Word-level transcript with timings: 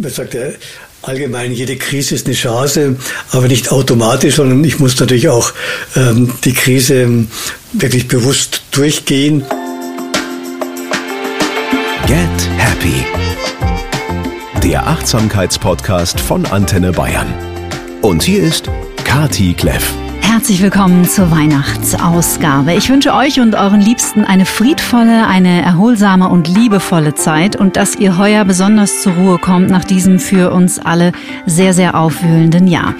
man 0.00 0.10
sagt 0.10 0.34
ja 0.34 0.42
allgemein, 1.02 1.52
jede 1.52 1.76
Krise 1.76 2.14
ist 2.14 2.26
eine 2.26 2.34
Chance, 2.34 2.96
aber 3.30 3.48
nicht 3.48 3.70
automatisch, 3.70 4.36
sondern 4.36 4.62
ich 4.64 4.78
muss 4.78 4.98
natürlich 4.98 5.28
auch 5.28 5.52
ähm, 5.94 6.32
die 6.44 6.52
Krise 6.52 7.26
wirklich 7.72 8.08
bewusst 8.08 8.62
durchgehen. 8.72 9.44
Get 12.06 12.48
Happy. 12.56 13.04
Der 14.62 14.86
Achtsamkeitspodcast 14.86 16.20
von 16.20 16.44
Antenne 16.46 16.92
Bayern. 16.92 17.32
Und 18.02 18.22
hier 18.22 18.42
ist 18.42 18.70
Kati 19.04 19.54
Kleff. 19.54 19.92
Herzlich 20.36 20.60
willkommen 20.60 21.06
zur 21.06 21.30
Weihnachtsausgabe. 21.30 22.74
Ich 22.74 22.90
wünsche 22.90 23.14
euch 23.14 23.40
und 23.40 23.54
euren 23.54 23.80
Liebsten 23.80 24.22
eine 24.22 24.44
friedvolle, 24.44 25.26
eine 25.26 25.62
erholsame 25.62 26.28
und 26.28 26.46
liebevolle 26.46 27.14
Zeit 27.14 27.56
und 27.56 27.76
dass 27.76 27.96
ihr 27.96 28.18
heuer 28.18 28.44
besonders 28.44 29.00
zur 29.00 29.14
Ruhe 29.14 29.38
kommt 29.38 29.70
nach 29.70 29.84
diesem 29.84 30.18
für 30.18 30.52
uns 30.52 30.78
alle 30.78 31.12
sehr, 31.46 31.72
sehr 31.72 31.98
aufwühlenden 31.98 32.66
Jahr. 32.66 32.94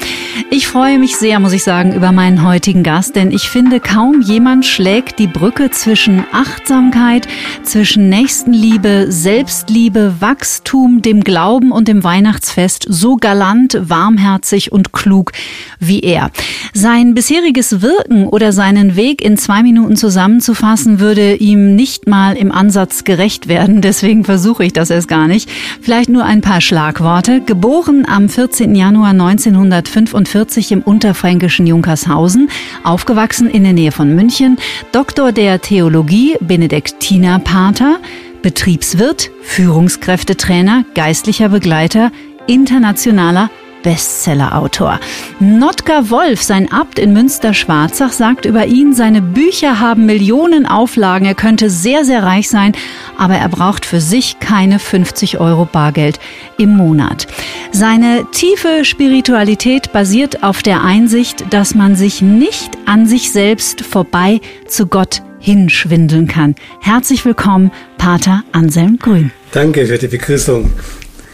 Ich 0.50 0.66
freue 0.66 0.98
mich 0.98 1.16
sehr, 1.16 1.38
muss 1.38 1.52
ich 1.52 1.62
sagen, 1.62 1.92
über 1.92 2.10
meinen 2.10 2.42
heutigen 2.42 2.82
Gast, 2.82 3.16
denn 3.16 3.30
ich 3.30 3.50
finde, 3.50 3.80
kaum 3.80 4.22
jemand 4.22 4.64
schlägt 4.64 5.18
die 5.18 5.26
Brücke 5.26 5.70
zwischen 5.70 6.24
Achtsamkeit, 6.32 7.28
zwischen 7.64 8.08
Nächstenliebe, 8.08 9.06
Selbstliebe, 9.10 10.14
Wachstum, 10.20 11.02
dem 11.02 11.22
Glauben 11.22 11.70
und 11.70 11.88
dem 11.88 12.02
Weihnachtsfest 12.02 12.86
so 12.88 13.16
galant, 13.16 13.76
warmherzig 13.78 14.72
und 14.72 14.94
klug 14.94 15.32
wie 15.78 16.00
er. 16.00 16.30
Sein 16.72 17.14
bisheriges 17.26 17.82
Wirken 17.82 18.28
oder 18.28 18.52
seinen 18.52 18.94
Weg 18.94 19.20
in 19.20 19.36
zwei 19.36 19.64
Minuten 19.64 19.96
zusammenzufassen, 19.96 21.00
würde 21.00 21.34
ihm 21.34 21.74
nicht 21.74 22.06
mal 22.06 22.36
im 22.36 22.52
Ansatz 22.52 23.02
gerecht 23.02 23.48
werden. 23.48 23.80
Deswegen 23.80 24.22
versuche 24.22 24.64
ich 24.64 24.72
das 24.72 24.90
erst 24.90 25.08
gar 25.08 25.26
nicht. 25.26 25.50
Vielleicht 25.80 26.08
nur 26.08 26.24
ein 26.24 26.40
paar 26.40 26.60
Schlagworte. 26.60 27.40
Geboren 27.40 28.06
am 28.08 28.28
14. 28.28 28.76
Januar 28.76 29.10
1945 29.10 30.70
im 30.70 30.82
unterfränkischen 30.82 31.66
Junkershausen, 31.66 32.48
aufgewachsen 32.84 33.50
in 33.50 33.64
der 33.64 33.72
Nähe 33.72 33.90
von 33.90 34.14
München, 34.14 34.56
Doktor 34.92 35.32
der 35.32 35.60
Theologie, 35.60 36.36
Benediktinerpater, 36.40 37.96
Betriebswirt, 38.42 39.32
Führungskräftetrainer, 39.42 40.84
geistlicher 40.94 41.48
Begleiter, 41.48 42.12
internationaler 42.46 43.50
Bestsellerautor. 43.86 44.98
Notker 45.38 46.10
Wolf, 46.10 46.42
sein 46.42 46.72
Abt 46.72 46.98
in 46.98 47.12
Münster-Schwarzach, 47.12 48.10
sagt 48.10 48.44
über 48.44 48.66
ihn, 48.66 48.92
seine 48.92 49.22
Bücher 49.22 49.78
haben 49.78 50.06
Millionen 50.06 50.66
Auflagen, 50.66 51.24
er 51.24 51.36
könnte 51.36 51.70
sehr, 51.70 52.04
sehr 52.04 52.24
reich 52.24 52.48
sein, 52.48 52.72
aber 53.16 53.36
er 53.36 53.48
braucht 53.48 53.86
für 53.86 54.00
sich 54.00 54.40
keine 54.40 54.80
50 54.80 55.38
Euro 55.38 55.66
Bargeld 55.66 56.18
im 56.58 56.76
Monat. 56.76 57.28
Seine 57.70 58.26
tiefe 58.32 58.84
Spiritualität 58.84 59.92
basiert 59.92 60.42
auf 60.42 60.64
der 60.64 60.82
Einsicht, 60.82 61.44
dass 61.50 61.76
man 61.76 61.94
sich 61.94 62.20
nicht 62.20 62.76
an 62.86 63.06
sich 63.06 63.30
selbst 63.30 63.82
vorbei 63.82 64.40
zu 64.66 64.88
Gott 64.88 65.22
hinschwindeln 65.38 66.26
kann. 66.26 66.56
Herzlich 66.80 67.24
willkommen, 67.24 67.70
Pater 67.98 68.42
Anselm 68.50 68.98
Grün. 68.98 69.30
Danke 69.52 69.86
für 69.86 69.96
die 69.96 70.08
Begrüßung. 70.08 70.72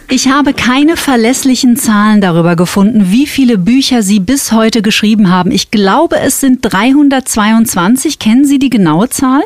Ich 0.09 0.27
habe 0.27 0.53
keine 0.53 0.97
verlässlichen 0.97 1.77
Zahlen 1.77 2.21
darüber 2.21 2.55
gefunden, 2.55 3.11
wie 3.11 3.25
viele 3.25 3.57
Bücher 3.57 4.03
Sie 4.03 4.19
bis 4.19 4.51
heute 4.51 4.81
geschrieben 4.81 5.29
haben. 5.29 5.51
Ich 5.51 5.71
glaube, 5.71 6.19
es 6.19 6.39
sind 6.39 6.59
322. 6.61 8.19
Kennen 8.19 8.45
Sie 8.45 8.59
die 8.59 8.69
genaue 8.69 9.09
Zahl? 9.09 9.41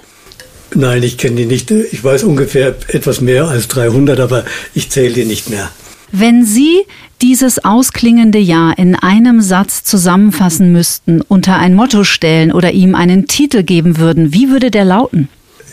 Nein, 0.75 1.03
ich 1.03 1.17
kenne 1.17 1.37
die 1.37 1.45
nicht. 1.45 1.71
Ich 1.71 2.03
weiß 2.03 2.23
ungefähr 2.23 2.75
etwas 2.89 3.21
mehr 3.21 3.47
als 3.47 3.67
300, 3.69 4.19
aber 4.19 4.43
ich 4.73 4.89
zähle 4.89 5.13
die 5.13 5.25
nicht 5.25 5.49
mehr. 5.49 5.69
Wenn 6.11 6.45
Sie 6.45 6.83
dieses 7.21 7.63
ausklingende 7.63 8.37
Jahr 8.37 8.77
in 8.77 8.95
einem 8.95 9.41
Satz 9.41 9.83
zusammenfassen 9.83 10.71
müssten, 10.71 11.21
unter 11.21 11.57
ein 11.57 11.73
Motto 11.73 12.03
stellen 12.03 12.51
oder 12.51 12.71
ihm 12.71 12.95
einen 12.95 13.27
Titel 13.27 13.63
geben 13.63 13.97
würden, 13.97 14.33
wie 14.33 14.49
würde 14.49 14.71
der 14.71 14.85
lauten? 14.85 15.29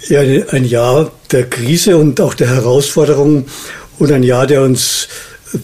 Ja, 0.09 0.21
ein 0.21 0.65
Jahr 0.65 1.13
der 1.33 1.49
Krise 1.49 1.97
und 1.97 2.21
auch 2.21 2.35
der 2.35 2.49
Herausforderungen 2.49 3.47
und 3.99 4.13
ein 4.13 4.23
Jahr, 4.23 4.47
der 4.47 4.63
uns 4.63 5.09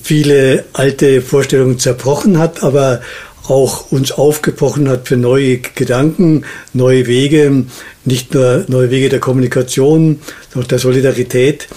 viele 0.02 0.64
alte 0.72 1.22
Vorstellungen 1.22 1.78
zerbrochen 1.78 2.38
hat, 2.38 2.62
aber 2.62 3.00
auch 3.48 3.90
uns 3.90 4.12
aufgebrochen 4.12 4.88
hat 4.88 5.08
für 5.08 5.16
neue 5.16 5.58
Gedanken, 5.58 6.44
neue 6.72 7.06
Wege, 7.06 7.64
nicht 8.04 8.32
nur 8.34 8.64
neue 8.68 8.90
Wege 8.90 9.08
der 9.08 9.18
Kommunikation, 9.18 10.20
sondern 10.52 10.68
der 10.68 10.78
Solidarität 10.78 11.68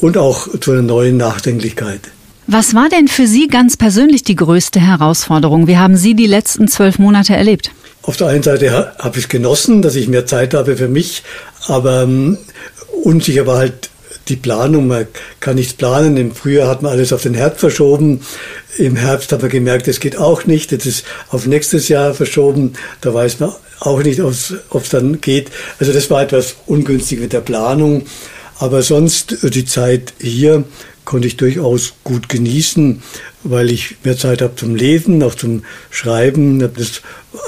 und 0.00 0.16
auch 0.16 0.48
zu 0.60 0.72
einer 0.72 0.82
neuen 0.82 1.16
Nachdenklichkeit. 1.16 2.00
Was 2.46 2.74
war 2.74 2.88
denn 2.88 3.08
für 3.08 3.26
Sie 3.26 3.46
ganz 3.48 3.76
persönlich 3.76 4.22
die 4.22 4.36
größte 4.36 4.80
Herausforderung? 4.80 5.66
Wie 5.66 5.76
haben 5.76 5.96
Sie 5.96 6.14
die 6.14 6.26
letzten 6.26 6.66
zwölf 6.66 6.98
Monate 6.98 7.36
erlebt? 7.36 7.70
Auf 8.02 8.16
der 8.16 8.28
einen 8.28 8.42
Seite 8.42 8.94
habe 8.98 9.18
ich 9.18 9.24
es 9.24 9.28
genossen, 9.28 9.82
dass 9.82 9.96
ich 9.96 10.08
mehr 10.08 10.24
Zeit 10.24 10.54
habe 10.54 10.78
für 10.78 10.88
mich, 10.88 11.24
aber 11.66 12.04
ähm, 12.04 12.38
unsicher 13.02 13.46
war 13.46 13.58
halt 13.58 13.90
die 14.28 14.36
Planung. 14.36 14.86
Man 14.86 15.06
kann 15.40 15.56
nichts 15.56 15.72
planen. 15.72 16.16
Im 16.16 16.34
Frühjahr 16.34 16.68
hat 16.68 16.82
man 16.82 16.92
alles 16.92 17.12
auf 17.12 17.22
den 17.22 17.34
Herbst 17.34 17.60
verschoben. 17.60 18.20
Im 18.76 18.96
Herbst 18.96 19.32
hat 19.32 19.42
man 19.42 19.50
gemerkt, 19.50 19.88
es 19.88 20.00
geht 20.00 20.16
auch 20.18 20.44
nicht. 20.44 20.72
Jetzt 20.72 20.86
ist 20.86 21.04
auf 21.30 21.46
nächstes 21.46 21.88
Jahr 21.88 22.14
verschoben. 22.14 22.74
Da 23.00 23.12
weiß 23.12 23.40
man 23.40 23.52
auch 23.80 24.02
nicht, 24.02 24.20
ob 24.20 24.32
es 24.32 24.88
dann 24.90 25.20
geht. 25.20 25.50
Also 25.78 25.92
das 25.92 26.10
war 26.10 26.22
etwas 26.22 26.56
ungünstig 26.66 27.20
mit 27.20 27.32
der 27.32 27.40
Planung. 27.40 28.06
Aber 28.58 28.82
sonst 28.82 29.44
äh, 29.44 29.50
die 29.50 29.64
Zeit 29.64 30.14
hier 30.20 30.64
konnte 31.04 31.26
ich 31.26 31.36
durchaus 31.36 31.94
gut 32.04 32.28
genießen, 32.28 33.02
weil 33.42 33.70
ich 33.70 33.96
mehr 34.04 34.18
Zeit 34.18 34.42
habe 34.42 34.56
zum 34.56 34.74
Lesen, 34.74 35.22
auch 35.22 35.34
zum 35.34 35.64
Schreiben. 35.90 36.58
Das 36.58 37.00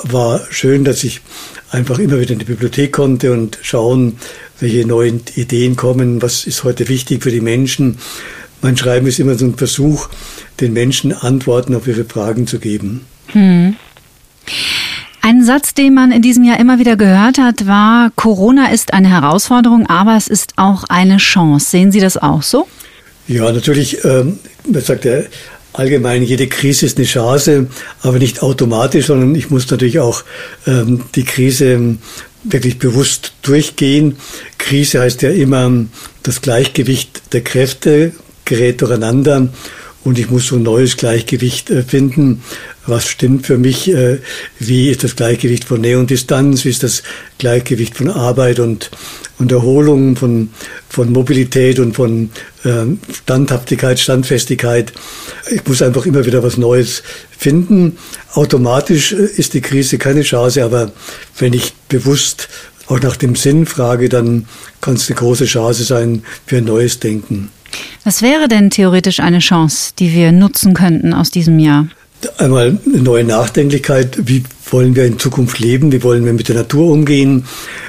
war 0.04 0.40
schön, 0.50 0.84
dass 0.84 1.04
ich 1.04 1.20
einfach 1.70 1.98
immer 1.98 2.20
wieder 2.20 2.32
in 2.32 2.38
die 2.38 2.44
Bibliothek 2.44 2.92
konnte 2.92 3.32
und 3.32 3.58
schauen, 3.62 4.16
welche 4.58 4.86
neuen 4.86 5.22
Ideen 5.34 5.76
kommen, 5.76 6.20
was 6.22 6.44
ist 6.44 6.64
heute 6.64 6.88
wichtig 6.88 7.22
für 7.22 7.30
die 7.30 7.40
Menschen. 7.40 7.98
Mein 8.62 8.76
Schreiben 8.76 9.06
ist 9.06 9.18
immer 9.18 9.36
so 9.36 9.46
ein 9.46 9.56
Versuch, 9.56 10.08
den 10.60 10.72
Menschen 10.72 11.12
Antworten 11.12 11.74
auf 11.74 11.86
ihre 11.86 12.04
Fragen 12.04 12.46
zu 12.46 12.58
geben. 12.58 13.06
Hm. 13.28 13.76
Ein 15.22 15.44
Satz, 15.44 15.74
den 15.74 15.94
man 15.94 16.12
in 16.12 16.22
diesem 16.22 16.44
Jahr 16.44 16.58
immer 16.58 16.78
wieder 16.78 16.96
gehört 16.96 17.38
hat, 17.38 17.66
war, 17.66 18.10
Corona 18.16 18.72
ist 18.72 18.92
eine 18.92 19.08
Herausforderung, 19.08 19.86
aber 19.86 20.16
es 20.16 20.28
ist 20.28 20.54
auch 20.56 20.84
eine 20.84 21.18
Chance. 21.18 21.70
Sehen 21.70 21.92
Sie 21.92 22.00
das 22.00 22.16
auch 22.16 22.42
so? 22.42 22.66
Ja, 23.28 23.52
natürlich, 23.52 24.04
ähm, 24.04 24.38
sagt 24.72 25.04
ja 25.04 25.20
allgemein, 25.72 26.22
jede 26.22 26.46
Krise 26.48 26.86
ist 26.86 26.98
eine 26.98 27.06
Chance, 27.06 27.68
aber 28.02 28.18
nicht 28.18 28.42
automatisch, 28.42 29.06
sondern 29.06 29.34
ich 29.34 29.50
muss 29.50 29.70
natürlich 29.70 29.98
auch 29.98 30.24
ähm, 30.66 31.04
die 31.14 31.24
Krise 31.24 31.96
wirklich 32.44 32.78
bewusst 32.78 33.32
durchgehen. 33.42 34.16
Krise 34.58 35.00
heißt 35.00 35.22
ja 35.22 35.30
immer, 35.30 35.70
das 36.22 36.40
Gleichgewicht 36.42 37.22
der 37.32 37.42
Kräfte 37.42 38.12
gerät 38.44 38.80
durcheinander 38.80 39.48
und 40.02 40.18
ich 40.18 40.30
muss 40.30 40.46
so 40.46 40.56
ein 40.56 40.62
neues 40.62 40.96
Gleichgewicht 40.96 41.70
äh, 41.70 41.82
finden. 41.82 42.42
Was 42.86 43.06
stimmt 43.06 43.46
für 43.46 43.58
mich? 43.58 43.88
Äh, 43.92 44.18
wie 44.58 44.88
ist 44.88 45.04
das 45.04 45.16
Gleichgewicht 45.16 45.64
von 45.64 45.80
Nähe 45.80 45.98
und 45.98 46.10
Distanz? 46.10 46.64
Wie 46.64 46.70
ist 46.70 46.82
das 46.82 47.02
Gleichgewicht 47.38 47.96
von 47.96 48.08
Arbeit 48.08 48.60
und, 48.60 48.90
und 49.38 49.52
Erholung, 49.52 50.16
von, 50.16 50.50
von 50.88 51.12
Mobilität 51.12 51.78
und 51.78 51.94
von 51.94 52.30
ähm, 52.64 52.98
Standhaftigkeit, 53.12 54.00
Standfestigkeit? 54.00 54.92
Ich 55.50 55.66
muss 55.66 55.82
einfach 55.82 56.06
immer 56.06 56.24
wieder 56.24 56.42
was 56.42 56.56
Neues 56.56 57.02
finden. 57.36 57.98
Automatisch 58.32 59.12
äh, 59.12 59.16
ist 59.16 59.52
die 59.52 59.60
Krise 59.60 59.98
keine 59.98 60.22
Chance, 60.22 60.64
aber 60.64 60.92
wenn 61.38 61.52
ich 61.52 61.74
bewusst 61.88 62.48
auch 62.86 63.00
nach 63.00 63.16
dem 63.16 63.36
Sinn 63.36 63.66
frage, 63.66 64.08
dann 64.08 64.46
kann 64.80 64.94
es 64.94 65.08
eine 65.08 65.16
große 65.16 65.44
Chance 65.44 65.84
sein 65.84 66.24
für 66.46 66.56
ein 66.56 66.64
neues 66.64 66.98
Denken. 66.98 67.50
Was 68.04 68.22
wäre 68.22 68.48
denn 68.48 68.70
theoretisch 68.70 69.20
eine 69.20 69.40
Chance, 69.40 69.92
die 69.98 70.12
wir 70.12 70.32
nutzen 70.32 70.74
könnten 70.74 71.12
aus 71.12 71.30
diesem 71.30 71.58
Jahr? 71.58 71.86
Einmal 72.38 72.78
eine 72.86 73.02
neue 73.02 73.24
Nachdenklichkeit. 73.24 74.18
Wie 74.26 74.42
wollen 74.70 74.94
wir 74.94 75.04
in 75.06 75.18
Zukunft 75.18 75.58
leben? 75.58 75.90
Wie 75.92 76.02
wollen 76.02 76.24
wir 76.24 76.32
mit 76.32 76.48
der 76.48 76.56
Natur 76.56 76.92
umgehen? 76.92 77.44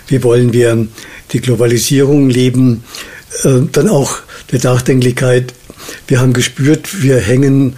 Wie 0.08 0.24
wollen 0.24 0.54
wir 0.54 0.88
die 1.32 1.42
Globalisierung 1.42 2.30
leben? 2.30 2.84
Äh, 3.44 3.62
dann 3.72 3.90
auch 3.90 4.18
die 4.52 4.58
Nachdenklichkeit. 4.58 5.54
Wir 6.08 6.22
haben 6.22 6.34
gespürt, 6.34 7.02
wir 7.02 7.18
hängen 7.18 7.76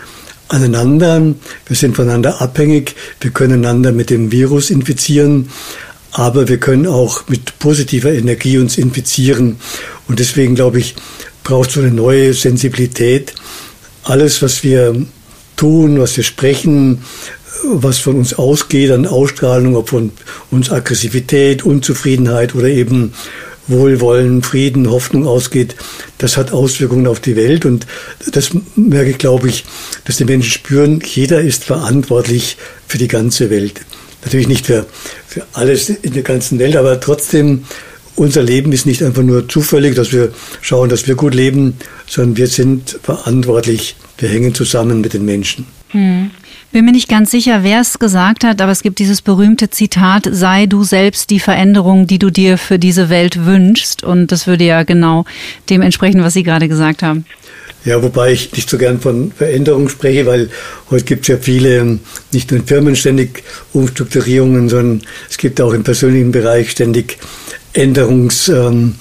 aneinander. 0.47 1.21
Wir 1.65 1.75
sind 1.75 1.95
voneinander 1.95 2.41
abhängig. 2.41 2.95
Wir 3.19 3.31
können 3.31 3.65
einander 3.65 3.91
mit 3.91 4.09
dem 4.09 4.31
Virus 4.31 4.69
infizieren. 4.69 5.49
Aber 6.11 6.47
wir 6.47 6.59
können 6.59 6.85
auch 6.85 7.27
mit 7.27 7.57
positiver 7.57 8.13
Energie 8.13 8.59
uns 8.59 8.77
infizieren. 8.77 9.57
Und 10.07 10.19
deswegen 10.19 10.53
glaube 10.53 10.79
ich, 10.79 10.95
braucht 11.43 11.71
so 11.71 11.81
eine 11.81 11.91
neue 11.91 12.33
Sensibilität. 12.33 13.33
Alles, 14.03 14.41
was 14.41 14.63
wir 14.63 15.05
tun, 15.55 15.99
was 15.99 16.17
wir 16.17 16.23
sprechen, 16.23 17.03
was 17.65 17.99
von 17.99 18.15
uns 18.15 18.33
ausgeht 18.33 18.91
an 18.91 19.05
Ausstrahlung, 19.05 19.75
ob 19.75 19.89
von 19.89 20.11
uns 20.51 20.71
Aggressivität, 20.71 21.63
Unzufriedenheit 21.63 22.55
oder 22.55 22.67
eben 22.67 23.13
Wohlwollen, 23.67 24.43
Frieden, 24.43 24.89
Hoffnung 24.89 25.25
ausgeht, 25.25 25.75
das 26.17 26.35
hat 26.35 26.51
Auswirkungen 26.51 27.07
auf 27.07 27.19
die 27.21 27.35
Welt. 27.35 27.65
Und 27.65 27.87
das 28.31 28.51
merke 28.75 29.11
ich, 29.11 29.17
glaube 29.17 29.47
ich, 29.47 29.63
dass 30.05 30.17
die 30.17 30.25
Menschen 30.25 30.51
spüren, 30.51 31.01
jeder 31.05 31.41
ist 31.41 31.63
verantwortlich 31.63 32.57
für 32.87 32.97
die 32.97 33.07
ganze 33.07 33.49
Welt. 33.49 33.81
Natürlich 34.23 34.47
nicht 34.47 34.65
für, 34.65 34.85
für 35.27 35.45
alles 35.53 35.89
in 35.89 36.13
der 36.13 36.23
ganzen 36.23 36.59
Welt, 36.59 36.75
aber 36.75 36.99
trotzdem, 36.99 37.65
unser 38.15 38.43
Leben 38.43 38.71
ist 38.71 38.85
nicht 38.85 39.03
einfach 39.03 39.23
nur 39.23 39.47
zufällig, 39.47 39.95
dass 39.95 40.11
wir 40.11 40.31
schauen, 40.61 40.89
dass 40.89 41.07
wir 41.07 41.15
gut 41.15 41.33
leben, 41.33 41.75
sondern 42.07 42.37
wir 42.37 42.47
sind 42.47 42.99
verantwortlich. 43.01 43.95
Wir 44.17 44.29
hängen 44.29 44.53
zusammen 44.53 45.01
mit 45.01 45.13
den 45.13 45.25
Menschen. 45.25 45.65
Hm. 45.89 46.31
Bin 46.71 46.85
mir 46.85 46.91
nicht 46.91 47.07
ganz 47.07 47.29
sicher, 47.29 47.63
wer 47.63 47.81
es 47.81 47.99
gesagt 47.99 48.43
hat, 48.43 48.59
aber 48.59 48.71
es 48.71 48.81
gibt 48.81 48.97
dieses 48.97 49.21
berühmte 49.21 49.69
Zitat, 49.69 50.27
sei 50.31 50.65
du 50.65 50.83
selbst 50.83 51.29
die 51.29 51.39
Veränderung, 51.39 52.07
die 52.07 52.17
du 52.17 52.31
dir 52.31 52.57
für 52.57 52.79
diese 52.79 53.09
Welt 53.09 53.45
wünschst. 53.45 54.03
Und 54.03 54.31
das 54.31 54.47
würde 54.47 54.63
ja 54.63 54.81
genau 54.81 55.25
dem 55.69 55.83
entsprechen, 55.83 56.23
was 56.23 56.33
Sie 56.33 56.41
gerade 56.41 56.67
gesagt 56.67 57.03
haben. 57.03 57.25
Ja, 57.85 58.01
wobei 58.01 58.31
ich 58.31 58.53
nicht 58.53 58.69
so 58.69 58.79
gern 58.79 58.99
von 58.99 59.31
Veränderung 59.31 59.87
spreche, 59.89 60.25
weil 60.25 60.49
heute 60.89 61.03
gibt 61.03 61.23
es 61.23 61.27
ja 61.27 61.37
viele, 61.37 61.99
nicht 62.31 62.49
nur 62.49 62.61
in 62.61 62.65
Firmen 62.65 62.95
ständig 62.95 63.43
Umstrukturierungen, 63.73 64.69
sondern 64.69 65.01
es 65.29 65.37
gibt 65.37 65.59
auch 65.61 65.73
im 65.73 65.83
persönlichen 65.83 66.31
Bereich 66.31 66.71
ständig 66.71 67.19
Änderungs, 67.73 68.47
ähm. 68.49 68.95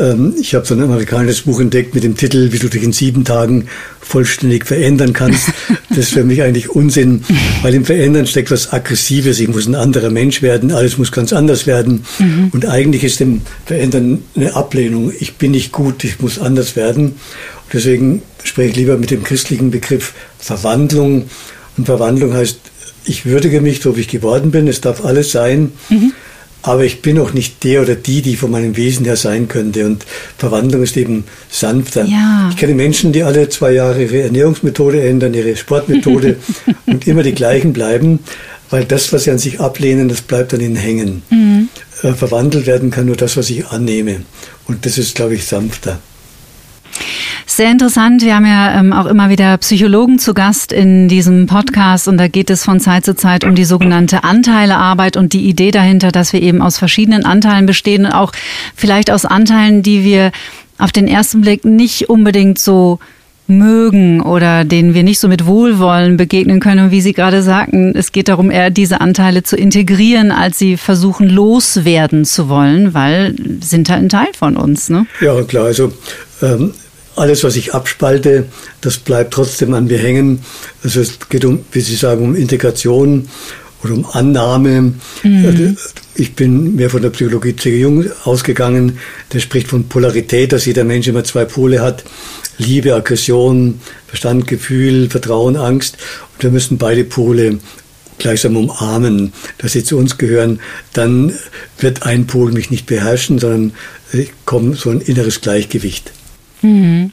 Ähm, 0.00 0.34
ich 0.40 0.54
habe 0.54 0.64
so 0.64 0.74
ein 0.74 0.82
amerikanisches 0.82 1.42
Buch 1.42 1.60
entdeckt 1.60 1.94
mit 1.94 2.04
dem 2.04 2.16
Titel, 2.16 2.52
wie 2.52 2.58
du 2.58 2.68
dich 2.68 2.82
in 2.82 2.92
sieben 2.92 3.24
Tagen 3.24 3.66
vollständig 4.00 4.66
verändern 4.66 5.12
kannst. 5.12 5.50
Das 5.90 5.98
ist 5.98 6.12
für 6.12 6.22
mich 6.22 6.42
eigentlich 6.42 6.68
Unsinn, 6.68 7.24
weil 7.62 7.74
im 7.74 7.84
Verändern 7.84 8.26
steckt 8.26 8.50
was 8.52 8.72
Aggressives. 8.72 9.40
Ich 9.40 9.48
muss 9.48 9.66
ein 9.66 9.74
anderer 9.74 10.10
Mensch 10.10 10.42
werden, 10.42 10.70
alles 10.70 10.96
muss 10.96 11.10
ganz 11.10 11.32
anders 11.32 11.66
werden. 11.66 12.04
Mhm. 12.18 12.50
Und 12.52 12.66
eigentlich 12.66 13.02
ist 13.02 13.18
dem 13.20 13.40
Verändern 13.64 14.22
eine 14.36 14.54
Ablehnung. 14.54 15.12
Ich 15.18 15.36
bin 15.36 15.52
nicht 15.52 15.72
gut, 15.72 16.04
ich 16.04 16.20
muss 16.20 16.38
anders 16.38 16.76
werden. 16.76 17.06
Und 17.06 17.72
deswegen 17.72 18.22
spreche 18.44 18.68
ich 18.68 18.76
lieber 18.76 18.96
mit 18.96 19.10
dem 19.10 19.24
christlichen 19.24 19.70
Begriff 19.70 20.12
Verwandlung. 20.38 21.24
Und 21.76 21.86
Verwandlung 21.86 22.34
heißt, 22.34 22.60
ich 23.06 23.24
würdige 23.24 23.60
mich, 23.60 23.80
so 23.80 23.96
wie 23.96 24.02
ich 24.02 24.08
geworden 24.08 24.50
bin. 24.52 24.68
Es 24.68 24.82
darf 24.82 25.04
alles 25.04 25.32
sein. 25.32 25.72
Mhm 25.88 26.12
aber 26.62 26.84
ich 26.84 27.02
bin 27.02 27.18
auch 27.18 27.32
nicht 27.32 27.62
der 27.64 27.82
oder 27.82 27.94
die, 27.94 28.22
die 28.22 28.36
von 28.36 28.50
meinem 28.50 28.76
Wesen 28.76 29.04
her 29.04 29.16
sein 29.16 29.48
könnte. 29.48 29.86
Und 29.86 30.04
Verwandlung 30.36 30.82
ist 30.82 30.96
eben 30.96 31.24
sanfter. 31.50 32.04
Ja. 32.04 32.48
Ich 32.50 32.56
kenne 32.56 32.74
Menschen, 32.74 33.12
die 33.12 33.22
alle 33.22 33.48
zwei 33.48 33.72
Jahre 33.72 34.02
ihre 34.02 34.22
Ernährungsmethode 34.22 35.02
ändern, 35.02 35.34
ihre 35.34 35.56
Sportmethode 35.56 36.36
und 36.86 37.06
immer 37.06 37.22
die 37.22 37.34
gleichen 37.34 37.72
bleiben, 37.72 38.20
weil 38.70 38.84
das, 38.84 39.12
was 39.12 39.24
sie 39.24 39.30
an 39.30 39.38
sich 39.38 39.60
ablehnen, 39.60 40.08
das 40.08 40.20
bleibt 40.20 40.52
an 40.52 40.60
ihnen 40.60 40.76
hängen. 40.76 41.22
Mhm. 41.30 41.68
Äh, 42.02 42.12
verwandelt 42.12 42.66
werden 42.66 42.90
kann 42.90 43.06
nur 43.06 43.16
das, 43.16 43.36
was 43.36 43.50
ich 43.50 43.66
annehme. 43.68 44.22
Und 44.66 44.84
das 44.84 44.98
ist, 44.98 45.14
glaube 45.14 45.34
ich, 45.34 45.46
sanfter. 45.46 46.00
Sehr 47.46 47.70
interessant. 47.70 48.22
Wir 48.22 48.36
haben 48.36 48.46
ja 48.46 48.78
ähm, 48.78 48.92
auch 48.92 49.06
immer 49.06 49.30
wieder 49.30 49.56
Psychologen 49.58 50.18
zu 50.18 50.34
Gast 50.34 50.72
in 50.72 51.08
diesem 51.08 51.46
Podcast 51.46 52.08
und 52.08 52.18
da 52.18 52.28
geht 52.28 52.50
es 52.50 52.64
von 52.64 52.80
Zeit 52.80 53.04
zu 53.04 53.14
Zeit 53.14 53.44
um 53.44 53.54
die 53.54 53.64
sogenannte 53.64 54.24
Anteilearbeit 54.24 55.16
und 55.16 55.32
die 55.32 55.48
Idee 55.48 55.70
dahinter, 55.70 56.12
dass 56.12 56.32
wir 56.32 56.42
eben 56.42 56.62
aus 56.62 56.78
verschiedenen 56.78 57.24
Anteilen 57.24 57.66
bestehen 57.66 58.06
und 58.06 58.12
auch 58.12 58.32
vielleicht 58.74 59.10
aus 59.10 59.24
Anteilen, 59.24 59.82
die 59.82 60.04
wir 60.04 60.32
auf 60.78 60.92
den 60.92 61.08
ersten 61.08 61.40
Blick 61.40 61.64
nicht 61.64 62.08
unbedingt 62.08 62.58
so 62.58 62.98
mögen 63.48 64.20
oder 64.20 64.64
denen 64.64 64.94
wir 64.94 65.02
nicht 65.02 65.18
so 65.18 65.26
mit 65.26 65.46
Wohlwollen 65.46 66.16
begegnen 66.16 66.60
können. 66.60 66.86
Und 66.86 66.90
wie 66.90 67.00
Sie 67.00 67.14
gerade 67.14 67.42
sagten, 67.42 67.94
es 67.96 68.12
geht 68.12 68.28
darum, 68.28 68.50
eher 68.50 68.70
diese 68.70 69.00
Anteile 69.00 69.42
zu 69.42 69.56
integrieren, 69.56 70.30
als 70.30 70.58
sie 70.58 70.76
versuchen 70.76 71.28
loswerden 71.28 72.24
zu 72.24 72.48
wollen, 72.48 72.94
weil 72.94 73.34
sind 73.60 73.88
halt 73.90 74.02
ein 74.02 74.08
Teil 74.08 74.28
von 74.38 74.56
uns. 74.56 74.90
Ne? 74.90 75.06
Ja, 75.20 75.42
klar. 75.42 75.66
Also 75.66 75.92
ähm, 76.42 76.74
alles, 77.18 77.44
was 77.44 77.56
ich 77.56 77.74
abspalte, 77.74 78.46
das 78.80 78.98
bleibt 78.98 79.34
trotzdem 79.34 79.74
an 79.74 79.86
mir 79.86 79.98
hängen. 79.98 80.40
Also 80.82 81.00
es 81.00 81.18
geht 81.28 81.44
um, 81.44 81.64
wie 81.72 81.80
Sie 81.80 81.96
sagen, 81.96 82.24
um 82.24 82.34
Integration 82.36 83.28
oder 83.82 83.94
um 83.94 84.06
Annahme. 84.06 84.94
Mhm. 85.22 85.46
Also, 85.46 85.92
ich 86.14 86.34
bin 86.34 86.74
mehr 86.74 86.90
von 86.90 87.02
der 87.02 87.10
Psychologie 87.10 87.54
C. 87.54 87.78
Jung 87.78 88.06
ausgegangen. 88.24 88.98
Der 89.32 89.40
spricht 89.40 89.68
von 89.68 89.88
Polarität, 89.88 90.52
dass 90.52 90.66
jeder 90.66 90.84
Mensch 90.84 91.06
immer 91.06 91.24
zwei 91.24 91.44
Pole 91.44 91.80
hat. 91.80 92.04
Liebe, 92.58 92.94
Aggression, 92.94 93.80
Verstand, 94.08 94.48
Gefühl, 94.48 95.08
Vertrauen, 95.10 95.56
Angst. 95.56 95.96
Und 96.34 96.42
wir 96.42 96.50
müssen 96.50 96.76
beide 96.76 97.04
Pole 97.04 97.58
gleichsam 98.18 98.56
umarmen, 98.56 99.32
dass 99.58 99.72
sie 99.72 99.84
zu 99.84 99.96
uns 99.96 100.18
gehören. 100.18 100.58
Dann 100.92 101.32
wird 101.78 102.02
ein 102.02 102.26
Pol 102.26 102.50
mich 102.50 102.70
nicht 102.70 102.86
beherrschen, 102.86 103.38
sondern 103.38 103.72
kommt 104.44 104.76
so 104.76 104.90
ein 104.90 105.00
inneres 105.00 105.40
Gleichgewicht. 105.40 106.12
Mhm. 106.62 107.12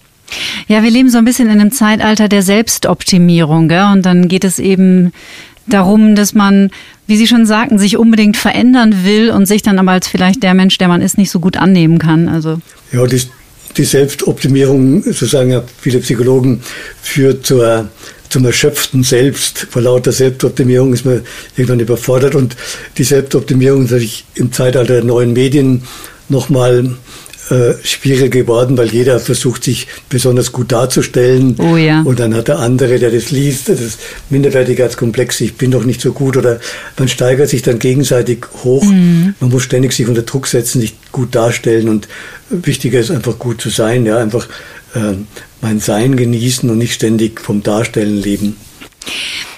Ja, 0.67 0.83
wir 0.83 0.89
leben 0.89 1.09
so 1.09 1.17
ein 1.17 1.25
bisschen 1.25 1.47
in 1.49 1.59
einem 1.59 1.71
Zeitalter 1.71 2.27
der 2.27 2.41
Selbstoptimierung, 2.41 3.67
gell? 3.67 3.85
und 3.93 4.05
dann 4.05 4.27
geht 4.27 4.43
es 4.43 4.57
eben 4.57 5.11
darum, 5.67 6.15
dass 6.15 6.33
man, 6.33 6.71
wie 7.07 7.17
Sie 7.17 7.27
schon 7.27 7.45
sagten, 7.45 7.77
sich 7.77 7.97
unbedingt 7.97 8.37
verändern 8.37 9.03
will 9.03 9.29
und 9.29 9.45
sich 9.45 9.61
dann 9.61 9.79
aber 9.79 9.91
als 9.91 10.07
vielleicht 10.07 10.43
der 10.43 10.53
Mensch, 10.53 10.77
der 10.77 10.87
man 10.87 11.01
ist, 11.01 11.17
nicht 11.17 11.31
so 11.31 11.39
gut 11.39 11.57
annehmen 11.57 11.99
kann. 11.99 12.27
Also 12.27 12.59
ja, 12.91 13.05
die, 13.05 13.21
die 13.77 13.83
Selbstoptimierung, 13.83 15.03
sozusagen 15.03 15.51
ja, 15.51 15.63
viele 15.79 15.99
Psychologen, 15.99 16.61
führt 17.01 17.45
zur 17.45 17.89
zum 18.29 18.43
erschöpften 18.43 19.03
Selbst. 19.03 19.67
Vor 19.69 19.83
lauter 19.83 20.11
Selbstoptimierung 20.11 20.93
ist 20.93 21.05
man 21.05 21.21
irgendwann 21.55 21.79
überfordert 21.79 22.35
und 22.35 22.55
die 22.97 23.03
Selbstoptimierung 23.03 23.85
ist 23.85 23.91
natürlich 23.91 24.25
im 24.35 24.51
Zeitalter 24.51 24.95
der 24.95 25.03
neuen 25.03 25.33
Medien 25.33 25.83
nochmal 26.27 26.95
äh, 27.49 27.73
schwierig 27.83 28.31
geworden, 28.33 28.77
weil 28.77 28.87
jeder 28.87 29.19
versucht, 29.19 29.63
sich 29.63 29.87
besonders 30.09 30.51
gut 30.51 30.71
darzustellen. 30.71 31.55
Oh 31.59 31.77
ja. 31.77 32.01
Und 32.01 32.19
dann 32.19 32.33
hat 32.33 32.47
der 32.47 32.59
andere, 32.59 32.97
der 32.97 33.11
das 33.11 33.29
liest, 33.29 33.69
das 33.69 33.81
ist 33.81 33.99
Minderwertigkeitskomplex, 34.29 35.41
ich 35.41 35.55
bin 35.55 35.71
doch 35.71 35.83
nicht 35.83 36.01
so 36.01 36.11
gut 36.11 36.37
oder 36.37 36.59
man 36.97 37.07
steigert 37.07 37.49
sich 37.49 37.61
dann 37.61 37.77
gegenseitig 37.77 38.45
hoch. 38.63 38.83
Mhm. 38.83 39.35
Man 39.39 39.49
muss 39.51 39.63
ständig 39.63 39.93
sich 39.93 40.07
unter 40.07 40.23
Druck 40.23 40.47
setzen, 40.47 40.81
sich 40.81 40.95
gut 41.11 41.35
darstellen 41.35 41.87
und 41.87 42.07
wichtiger 42.49 42.99
ist 42.99 43.11
einfach 43.11 43.37
gut 43.37 43.61
zu 43.61 43.69
sein, 43.69 44.05
ja, 44.05 44.17
einfach 44.17 44.47
äh, 44.95 45.13
mein 45.61 45.79
Sein 45.79 46.15
genießen 46.15 46.69
und 46.69 46.77
nicht 46.77 46.93
ständig 46.93 47.41
vom 47.41 47.61
Darstellen 47.61 48.21
leben. 48.21 48.57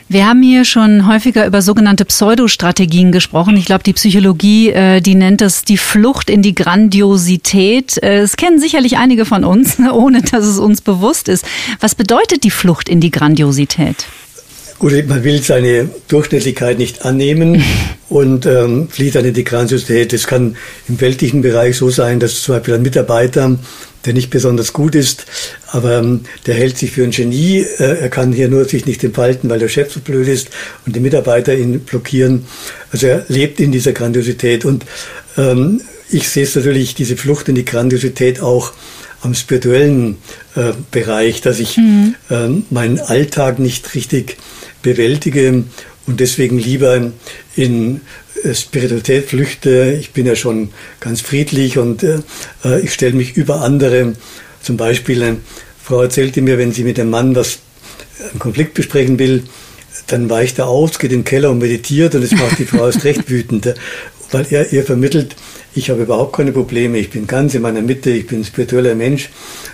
Wir 0.09 0.25
haben 0.25 0.42
hier 0.42 0.63
schon 0.63 1.06
häufiger 1.06 1.45
über 1.45 1.62
sogenannte 1.62 2.06
Pseudostrategien 2.06 3.12
gesprochen. 3.12 3.57
Ich 3.57 3.65
glaube, 3.65 3.83
die 3.83 3.92
Psychologie, 3.92 4.69
äh, 4.69 5.01
die 5.01 5.15
nennt 5.15 5.42
es 5.42 5.65
die 5.65 5.75
Flucht 5.77 6.30
in 6.30 6.42
die 6.42 6.56
Grandiosität. 6.56 8.01
Äh, 8.01 8.19
es 8.19 8.38
kennen 8.38 8.57
sicherlich 8.57 8.98
einige 8.98 9.25
von 9.25 9.44
uns, 9.44 9.77
ohne 9.94 10.21
dass 10.21 10.45
es 10.45 10.59
uns 10.59 10.80
bewusst 10.80 11.27
ist. 11.27 11.45
Was 11.81 11.94
bedeutet 11.94 12.45
die 12.45 12.51
Flucht 12.51 12.88
in 12.88 13.01
die 13.01 13.12
Grandiosität? 13.12 14.05
Gut, 14.79 14.93
man 15.10 15.25
will 15.25 15.41
seine 15.41 15.89
Durchschnittlichkeit 16.08 16.77
nicht 16.77 17.03
annehmen 17.03 17.62
und 18.10 18.46
ähm, 18.46 18.88
flieht 18.89 19.15
dann 19.15 19.25
in 19.25 19.34
die 19.34 19.43
Grandiosität. 19.43 20.13
Es 20.13 20.25
kann 20.25 20.55
im 20.88 21.01
weltlichen 21.01 21.41
Bereich 21.41 21.75
so 21.75 21.89
sein, 21.89 22.22
dass 22.22 22.43
zum 22.43 22.55
Beispiel 22.55 22.75
ein 22.75 22.82
Mitarbeiter 22.82 23.58
der 24.08 24.14
nicht 24.14 24.32
besonders 24.32 24.74
gut 24.74 24.96
ist, 24.96 25.26
aber 25.68 26.00
ähm, 26.00 26.22
der 26.48 26.56
hält 26.56 26.78
sich 26.78 26.92
für 26.92 27.04
ein 27.04 27.12
Genie. 27.12 27.60
Äh, 27.78 28.00
er 28.00 28.10
kann 28.10 28.32
hier 28.32 28.48
nur 28.48 28.66
sich 28.66 28.86
nicht 28.86 29.04
entfalten, 29.04 29.50
weil 29.50 29.60
der 29.60 29.70
Chef 29.70 29.94
so 29.94 30.00
blöd 30.00 30.28
ist 30.28 30.50
und 30.86 30.96
die 30.96 31.00
Mitarbeiter 31.00 31.54
ihn 31.56 31.82
blockieren. 31.82 32.46
Also 32.92 33.08
er 33.08 33.26
lebt 33.28 33.60
in 33.60 33.72
dieser 33.72 33.92
Grandiosität 33.92 34.66
und 34.66 34.86
ähm, 35.38 35.82
ich 36.10 36.30
sehe 36.30 36.44
es 36.44 36.56
natürlich, 36.56 36.96
diese 36.96 37.18
Flucht 37.18 37.50
in 37.50 37.56
die 37.56 37.66
Grandiosität 37.66 38.42
auch 38.42 38.72
am 39.22 39.36
spirituellen 39.36 40.18
äh, 40.56 40.72
Bereich, 40.92 41.42
dass 41.42 41.60
ich 41.60 41.78
mhm. 41.78 42.16
ähm, 42.30 42.66
meinen 42.70 43.00
Alltag 43.00 43.60
nicht 43.60 43.94
richtig 43.94 44.38
bewältige 44.82 45.66
und 46.08 46.20
deswegen 46.20 46.58
lieber 46.58 47.12
in 47.56 48.02
äh, 48.44 48.54
Spiritualität 48.54 49.26
flüchte. 49.26 49.98
Ich 50.00 50.12
bin 50.12 50.26
ja 50.26 50.36
schon 50.36 50.70
ganz 51.00 51.22
friedlich 51.22 51.78
und 51.78 52.04
äh, 52.04 52.20
äh 52.64 52.80
ich 52.82 52.94
stelle 52.94 53.14
mich 53.14 53.38
über 53.38 53.62
andere. 53.62 54.14
Zum 54.64 54.78
Beispiel, 54.78 55.22
eine 55.22 55.38
Frau 55.84 56.02
erzählte 56.02 56.42
mir, 56.42 56.58
wenn 56.58 56.72
sie 56.72 56.84
mit 56.84 57.00
einem 57.00 57.12
Mann 57.12 57.36
was, 57.36 57.60
äh, 58.20 58.30
einen 58.32 58.40
Konflikt 58.40 58.74
besprechen 58.74 59.20
will, 59.20 59.44
dann 60.08 60.30
weicht 60.30 60.60
er 60.60 60.68
aus, 60.68 61.00
geht 61.00 61.12
in 61.12 61.20
den 61.20 61.26
Keller 61.26 61.52
und 61.52 61.60
meditiert 61.60 62.16
und 62.16 62.22
das 62.22 62.32
macht 62.32 62.60
die 62.60 62.66
Frau 62.66 62.86
erst 62.86 63.04
recht 63.04 63.30
wütend, 63.30 63.74
weil 64.32 64.46
er 64.50 64.72
ihr 64.72 64.84
vermittelt, 64.84 65.36
ich 65.74 65.90
habe 65.90 66.04
überhaupt 66.04 66.36
keine 66.36 66.52
Probleme, 66.52 66.98
ich 66.98 67.10
bin 67.10 67.28
ganz 67.28 67.54
in 67.54 67.62
meiner 67.62 67.82
Mitte, 67.82 68.10
ich 68.10 68.28
bin 68.28 68.40
ein 68.40 68.46
spiritueller 68.46 68.96
Mensch, 68.96 69.30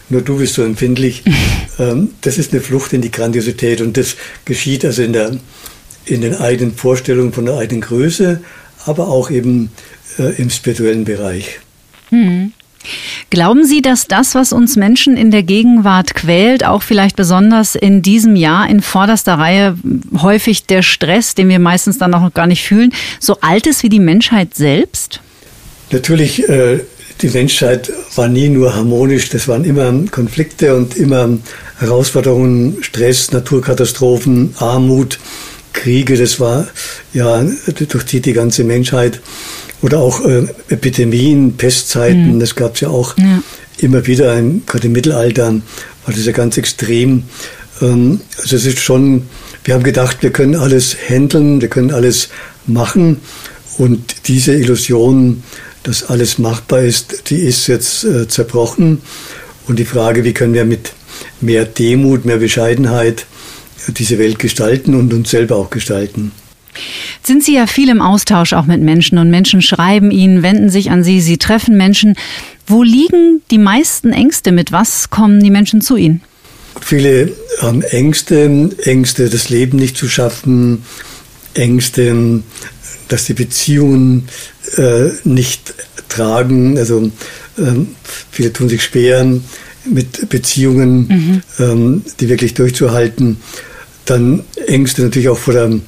nur 0.10 0.22
du 0.22 0.38
bist 0.38 0.56
so 0.56 0.64
empfindlich. 0.64 1.24
Ähm, 1.80 2.12
das 2.22 2.38
ist 2.38 2.52
eine 2.52 2.62
Flucht 2.62 2.94
in 2.94 3.02
die 3.02 3.10
Grandiosität 3.10 3.82
und 3.82 3.98
das 3.98 4.16
geschieht 4.46 4.86
also 4.86 5.02
in 5.02 5.12
der 5.12 5.40
in 6.06 6.22
den 6.22 6.36
eigenen 6.36 6.74
Vorstellungen 6.76 7.34
von 7.34 7.46
der 7.46 7.58
eigenen 7.58 7.82
Größe, 7.82 8.42
aber 8.86 9.08
auch 9.08 9.30
eben 9.30 9.72
äh, 10.18 10.36
im 10.42 10.50
spirituellen 10.50 11.06
Bereich. 11.06 11.60
Hm. 12.10 12.54
Glauben 13.30 13.66
Sie, 13.66 13.82
dass 13.82 14.08
das, 14.08 14.36
was 14.36 14.54
uns 14.54 14.76
Menschen 14.76 15.18
in 15.18 15.32
der 15.32 15.44
Gegenwart 15.44 16.14
quält, 16.14 16.66
auch 16.66 16.84
vielleicht 16.84 17.16
besonders 17.16 17.76
in 17.76 18.02
diesem 18.02 18.36
Jahr 18.36 18.70
in 18.70 18.82
vorderster 18.82 19.36
Reihe 19.36 19.78
häufig 20.22 20.66
der 20.66 20.82
Stress, 20.82 21.34
den 21.34 21.50
wir 21.50 21.60
meistens 21.60 21.98
dann 21.98 22.14
auch 22.14 22.22
noch 22.22 22.34
gar 22.34 22.48
nicht 22.48 22.64
fühlen, 22.64 22.94
so 23.20 23.38
alt 23.42 23.68
ist 23.68 23.84
wie 23.84 23.90
die 23.90 24.00
Menschheit 24.00 24.54
selbst? 24.54 25.22
Natürlich, 25.92 26.48
äh, 26.50 26.82
die 27.22 27.30
Menschheit 27.30 27.92
war 28.16 28.28
nie 28.28 28.50
nur 28.50 28.76
harmonisch, 28.76 29.30
das 29.30 29.48
waren 29.48 29.64
immer 29.64 29.94
Konflikte 30.12 30.76
und 30.76 30.96
immer 30.98 31.30
Herausforderungen, 31.80 32.78
Stress, 32.82 33.32
Naturkatastrophen, 33.32 34.56
Armut, 34.58 35.20
Kriege, 35.74 36.18
das 36.18 36.40
war 36.40 36.68
ja 37.14 37.44
durchzieht 37.90 38.26
die 38.26 38.34
ganze 38.34 38.64
Menschheit. 38.64 39.22
Oder 39.82 40.00
auch 40.00 40.26
äh, 40.26 40.46
Epidemien, 40.70 41.58
Pestzeiten, 41.58 42.36
mhm. 42.36 42.40
das 42.40 42.56
gab 42.56 42.76
es 42.76 42.82
ja 42.82 42.90
auch 42.90 43.18
ja. 43.18 43.44
immer 43.80 44.08
wieder, 44.08 44.42
gerade 44.66 44.88
im 44.88 44.94
Mittelalter 44.94 45.52
war 46.06 46.14
das 46.14 46.26
ja 46.26 46.32
ganz 46.32 46.58
extrem. 46.58 47.24
Ähm, 47.82 48.22
also 48.38 48.56
es 48.56 48.66
ist 48.66 48.80
schon, 48.80 49.24
wir 49.66 49.74
haben 49.74 49.84
gedacht, 49.84 50.18
wir 50.22 50.32
können 50.32 50.56
alles 50.56 50.96
handeln, 51.10 51.60
wir 51.60 51.68
können 51.68 51.92
alles 51.92 52.30
machen 52.66 53.18
und 53.78 54.28
diese 54.28 54.54
Illusion, 54.54 55.44
dass 55.84 56.04
alles 56.04 56.38
machbar 56.38 56.82
ist, 56.82 57.30
die 57.30 57.40
ist 57.40 57.68
jetzt 57.68 58.06
äh, 58.06 58.28
zerbrochen. 58.28 59.02
Und 59.68 59.80
die 59.80 59.86
Frage, 59.86 60.24
wie 60.24 60.34
können 60.34 60.54
wir 60.54 60.66
mit 60.66 60.94
mehr 61.42 61.66
Demut, 61.66 62.26
mehr 62.26 62.38
Bescheidenheit 62.38 63.26
diese 63.90 64.18
Welt 64.18 64.40
gestalten 64.40 64.96
und 64.96 65.14
uns 65.14 65.30
selber 65.30 65.58
auch 65.58 65.70
gestalten. 65.70 66.32
Sind 67.24 67.44
Sie 67.44 67.56
ja 67.56 67.68
viel 67.68 67.90
im 67.90 68.02
Austausch 68.02 68.54
auch 68.54 68.66
mit 68.66 68.82
Menschen 68.82 69.18
und 69.18 69.30
Menschen 69.30 69.62
schreiben 69.62 70.12
Ihnen, 70.12 70.44
wenden 70.44 70.70
sich 70.70 70.90
an 70.90 71.04
Sie, 71.04 71.22
Sie 71.22 71.38
treffen 71.38 71.78
Menschen. 71.78 72.16
Wo 72.66 72.84
liegen 72.84 73.42
die 73.52 73.58
meisten 73.58 74.12
Ängste? 74.12 74.52
Mit 74.52 74.72
was 74.72 75.10
kommen 75.10 75.42
die 75.42 75.52
Menschen 75.52 75.82
zu 75.82 75.96
Ihnen? 75.96 76.22
Viele 76.82 77.32
haben 77.62 77.82
Ängste, 77.82 78.70
Ängste, 78.84 79.30
das 79.30 79.50
Leben 79.50 79.78
nicht 79.78 79.96
zu 79.96 80.10
schaffen, 80.10 80.84
Ängste, 81.54 82.42
dass 83.08 83.26
die 83.26 83.34
Beziehungen 83.34 84.28
äh, 84.78 85.10
nicht 85.24 85.74
tragen. 86.10 86.78
Also 86.78 87.12
ähm, 87.58 87.90
viele 88.32 88.52
tun 88.52 88.70
sich 88.70 88.84
schwer 88.84 89.26
mit 89.86 90.30
Beziehungen, 90.30 91.08
mhm. 91.08 91.42
ähm, 91.60 92.02
die 92.20 92.30
wirklich 92.30 92.54
durchzuhalten. 92.54 93.38
Dann 94.06 94.44
Ängste 94.68 95.04
natürlich 95.04 95.30
auch 95.30 95.38
vor 95.38 95.54
der, 95.54 95.80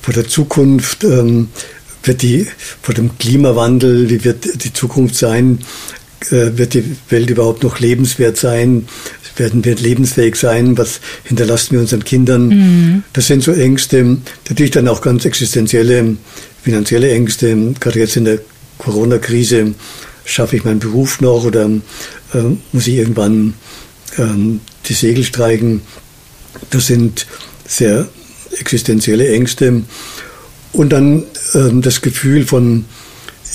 vor 0.00 0.14
der 0.14 0.28
Zukunft, 0.28 1.04
ähm, 1.04 1.48
wird 2.04 2.22
die, 2.22 2.46
vor 2.82 2.94
dem 2.94 3.16
Klimawandel, 3.18 4.10
wie 4.10 4.24
wird 4.24 4.64
die 4.64 4.72
Zukunft 4.72 5.14
sein? 5.14 5.60
Äh, 6.30 6.56
wird 6.56 6.74
die 6.74 6.96
Welt 7.08 7.30
überhaupt 7.30 7.62
noch 7.62 7.78
lebenswert 7.80 8.36
sein? 8.36 8.86
Werden 9.36 9.64
wir 9.64 9.76
lebensfähig 9.76 10.36
sein? 10.36 10.76
Was 10.76 11.00
hinterlassen 11.24 11.72
wir 11.72 11.80
unseren 11.80 12.04
Kindern? 12.04 12.48
Mhm. 12.48 13.02
Das 13.12 13.26
sind 13.26 13.42
so 13.42 13.52
Ängste, 13.52 14.18
natürlich 14.48 14.72
dann 14.72 14.88
auch 14.88 15.00
ganz 15.00 15.24
existenzielle, 15.24 16.16
finanzielle 16.62 17.10
Ängste, 17.12 17.56
gerade 17.80 17.98
jetzt 17.98 18.16
in 18.16 18.26
der 18.26 18.40
Corona-Krise. 18.78 19.74
Schaffe 20.24 20.56
ich 20.56 20.64
meinen 20.64 20.80
Beruf 20.80 21.20
noch 21.20 21.44
oder 21.44 21.68
äh, 22.34 22.38
muss 22.72 22.86
ich 22.86 22.94
irgendwann 22.94 23.54
ähm, 24.18 24.60
die 24.86 24.94
Segel 24.94 25.24
streichen? 25.24 25.80
Das 26.70 26.86
sind 26.86 27.26
sehr 27.72 28.08
existenzielle 28.58 29.32
Ängste. 29.32 29.82
Und 30.72 30.90
dann 30.90 31.24
ähm, 31.54 31.82
das 31.82 32.00
Gefühl 32.00 32.46
von 32.46 32.84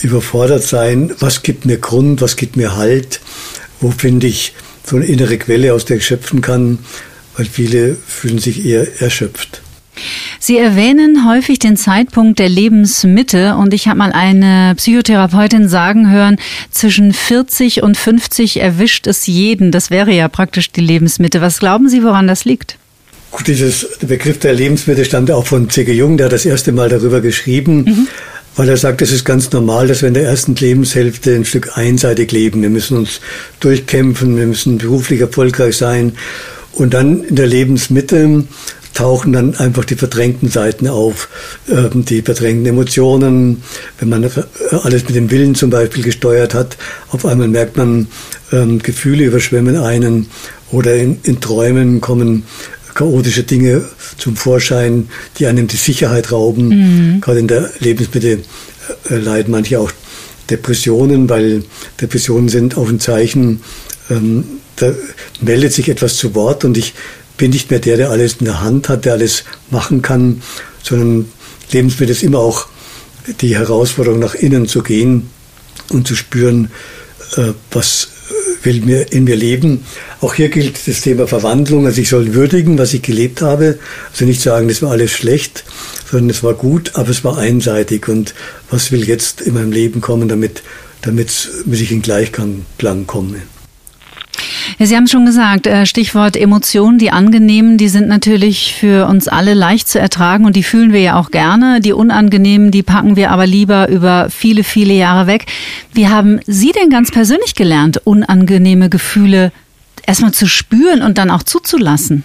überfordert 0.02 0.64
sein, 0.64 1.12
was 1.20 1.42
gibt 1.42 1.66
mir 1.66 1.78
Grund, 1.78 2.22
was 2.22 2.36
gibt 2.36 2.56
mir 2.56 2.76
Halt, 2.76 3.20
wo 3.80 3.92
finde 3.92 4.28
ich 4.28 4.54
so 4.84 4.96
eine 4.96 5.06
innere 5.06 5.38
Quelle, 5.38 5.74
aus 5.74 5.86
der 5.86 5.98
ich 5.98 6.06
schöpfen 6.06 6.42
kann, 6.42 6.80
weil 7.36 7.46
viele 7.46 7.96
fühlen 7.96 8.40
sich 8.40 8.66
eher 8.66 9.02
erschöpft. 9.02 9.62
Sie 10.40 10.58
erwähnen 10.58 11.28
häufig 11.28 11.58
den 11.58 11.76
Zeitpunkt 11.76 12.38
der 12.38 12.50
Lebensmitte 12.50 13.56
und 13.56 13.74
ich 13.74 13.88
habe 13.88 13.98
mal 13.98 14.12
eine 14.12 14.76
Psychotherapeutin 14.76 15.68
sagen 15.68 16.12
hören, 16.12 16.38
zwischen 16.70 17.14
40 17.14 17.82
und 17.82 17.98
50 17.98 18.62
erwischt 18.62 19.08
es 19.08 19.26
jeden. 19.26 19.72
Das 19.72 19.90
wäre 19.90 20.14
ja 20.14 20.28
praktisch 20.28 20.72
die 20.72 20.82
Lebensmitte. 20.82 21.42
Was 21.42 21.60
glauben 21.60 21.90
Sie, 21.90 22.04
woran 22.04 22.28
das 22.28 22.46
liegt? 22.46 22.78
Gut, 23.32 23.48
dieses 23.48 23.86
der 24.02 24.08
Begriff 24.08 24.40
der 24.40 24.54
Lebensmittel 24.54 25.06
stammt 25.06 25.32
auch 25.32 25.46
von 25.46 25.70
C.G. 25.70 25.92
Jung, 25.92 26.18
der 26.18 26.28
hat 26.28 26.34
das 26.34 26.46
erste 26.46 26.72
Mal 26.72 26.90
darüber 26.90 27.20
geschrieben, 27.20 27.78
mhm. 27.78 28.08
weil 28.56 28.70
er 28.70 28.78
sagt, 28.78 29.02
es 29.02 29.12
ist 29.12 29.26
ganz 29.26 29.52
normal, 29.52 29.88
dass 29.88 30.02
wir 30.02 30.08
in 30.08 30.14
der 30.14 30.24
ersten 30.24 30.56
Lebenshälfte 30.56 31.36
ein 31.36 31.46
Stück 31.46 31.78
einseitig 31.78 32.32
leben. 32.32 32.62
Wir 32.62 32.70
müssen 32.70 32.98
uns 32.98 33.20
durchkämpfen, 33.60 34.38
wir 34.38 34.48
müssen 34.48 34.78
beruflich 34.78 35.22
erfolgreich 35.22 35.76
sein. 35.76 36.14
Und 36.72 36.94
dann 36.94 37.24
in 37.24 37.36
der 37.36 37.48
Lebensmitte 37.48 38.46
tauchen 38.94 39.34
dann 39.34 39.56
einfach 39.56 39.86
die 39.86 39.96
verdrängten 39.96 40.50
Seiten 40.50 40.88
auf, 40.88 41.30
ähm, 41.70 42.06
die 42.06 42.22
verdrängten 42.22 42.66
Emotionen. 42.66 43.62
Wenn 44.00 44.10
man 44.10 44.32
alles 44.84 45.04
mit 45.04 45.16
dem 45.16 45.30
Willen 45.30 45.54
zum 45.54 45.70
Beispiel 45.70 46.04
gesteuert 46.04 46.54
hat, 46.54 46.78
auf 47.12 47.26
einmal 47.26 47.48
merkt 47.48 47.78
man, 47.78 48.08
ähm, 48.52 48.80
Gefühle 48.80 49.26
überschwemmen 49.26 49.76
einen 49.78 50.28
oder 50.72 50.96
in, 50.96 51.20
in 51.24 51.40
Träumen 51.40 52.02
kommen 52.02 52.44
chaotische 52.98 53.44
Dinge 53.44 53.86
zum 54.18 54.36
Vorschein, 54.36 55.10
die 55.38 55.46
einem 55.46 55.68
die 55.68 55.78
Sicherheit 55.78 56.32
rauben. 56.32 56.70
Mhm. 56.70 57.22
Gerade 57.22 57.40
in 57.40 57.48
der 57.48 57.70
Lebensmittel 57.80 58.42
äh, 59.10 59.16
leiden 59.16 59.52
manche 59.52 59.80
auch 59.80 59.92
Depressionen, 60.50 61.30
weil 61.30 61.64
Depressionen 62.02 62.50
sind 62.50 62.76
auch 62.76 62.90
ein 62.90 63.00
Zeichen, 63.00 63.62
ähm, 64.10 64.46
da 64.78 64.94
meldet 65.42 65.74
sich 65.74 65.90
etwas 65.90 66.18
zu 66.18 66.34
Wort 66.34 66.66
und 66.66 66.78
ich 66.78 66.94
bin 67.38 67.52
nicht 67.52 67.70
mehr 67.70 67.80
der, 67.80 67.98
der 67.98 68.10
alles 68.10 68.38
in 68.40 68.46
der 68.46 68.62
Hand 68.62 68.90
hat, 68.90 69.06
der 69.06 69.14
alles 69.14 69.44
machen 69.70 70.02
kann, 70.02 70.42
sondern 70.82 71.26
Lebensmittel 71.72 72.12
ist 72.12 72.24
immer 72.24 72.40
auch 72.40 72.68
die 73.42 73.56
Herausforderung, 73.56 74.20
nach 74.20 74.36
innen 74.36 74.68
zu 74.68 74.82
gehen 74.82 75.30
und 75.90 76.08
zu 76.08 76.16
spüren, 76.16 76.72
äh, 77.36 77.54
was 77.72 78.10
will 78.68 78.82
mir 78.82 79.12
in 79.14 79.24
mir 79.24 79.36
leben. 79.38 79.86
Auch 80.20 80.36
hier 80.36 80.50
gilt 80.50 80.88
das 80.88 81.02
Thema 81.02 81.26
Verwandlung. 81.26 81.86
Also 81.86 82.02
ich 82.02 82.10
soll 82.10 82.34
würdigen, 82.34 82.78
was 82.78 82.94
ich 82.94 83.02
gelebt 83.02 83.42
habe. 83.42 83.80
Also 84.12 84.26
nicht 84.26 84.42
sagen, 84.42 84.68
das 84.68 84.82
war 84.82 84.92
alles 84.92 85.12
schlecht, 85.12 85.64
sondern 86.12 86.30
es 86.30 86.44
war 86.44 86.54
gut, 86.54 86.92
aber 86.96 87.10
es 87.10 87.24
war 87.24 87.38
einseitig. 87.38 88.10
Und 88.10 88.36
was 88.70 88.92
will 88.92 89.08
jetzt 89.08 89.42
in 89.42 89.54
meinem 89.54 89.72
Leben 89.72 90.02
kommen, 90.02 90.28
damit, 90.28 90.64
damit 91.02 91.50
ich 91.66 91.92
in 91.92 92.02
Gleichklang 92.02 93.08
komme? 93.08 93.42
Ja, 94.80 94.86
Sie 94.86 94.96
haben 94.96 95.06
es 95.06 95.12
schon 95.12 95.26
gesagt, 95.26 95.66
äh, 95.66 95.88
Stichwort 95.88 96.38
Emotionen, 96.38 97.00
die 97.00 97.10
angenehmen, 97.10 97.80
die 97.80 97.90
sind 97.90 98.08
natürlich 98.08 98.76
für 98.80 99.08
uns 99.08 99.28
alle 99.28 99.56
leicht 99.56 99.88
zu 99.88 100.00
ertragen 100.00 100.46
und 100.46 100.56
die 100.56 100.62
fühlen 100.62 100.94
wir 100.94 101.00
ja 101.02 101.20
auch 101.20 101.32
gerne. 101.32 101.82
Die 101.82 101.94
unangenehmen, 101.94 102.70
die 102.70 102.84
packen 102.84 103.16
wir 103.16 103.32
aber 103.32 103.48
lieber 103.48 103.90
über 103.90 104.28
viele, 104.30 104.64
viele 104.64 104.94
Jahre 104.94 105.26
weg. 105.26 105.46
Wie 105.94 106.10
haben 106.10 106.40
Sie 106.46 106.74
denn 106.74 106.92
ganz 106.92 107.10
persönlich 107.10 107.56
gelernt, 107.56 108.02
unangenehme 108.04 108.90
Gefühle 108.90 109.52
erstmal 110.06 110.32
zu 110.32 110.48
spüren 110.48 111.02
und 111.02 111.18
dann 111.18 111.32
auch 111.32 111.42
zuzulassen? 111.42 112.24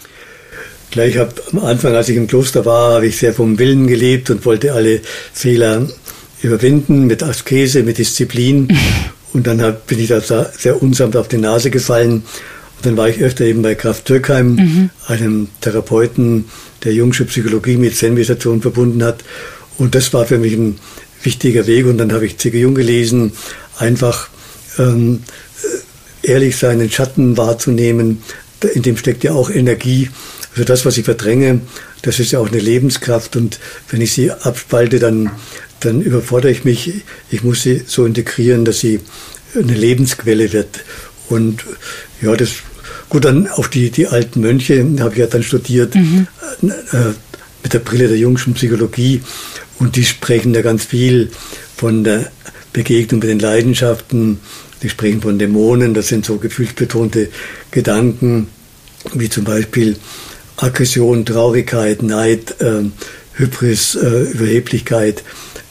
Gleich 0.91 1.17
habe 1.17 1.33
am 1.53 1.61
Anfang, 1.61 1.95
als 1.95 2.11
ich 2.11 2.19
im 2.19 2.27
Kloster 2.27 2.67
war, 2.67 2.97
habe 2.97 3.07
ich 3.07 3.17
sehr 3.17 3.33
vom 3.33 3.59
Willen 3.59 3.87
gelebt 3.87 4.29
und 4.29 4.45
wollte 4.45 4.75
alle 4.75 5.01
Fehler 5.33 5.89
überwinden 6.43 7.07
mit 7.07 7.23
Askese, 7.23 7.83
mit 7.83 7.97
Disziplin. 7.97 8.69
Und 9.33 9.47
dann 9.47 9.63
hab, 9.63 9.87
bin 9.87 9.99
ich 9.99 10.09
da 10.09 10.21
sehr 10.21 10.83
unsamt 10.83 11.17
auf 11.17 11.29
die 11.29 11.39
Nase 11.39 11.71
gefallen. 11.71 12.23
Und 12.77 12.87
dann 12.87 12.97
war 12.97 13.09
ich 13.09 13.23
öfter 13.23 13.45
eben 13.45 13.63
bei 13.63 13.75
Kraft 13.75 14.05
Türkheim, 14.07 14.55
mhm. 14.55 14.91
einem 15.07 15.49
Therapeuten, 15.61 16.47
der 16.85 16.93
jungsche 16.93 17.25
Psychologie 17.25 17.77
mit 17.77 17.97
Zen-Meditation 17.97 18.61
verbunden 18.61 19.03
hat. 19.05 19.23
Und 19.79 19.95
das 19.95 20.13
war 20.13 20.27
für 20.27 20.39
mich 20.39 20.55
ein 20.55 20.79
wichtiger 21.23 21.67
Weg. 21.67 21.87
Und 21.87 21.99
dann 21.99 22.13
habe 22.13 22.27
ich 22.27 22.39
C.G. 22.39 22.61
Jung 22.61 22.75
gelesen, 22.75 23.33
einfach 23.79 24.29
ähm, 24.79 25.21
ehrlich 26.23 26.57
seinen 26.57 26.91
Schatten 26.91 27.37
wahrzunehmen. 27.37 28.23
In 28.75 28.83
dem 28.83 28.97
steckt 28.97 29.25
ja 29.25 29.33
auch 29.33 29.51
Energie. 29.51 30.11
Also 30.53 30.65
das, 30.65 30.85
was 30.85 30.99
ich 30.99 31.05
verdränge, 31.05 31.61
das 32.03 32.19
ist 32.19 32.33
ja 32.33 32.39
auch 32.39 32.49
eine 32.49 32.61
Lebenskraft. 32.61 33.37
Und 33.37 33.59
wenn 33.91 34.01
ich 34.01 34.13
sie 34.13 34.31
abspalte, 34.31 34.99
dann 34.99 35.31
dann 35.85 36.01
überfordere 36.01 36.51
ich 36.51 36.65
mich. 36.65 37.03
Ich 37.31 37.43
muss 37.43 37.63
sie 37.63 37.83
so 37.87 38.05
integrieren, 38.05 38.65
dass 38.65 38.81
sie 38.81 39.01
eine 39.55 39.75
Lebensquelle 39.75 40.53
wird. 40.53 40.85
Und 41.29 41.65
ja, 42.21 42.35
das 42.35 42.51
gut 43.09 43.25
dann 43.25 43.47
auch 43.49 43.67
die, 43.67 43.91
die 43.91 44.07
alten 44.07 44.41
Mönche 44.41 44.87
habe 45.01 45.13
ich 45.13 45.19
ja 45.19 45.27
dann 45.27 45.43
studiert 45.43 45.95
mhm. 45.95 46.27
äh, 46.63 47.13
mit 47.63 47.73
der 47.73 47.81
Brille 47.81 48.09
der 48.09 48.17
jungschen 48.17 48.55
Psychologie. 48.55 49.23
Und 49.79 49.97
die 49.97 50.05
sprechen 50.05 50.55
ja 50.55 50.63
ganz 50.63 50.85
viel 50.85 51.31
von 51.77 52.05
der 52.05 52.31
Begegnung 52.73 53.21
mit 53.21 53.29
den 53.29 53.39
Leidenschaften. 53.39 54.41
Die 54.83 54.89
sprechen 54.89 55.21
von 55.21 55.39
Dämonen. 55.39 55.95
Das 55.95 56.09
sind 56.09 56.25
so 56.25 56.37
gefühlsbetonte 56.37 57.29
Gedanken, 57.71 58.49
wie 59.15 59.29
zum 59.29 59.45
Beispiel 59.45 59.97
Aggression, 60.57 61.25
Traurigkeit, 61.27 62.03
Neid, 62.03 62.61
äh, 62.61 62.85
Hybris, 63.35 63.95
äh, 63.97 64.23
Überheblichkeit 64.33 65.23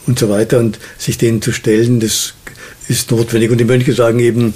und 0.06 0.18
so 0.18 0.28
weiter 0.28 0.58
und 0.58 0.78
sich 0.98 1.18
denen 1.18 1.42
zu 1.42 1.52
stellen, 1.52 2.00
das 2.00 2.34
ist 2.88 3.10
notwendig. 3.10 3.50
Und 3.50 3.58
die 3.58 3.64
Mönche 3.64 3.92
sagen 3.92 4.18
eben, 4.18 4.54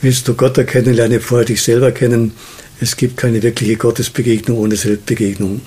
willst 0.00 0.26
du 0.28 0.34
Gott 0.34 0.58
erkennen, 0.58 0.94
lerne 0.94 1.20
vorher 1.20 1.46
dich 1.46 1.62
selber 1.62 1.92
kennen. 1.92 2.32
Es 2.80 2.96
gibt 2.96 3.16
keine 3.16 3.42
wirkliche 3.42 3.76
Gottesbegegnung 3.76 4.58
ohne 4.58 4.76
Selbstbegegnung. 4.76 5.60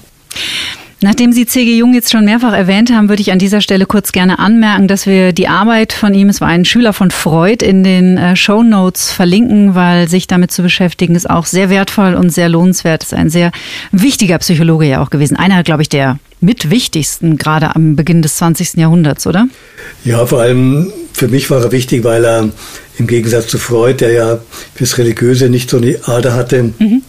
Nachdem 1.03 1.33
Sie 1.33 1.45
C.G. 1.45 1.77
Jung 1.77 1.93
jetzt 1.93 2.13
schon 2.13 2.23
mehrfach 2.23 2.53
erwähnt 2.53 2.89
haben, 2.89 3.09
würde 3.09 3.21
ich 3.21 3.33
an 3.33 3.37
dieser 3.37 3.59
Stelle 3.59 3.85
kurz 3.85 4.13
gerne 4.13 4.39
anmerken, 4.39 4.87
dass 4.87 5.05
wir 5.05 5.33
die 5.33 5.49
Arbeit 5.49 5.91
von 5.91 6.13
ihm, 6.13 6.29
es 6.29 6.39
war 6.39 6.47
ein 6.47 6.63
Schüler 6.63 6.93
von 6.93 7.11
Freud, 7.11 7.61
in 7.61 7.83
den 7.83 8.17
äh, 8.17 8.37
Show 8.37 8.63
Notes 8.63 9.11
verlinken, 9.11 9.75
weil 9.75 10.07
sich 10.07 10.27
damit 10.27 10.53
zu 10.53 10.61
beschäftigen 10.61 11.15
ist 11.15 11.29
auch 11.29 11.45
sehr 11.45 11.69
wertvoll 11.69 12.13
und 12.15 12.29
sehr 12.29 12.47
lohnenswert. 12.47 13.03
Ist 13.03 13.13
ein 13.13 13.29
sehr 13.29 13.51
wichtiger 13.91 14.37
Psychologe 14.37 14.85
ja 14.85 15.03
auch 15.03 15.09
gewesen. 15.09 15.35
Einer, 15.35 15.61
glaube 15.63 15.81
ich, 15.81 15.89
der 15.89 16.19
mit 16.39 16.69
wichtigsten, 16.69 17.35
gerade 17.35 17.75
am 17.75 17.97
Beginn 17.97 18.21
des 18.21 18.37
20. 18.37 18.75
Jahrhunderts, 18.75 19.27
oder? 19.27 19.49
Ja, 20.05 20.25
vor 20.25 20.39
allem 20.39 20.89
für 21.11 21.27
mich 21.27 21.49
war 21.49 21.61
er 21.61 21.73
wichtig, 21.73 22.05
weil 22.05 22.23
er 22.23 22.49
im 22.97 23.07
Gegensatz 23.07 23.47
zu 23.47 23.57
Freud, 23.57 23.97
der 23.99 24.13
ja 24.13 24.39
fürs 24.73 24.97
Religiöse 24.97 25.49
nicht 25.49 25.69
so 25.69 25.77
eine 25.77 25.99
Ader 26.05 26.33
hatte, 26.33 26.71
mhm 26.79 27.01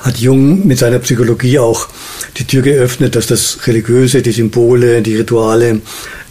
hat 0.00 0.18
Jung 0.18 0.66
mit 0.66 0.78
seiner 0.78 0.98
Psychologie 1.00 1.58
auch 1.58 1.88
die 2.36 2.44
Tür 2.44 2.62
geöffnet, 2.62 3.16
dass 3.16 3.26
das 3.26 3.58
Religiöse, 3.66 4.22
die 4.22 4.32
Symbole, 4.32 5.02
die 5.02 5.16
Rituale 5.16 5.80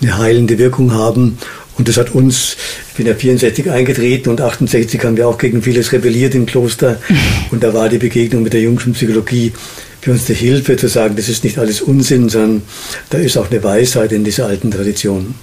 eine 0.02 0.18
heilende 0.18 0.58
Wirkung 0.58 0.94
haben. 0.94 1.38
Und 1.78 1.88
das 1.88 1.98
hat 1.98 2.12
uns, 2.12 2.58
ich 2.90 2.96
bin 2.96 3.06
ja 3.06 3.14
64 3.14 3.70
eingetreten 3.70 4.30
und 4.30 4.42
68 4.42 5.04
haben 5.04 5.16
wir 5.16 5.28
auch 5.28 5.38
gegen 5.38 5.62
vieles 5.62 5.92
rebelliert 5.92 6.34
im 6.34 6.48
Kloster. 6.48 7.00
Und 7.52 7.64
da 7.64 7.72
war 7.74 7.88
die 7.88 8.00
Begegnung 8.00 8.42
mit 8.42 8.54
der 8.54 8.62
jungschen 8.62 8.94
Psychologie 8.94 9.54
für 10.02 10.12
uns 10.12 10.28
eine 10.28 10.38
Hilfe 10.38 10.76
zu 10.76 10.88
sagen, 10.88 11.16
das 11.16 11.30
ist 11.30 11.44
nicht 11.44 11.60
alles 11.60 11.82
Unsinn, 11.82 12.30
sondern 12.30 12.64
da 13.12 13.20
ist 13.20 13.38
auch 13.38 13.52
eine 13.52 13.64
Weisheit 13.64 14.12
in 14.12 14.24
dieser 14.24 14.48
alten 14.48 14.72
Tradition. 14.72 15.36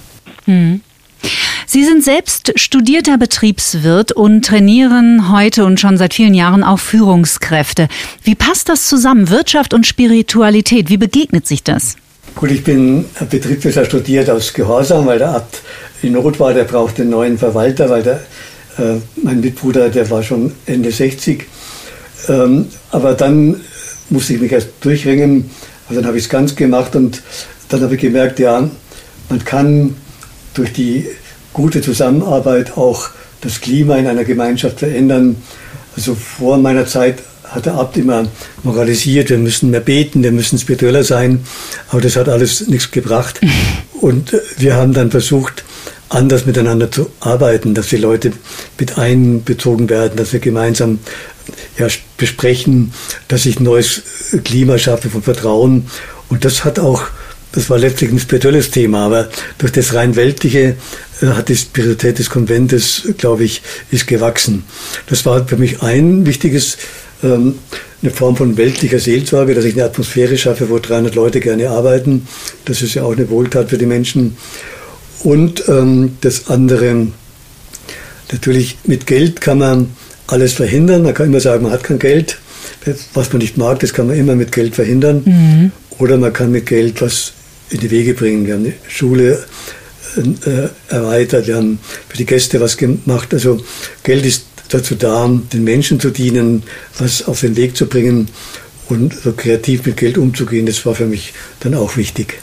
Mhm. 0.45 0.81
Sie 1.67 1.83
sind 1.83 2.03
selbst 2.03 2.53
studierter 2.59 3.17
Betriebswirt 3.17 4.11
und 4.11 4.45
trainieren 4.45 5.31
heute 5.31 5.65
und 5.65 5.79
schon 5.79 5.97
seit 5.97 6.13
vielen 6.13 6.33
Jahren 6.33 6.63
auch 6.63 6.79
Führungskräfte. 6.79 7.87
Wie 8.23 8.35
passt 8.35 8.69
das 8.69 8.87
zusammen, 8.87 9.29
Wirtschaft 9.29 9.73
und 9.73 9.87
Spiritualität? 9.87 10.89
Wie 10.89 10.97
begegnet 10.97 11.47
sich 11.47 11.63
das? 11.63 11.95
Gut, 12.35 12.51
ich 12.51 12.63
bin 12.63 13.05
Betriebswirt 13.29 13.87
studiert 13.87 14.29
aus 14.29 14.53
Gehorsam, 14.53 15.07
weil 15.07 15.19
der 15.19 15.29
Abt 15.29 15.61
in 16.01 16.13
Not 16.13 16.39
war, 16.39 16.53
der 16.53 16.65
brauchte 16.65 17.01
einen 17.01 17.11
neuen 17.11 17.37
Verwalter, 17.37 17.89
weil 17.89 18.03
der, 18.03 18.19
äh, 18.77 18.99
mein 19.23 19.39
Mitbruder, 19.39 19.89
der 19.89 20.09
war 20.09 20.21
schon 20.21 20.51
Ende 20.65 20.91
60. 20.91 21.45
Ähm, 22.27 22.67
aber 22.91 23.13
dann 23.13 23.61
musste 24.09 24.33
ich 24.33 24.41
mich 24.41 24.51
erst 24.51 24.69
durchringen, 24.81 25.49
also 25.87 26.01
dann 26.01 26.07
habe 26.07 26.17
ich 26.17 26.25
es 26.25 26.29
ganz 26.29 26.55
gemacht 26.55 26.95
und 26.95 27.21
dann 27.69 27.81
habe 27.81 27.95
ich 27.95 28.01
gemerkt, 28.01 28.39
ja, 28.39 28.69
man 29.29 29.45
kann 29.45 29.95
durch 30.53 30.73
die 30.73 31.07
gute 31.55 31.81
Zusammenarbeit 31.81 32.77
auch 32.77 33.09
das 33.39 33.61
Klima 33.61 33.95
in 33.95 34.07
einer 34.07 34.25
Gemeinschaft 34.25 34.79
verändern. 34.79 35.37
Also 35.95 36.13
vor 36.13 36.57
meiner 36.57 36.85
Zeit 36.85 37.19
hat 37.45 37.65
der 37.65 37.75
Abt 37.75 37.95
immer 37.95 38.27
moralisiert, 38.63 39.29
wir 39.29 39.37
müssen 39.37 39.71
mehr 39.71 39.79
beten, 39.79 40.21
wir 40.21 40.33
müssen 40.33 40.59
spiritueller 40.59 41.05
sein, 41.05 41.45
aber 41.89 42.01
das 42.01 42.17
hat 42.17 42.27
alles 42.27 42.67
nichts 42.67 42.91
gebracht. 42.91 43.39
Und 44.01 44.35
wir 44.57 44.75
haben 44.75 44.93
dann 44.93 45.09
versucht, 45.09 45.63
anders 46.09 46.45
miteinander 46.45 46.91
zu 46.91 47.09
arbeiten, 47.21 47.73
dass 47.73 47.87
die 47.87 47.97
Leute 47.97 48.33
mit 48.77 48.97
einbezogen 48.97 49.89
werden, 49.89 50.17
dass 50.17 50.33
wir 50.33 50.41
gemeinsam 50.41 50.99
ja, 51.77 51.87
besprechen, 52.17 52.91
dass 53.29 53.45
ich 53.45 53.61
ein 53.61 53.63
neues 53.63 54.01
Klima 54.43 54.77
schaffe 54.77 55.09
von 55.09 55.23
Vertrauen. 55.23 55.87
Und 56.27 56.43
das 56.43 56.65
hat 56.65 56.79
auch 56.79 57.03
das 57.55 57.69
war 57.69 57.77
letztlich 57.77 58.11
ein 58.11 58.19
spirituelles 58.19 58.69
Thema, 58.69 59.05
aber 59.05 59.29
durch 59.57 59.71
das 59.71 59.93
rein 59.93 60.15
weltliche 60.15 60.75
äh, 61.21 61.25
hat 61.27 61.47
die 61.47 61.55
Spiritualität 61.55 62.19
des 62.19 62.29
Konventes, 62.29 63.07
glaube 63.17 63.45
ich, 63.45 63.61
ist 63.91 64.07
gewachsen. 64.07 64.65
Das 65.07 65.25
war 65.25 65.47
für 65.47 65.55
mich 65.55 65.81
ein 65.81 66.25
wichtiges, 66.25 66.77
ähm, 67.23 67.55
eine 68.01 68.11
Form 68.11 68.35
von 68.35 68.57
weltlicher 68.57 68.99
Seelsorge, 68.99 69.55
dass 69.55 69.63
ich 69.63 69.73
eine 69.73 69.85
Atmosphäre 69.85 70.37
schaffe, 70.37 70.69
wo 70.69 70.79
300 70.79 71.15
Leute 71.15 71.39
gerne 71.39 71.69
arbeiten. 71.69 72.27
Das 72.65 72.81
ist 72.81 72.93
ja 72.93 73.03
auch 73.03 73.13
eine 73.13 73.29
Wohltat 73.29 73.69
für 73.69 73.77
die 73.77 73.85
Menschen. 73.85 74.35
Und 75.23 75.67
ähm, 75.69 76.17
das 76.21 76.49
andere, 76.49 77.07
natürlich 78.31 78.77
mit 78.83 79.07
Geld 79.07 79.39
kann 79.39 79.59
man 79.59 79.91
alles 80.27 80.53
verhindern. 80.53 81.03
Man 81.03 81.13
kann 81.13 81.27
immer 81.27 81.39
sagen, 81.39 81.63
man 81.63 81.71
hat 81.71 81.83
kein 81.83 81.99
Geld. 81.99 82.37
Was 83.13 83.31
man 83.31 83.41
nicht 83.41 83.57
mag, 83.57 83.79
das 83.79 83.93
kann 83.93 84.07
man 84.07 84.17
immer 84.17 84.35
mit 84.35 84.51
Geld 84.51 84.75
verhindern. 84.75 85.23
Mhm. 85.25 85.71
Oder 85.97 86.17
man 86.17 86.33
kann 86.33 86.51
mit 86.51 86.65
Geld 86.65 87.01
was 87.01 87.33
in 87.69 87.79
die 87.79 87.91
Wege 87.91 88.13
bringen. 88.13 88.45
Wir 88.45 88.55
haben 88.55 88.65
eine 88.65 88.73
Schule 88.87 89.45
äh, 90.17 90.93
erweitert, 90.93 91.47
wir 91.47 91.55
haben 91.57 91.79
für 92.07 92.17
die 92.17 92.25
Gäste 92.25 92.61
was 92.61 92.77
gemacht. 92.77 93.33
Also 93.33 93.59
Geld 94.03 94.25
ist 94.25 94.45
dazu 94.69 94.95
da, 94.95 95.27
den 95.53 95.63
Menschen 95.63 95.99
zu 95.99 96.09
dienen, 96.09 96.63
was 96.97 97.27
auf 97.27 97.41
den 97.41 97.55
Weg 97.55 97.75
zu 97.75 97.87
bringen 97.87 98.29
und 98.87 99.13
so 99.13 99.33
kreativ 99.33 99.85
mit 99.85 99.97
Geld 99.97 100.17
umzugehen. 100.17 100.65
Das 100.65 100.85
war 100.85 100.95
für 100.95 101.05
mich 101.05 101.33
dann 101.59 101.73
auch 101.75 101.97
wichtig. 101.97 102.39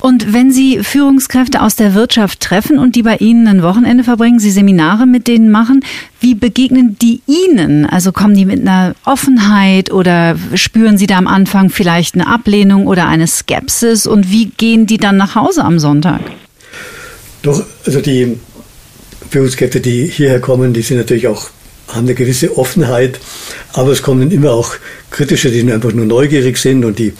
Und 0.00 0.32
wenn 0.32 0.50
Sie 0.50 0.82
Führungskräfte 0.82 1.60
aus 1.60 1.76
der 1.76 1.94
Wirtschaft 1.94 2.40
treffen 2.40 2.78
und 2.78 2.96
die 2.96 3.02
bei 3.02 3.16
Ihnen 3.16 3.46
ein 3.46 3.62
Wochenende 3.62 4.02
verbringen, 4.02 4.38
Sie 4.38 4.50
Seminare 4.50 5.06
mit 5.06 5.28
denen 5.28 5.50
machen, 5.50 5.84
wie 6.20 6.34
begegnen 6.34 6.96
die 7.00 7.20
Ihnen? 7.26 7.84
Also 7.84 8.10
kommen 8.10 8.34
die 8.34 8.46
mit 8.46 8.60
einer 8.60 8.94
Offenheit 9.04 9.92
oder 9.92 10.36
spüren 10.54 10.96
Sie 10.96 11.06
da 11.06 11.18
am 11.18 11.26
Anfang 11.26 11.68
vielleicht 11.68 12.14
eine 12.14 12.26
Ablehnung 12.26 12.86
oder 12.86 13.06
eine 13.06 13.26
Skepsis? 13.26 14.06
Und 14.06 14.30
wie 14.30 14.46
gehen 14.46 14.86
die 14.86 14.98
dann 14.98 15.18
nach 15.18 15.34
Hause 15.34 15.64
am 15.64 15.78
Sonntag? 15.78 16.20
Doch, 17.42 17.64
also 17.84 18.00
die 18.00 18.38
Führungskräfte, 19.30 19.80
die 19.80 20.06
hierher 20.06 20.40
kommen, 20.40 20.72
die 20.72 20.82
sind 20.82 20.96
natürlich 20.96 21.28
auch 21.28 21.50
haben 21.88 22.06
eine 22.06 22.14
gewisse 22.14 22.56
Offenheit, 22.56 23.18
aber 23.72 23.90
es 23.90 24.00
kommen 24.02 24.30
immer 24.30 24.52
auch 24.52 24.74
kritische, 25.10 25.50
die 25.50 25.72
einfach 25.72 25.92
nur 25.92 26.06
neugierig 26.06 26.56
sind 26.56 26.84
und 26.84 27.00
die 27.00 27.12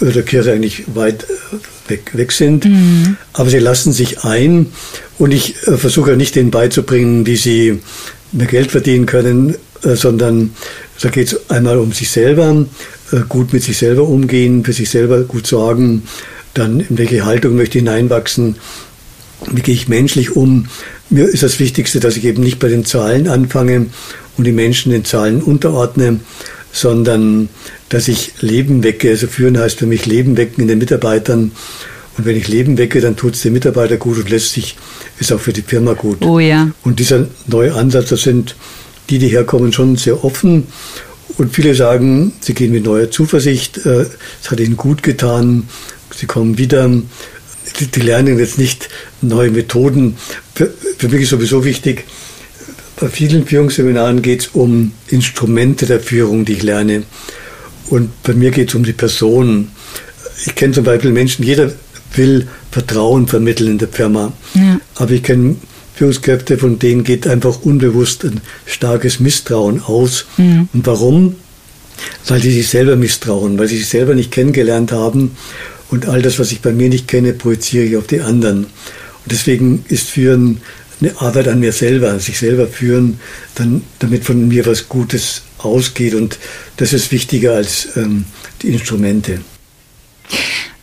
der 0.00 0.22
Kirche 0.22 0.52
eigentlich 0.52 0.84
weit 0.94 1.26
weg, 1.88 2.12
weg 2.14 2.32
sind. 2.32 2.64
Mhm. 2.64 3.16
Aber 3.32 3.50
sie 3.50 3.58
lassen 3.58 3.92
sich 3.92 4.24
ein 4.24 4.66
und 5.18 5.32
ich 5.32 5.56
äh, 5.66 5.76
versuche 5.76 6.16
nicht 6.16 6.34
denen 6.34 6.50
beizubringen, 6.50 7.26
wie 7.26 7.36
sie 7.36 7.80
mehr 8.32 8.46
Geld 8.46 8.70
verdienen 8.70 9.06
können, 9.06 9.56
äh, 9.82 9.94
sondern 9.94 10.52
da 11.00 11.08
geht 11.10 11.32
es 11.32 11.50
einmal 11.50 11.78
um 11.78 11.92
sich 11.92 12.10
selber, 12.10 12.66
äh, 13.12 13.20
gut 13.28 13.52
mit 13.52 13.62
sich 13.62 13.78
selber 13.78 14.02
umgehen, 14.02 14.64
für 14.64 14.72
sich 14.72 14.90
selber 14.90 15.22
gut 15.22 15.46
sorgen, 15.46 16.02
dann 16.54 16.80
in 16.80 16.98
welche 16.98 17.24
Haltung 17.24 17.56
möchte 17.56 17.78
ich 17.78 17.84
hineinwachsen, 17.84 18.56
wie 19.52 19.62
gehe 19.62 19.74
ich 19.74 19.88
menschlich 19.88 20.34
um. 20.34 20.66
Mir 21.10 21.28
ist 21.28 21.42
das 21.42 21.60
Wichtigste, 21.60 22.00
dass 22.00 22.16
ich 22.16 22.24
eben 22.24 22.42
nicht 22.42 22.58
bei 22.58 22.68
den 22.68 22.84
Zahlen 22.84 23.28
anfange 23.28 23.86
und 24.36 24.44
die 24.44 24.52
Menschen 24.52 24.90
den 24.92 25.04
Zahlen 25.04 25.42
unterordne, 25.42 26.20
sondern 26.76 27.48
dass 27.88 28.06
ich 28.06 28.32
Leben 28.42 28.82
wecke. 28.82 29.08
Also 29.08 29.28
führen 29.28 29.58
heißt 29.58 29.78
für 29.78 29.86
mich 29.86 30.04
Leben 30.04 30.36
wecken 30.36 30.62
in 30.62 30.68
den 30.68 30.78
Mitarbeitern. 30.78 31.52
Und 32.18 32.24
wenn 32.26 32.36
ich 32.36 32.48
Leben 32.48 32.76
wecke, 32.76 33.00
dann 33.00 33.16
tut 33.16 33.34
es 33.34 33.42
den 33.42 33.54
Mitarbeiter 33.54 33.96
gut 33.96 34.18
und 34.18 34.28
letztlich 34.28 34.76
ist 35.18 35.32
auch 35.32 35.40
für 35.40 35.52
die 35.52 35.62
Firma 35.62 35.94
gut. 35.94 36.22
Oh 36.22 36.38
ja. 36.38 36.70
Und 36.82 36.98
dieser 36.98 37.28
neue 37.46 37.74
Ansatz, 37.74 38.10
das 38.10 38.22
sind 38.22 38.56
die, 39.08 39.18
die 39.18 39.28
herkommen, 39.28 39.72
schon 39.72 39.96
sehr 39.96 40.22
offen. 40.22 40.66
Und 41.38 41.54
viele 41.54 41.74
sagen, 41.74 42.32
sie 42.40 42.54
gehen 42.54 42.72
mit 42.72 42.84
neuer 42.84 43.10
Zuversicht. 43.10 43.84
Äh, 43.86 44.06
es 44.42 44.50
hat 44.50 44.60
ihnen 44.60 44.76
gut 44.76 45.02
getan. 45.02 45.68
Sie 46.14 46.26
kommen 46.26 46.58
wieder. 46.58 46.90
Die, 47.94 48.00
lernen 48.00 48.38
jetzt 48.38 48.58
nicht 48.58 48.88
neue 49.22 49.50
Methoden. 49.50 50.16
Für, 50.54 50.72
für 50.98 51.08
mich 51.08 51.22
ist 51.22 51.30
sowieso 51.30 51.64
wichtig, 51.64 52.04
bei 52.98 53.08
vielen 53.08 53.46
Führungsseminaren 53.46 54.22
geht 54.22 54.40
es 54.40 54.46
um 54.48 54.92
Instrumente 55.08 55.86
der 55.86 56.00
Führung, 56.00 56.44
die 56.44 56.54
ich 56.54 56.62
lerne. 56.62 57.02
Und 57.88 58.22
bei 58.22 58.32
mir 58.32 58.50
geht 58.50 58.70
es 58.70 58.74
um 58.74 58.84
die 58.84 58.92
Person. 58.92 59.68
Ich 60.46 60.54
kenne 60.54 60.72
zum 60.72 60.84
Beispiel 60.84 61.12
Menschen, 61.12 61.44
jeder 61.44 61.72
will 62.14 62.48
Vertrauen 62.70 63.26
vermitteln 63.28 63.72
in 63.72 63.78
der 63.78 63.88
Firma. 63.88 64.32
Ja. 64.54 64.80
Aber 64.94 65.10
ich 65.12 65.22
kenne 65.22 65.56
Führungskräfte, 65.94 66.58
von 66.58 66.78
denen 66.78 67.04
geht 67.04 67.26
einfach 67.26 67.62
unbewusst 67.62 68.24
ein 68.24 68.40
starkes 68.64 69.20
Misstrauen 69.20 69.82
aus. 69.82 70.26
Ja. 70.36 70.66
Und 70.72 70.86
warum? 70.86 71.36
Weil 72.26 72.42
sie 72.42 72.52
sich 72.52 72.68
selber 72.68 72.96
misstrauen, 72.96 73.58
weil 73.58 73.68
sie 73.68 73.78
sich 73.78 73.88
selber 73.88 74.14
nicht 74.14 74.30
kennengelernt 74.30 74.92
haben. 74.92 75.36
Und 75.90 76.06
all 76.06 76.22
das, 76.22 76.38
was 76.38 76.52
ich 76.52 76.60
bei 76.60 76.72
mir 76.72 76.88
nicht 76.88 77.08
kenne, 77.08 77.32
projiziere 77.32 77.84
ich 77.84 77.96
auf 77.96 78.06
die 78.06 78.20
anderen. 78.20 78.64
Und 78.64 79.32
deswegen 79.32 79.84
ist 79.88 80.08
Führen 80.08 80.60
eine 81.00 81.20
Arbeit 81.20 81.48
an 81.48 81.60
mir 81.60 81.72
selber, 81.72 82.18
sich 82.18 82.38
selber 82.38 82.66
führen, 82.66 83.20
dann, 83.54 83.82
damit 83.98 84.24
von 84.24 84.48
mir 84.48 84.64
was 84.66 84.88
Gutes 84.88 85.42
ausgeht. 85.58 86.14
Und 86.14 86.38
das 86.76 86.92
ist 86.92 87.12
wichtiger 87.12 87.54
als 87.54 87.88
ähm, 87.96 88.24
die 88.62 88.68
Instrumente. 88.68 89.40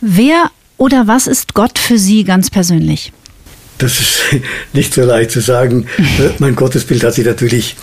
Wer 0.00 0.50
oder 0.76 1.06
was 1.06 1.26
ist 1.26 1.54
Gott 1.54 1.78
für 1.78 1.98
Sie 1.98 2.24
ganz 2.24 2.50
persönlich? 2.50 3.12
Das 3.78 4.00
ist 4.00 4.20
nicht 4.72 4.94
so 4.94 5.02
leicht 5.02 5.30
zu 5.30 5.40
sagen. 5.40 5.86
Mein 6.38 6.54
Gottesbild 6.54 7.02
hat 7.02 7.14
sich 7.14 7.26
natürlich 7.26 7.76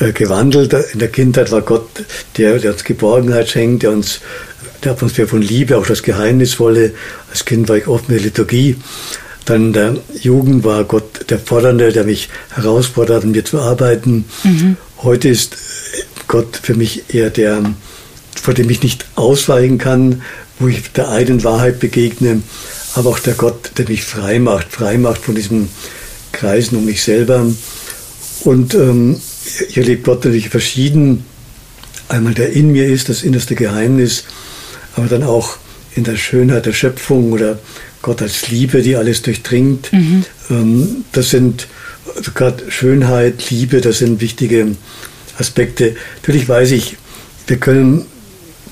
äh, 0.00 0.12
gewandelt. 0.12 0.74
In 0.92 0.98
der 0.98 1.08
Kindheit 1.08 1.52
war 1.52 1.62
Gott, 1.62 1.88
der, 2.36 2.58
der 2.58 2.72
uns 2.72 2.84
Geborgenheit 2.84 3.48
schenkt, 3.48 3.82
der 3.82 3.92
uns 3.92 4.20
der 4.84 4.92
Atmosphäre 4.92 5.28
von 5.28 5.42
Liebe, 5.42 5.76
auch 5.76 5.86
das 5.86 6.02
Geheimnisvolle. 6.02 6.92
Als 7.30 7.44
Kind 7.44 7.68
war 7.68 7.76
ich 7.76 7.86
oft 7.86 8.08
mit 8.08 8.22
Liturgie. 8.22 8.76
Dann 9.46 9.68
in 9.68 9.72
der 9.72 9.96
Jugend 10.20 10.64
war 10.64 10.84
Gott 10.84 11.30
der 11.30 11.38
Fordernde, 11.38 11.92
der 11.92 12.04
mich 12.04 12.28
herausfordert, 12.54 13.24
an 13.24 13.30
mir 13.30 13.44
zu 13.44 13.60
arbeiten. 13.60 14.26
Mhm. 14.44 14.76
Heute 14.98 15.28
ist 15.28 15.56
Gott 16.28 16.60
für 16.62 16.74
mich 16.74 17.14
eher 17.14 17.30
der 17.30 17.62
vor 18.46 18.54
dem 18.54 18.70
ich 18.70 18.82
nicht 18.82 19.06
ausweichen 19.16 19.78
kann, 19.78 20.22
wo 20.58 20.68
ich 20.68 20.92
der 20.92 21.08
einen 21.08 21.42
Wahrheit 21.42 21.80
begegne, 21.80 22.42
aber 22.94 23.10
auch 23.10 23.18
der 23.18 23.34
Gott, 23.34 23.72
der 23.76 23.88
mich 23.88 24.04
frei 24.04 24.38
macht, 24.38 24.72
frei 24.72 24.98
macht 24.98 25.22
von 25.22 25.34
diesem 25.34 25.68
Kreisen 26.30 26.76
um 26.76 26.84
mich 26.84 27.02
selber. 27.02 27.44
Und 28.44 28.74
ähm, 28.74 29.20
hier 29.68 29.84
lebt 29.84 30.04
Gott 30.04 30.24
natürlich 30.24 30.48
verschieden. 30.48 31.24
Einmal 32.08 32.34
der 32.34 32.52
in 32.52 32.70
mir 32.70 32.86
ist, 32.86 33.08
das 33.08 33.22
innerste 33.22 33.56
Geheimnis, 33.56 34.24
aber 34.94 35.08
dann 35.08 35.24
auch 35.24 35.56
in 35.94 36.04
der 36.04 36.16
Schönheit 36.16 36.66
der 36.66 36.72
Schöpfung 36.72 37.32
oder 37.32 37.58
Gott 38.02 38.22
als 38.22 38.48
Liebe, 38.48 38.82
die 38.82 38.96
alles 38.96 39.22
durchdringt. 39.22 39.92
Mhm. 39.92 40.24
Ähm, 40.50 41.04
das 41.12 41.30
sind 41.30 41.66
also 42.14 42.30
gerade 42.32 42.70
Schönheit, 42.70 43.50
Liebe, 43.50 43.80
das 43.80 43.98
sind 43.98 44.20
wichtige 44.20 44.76
Aspekte. 45.38 45.96
Natürlich 46.16 46.48
weiß 46.48 46.70
ich, 46.72 46.96
wir 47.46 47.56
können 47.58 48.06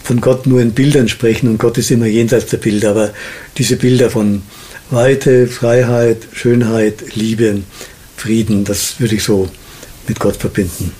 von 0.02 0.20
Gott 0.20 0.46
nur 0.46 0.60
in 0.60 0.72
Bildern 0.72 1.08
sprechen 1.08 1.48
und 1.48 1.58
Gott 1.58 1.78
ist 1.78 1.90
immer 1.90 2.06
jenseits 2.06 2.46
der 2.46 2.58
Bilder, 2.58 2.90
aber 2.90 3.14
diese 3.56 3.76
Bilder 3.76 4.10
von 4.10 4.42
Weite, 4.90 5.46
Freiheit, 5.46 6.18
Schönheit, 6.32 7.14
Liebe, 7.14 7.62
Frieden, 8.16 8.64
das 8.64 9.00
würde 9.00 9.14
ich 9.14 9.22
so 9.22 9.48
mit 10.06 10.20
Gott 10.20 10.37
verbinden. 10.37 10.92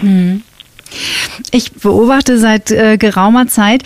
Mhm. 0.00 0.42
Ich 1.50 1.72
beobachte 1.72 2.38
seit 2.38 2.70
äh, 2.70 2.96
geraumer 2.96 3.48
Zeit, 3.48 3.82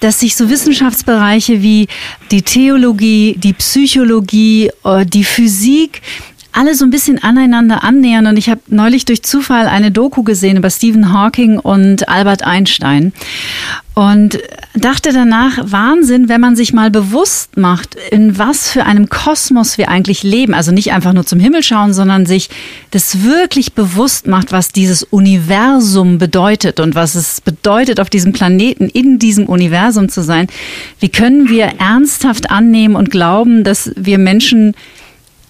dass 0.00 0.20
sich 0.20 0.36
so 0.36 0.48
Wissenschaftsbereiche 0.48 1.62
wie 1.62 1.88
die 2.30 2.42
Theologie, 2.42 3.34
die 3.38 3.52
Psychologie, 3.52 4.70
äh, 4.84 5.04
die 5.04 5.24
Physik 5.24 6.02
alle 6.58 6.74
so 6.74 6.84
ein 6.84 6.90
bisschen 6.90 7.22
aneinander 7.22 7.84
annähern. 7.84 8.26
Und 8.26 8.36
ich 8.36 8.50
habe 8.50 8.60
neulich 8.66 9.04
durch 9.04 9.22
Zufall 9.22 9.68
eine 9.68 9.92
Doku 9.92 10.24
gesehen 10.24 10.56
über 10.56 10.70
Stephen 10.70 11.12
Hawking 11.12 11.60
und 11.60 12.08
Albert 12.08 12.42
Einstein. 12.42 13.12
Und 13.94 14.40
dachte 14.74 15.12
danach, 15.12 15.58
Wahnsinn, 15.62 16.28
wenn 16.28 16.40
man 16.40 16.56
sich 16.56 16.72
mal 16.72 16.90
bewusst 16.90 17.56
macht, 17.56 17.96
in 18.10 18.38
was 18.38 18.70
für 18.70 18.84
einem 18.84 19.08
Kosmos 19.08 19.78
wir 19.78 19.88
eigentlich 19.88 20.24
leben. 20.24 20.52
Also 20.52 20.72
nicht 20.72 20.92
einfach 20.92 21.12
nur 21.12 21.24
zum 21.24 21.38
Himmel 21.38 21.62
schauen, 21.62 21.94
sondern 21.94 22.26
sich 22.26 22.50
das 22.90 23.22
wirklich 23.22 23.74
bewusst 23.74 24.26
macht, 24.26 24.50
was 24.50 24.70
dieses 24.70 25.04
Universum 25.04 26.18
bedeutet 26.18 26.80
und 26.80 26.96
was 26.96 27.14
es 27.14 27.40
bedeutet, 27.40 28.00
auf 28.00 28.10
diesem 28.10 28.32
Planeten, 28.32 28.88
in 28.88 29.20
diesem 29.20 29.46
Universum 29.46 30.08
zu 30.08 30.22
sein. 30.24 30.48
Wie 30.98 31.08
können 31.08 31.48
wir 31.48 31.74
ernsthaft 31.78 32.50
annehmen 32.50 32.96
und 32.96 33.12
glauben, 33.12 33.62
dass 33.62 33.92
wir 33.94 34.18
Menschen 34.18 34.74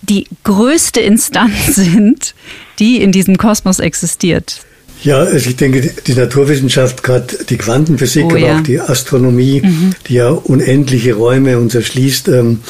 die 0.09 0.27
größte 0.45 1.01
Instanz 1.01 1.67
sind, 1.75 2.35
die 2.79 3.03
in 3.03 3.13
diesem 3.13 3.37
Kosmos 3.37 3.79
existiert. 3.79 4.61
Ja, 5.03 5.19
also 5.19 5.49
ich 5.49 5.57
denke, 5.57 5.93
die 6.07 6.15
Naturwissenschaft, 6.15 7.05
gerade 7.05 7.45
die 7.49 7.57
Quantenphysik, 7.57 8.25
oh, 8.25 8.31
aber 8.31 8.39
ja. 8.39 8.59
auch 8.59 8.63
die 8.63 8.81
Astronomie, 8.81 9.61
mhm. 9.63 9.93
die 10.09 10.15
ja 10.15 10.31
unendliche 10.31 11.15
Räume 11.15 11.59
uns 11.59 11.75
erschließt, 11.75 12.29
ähm, 12.29 12.61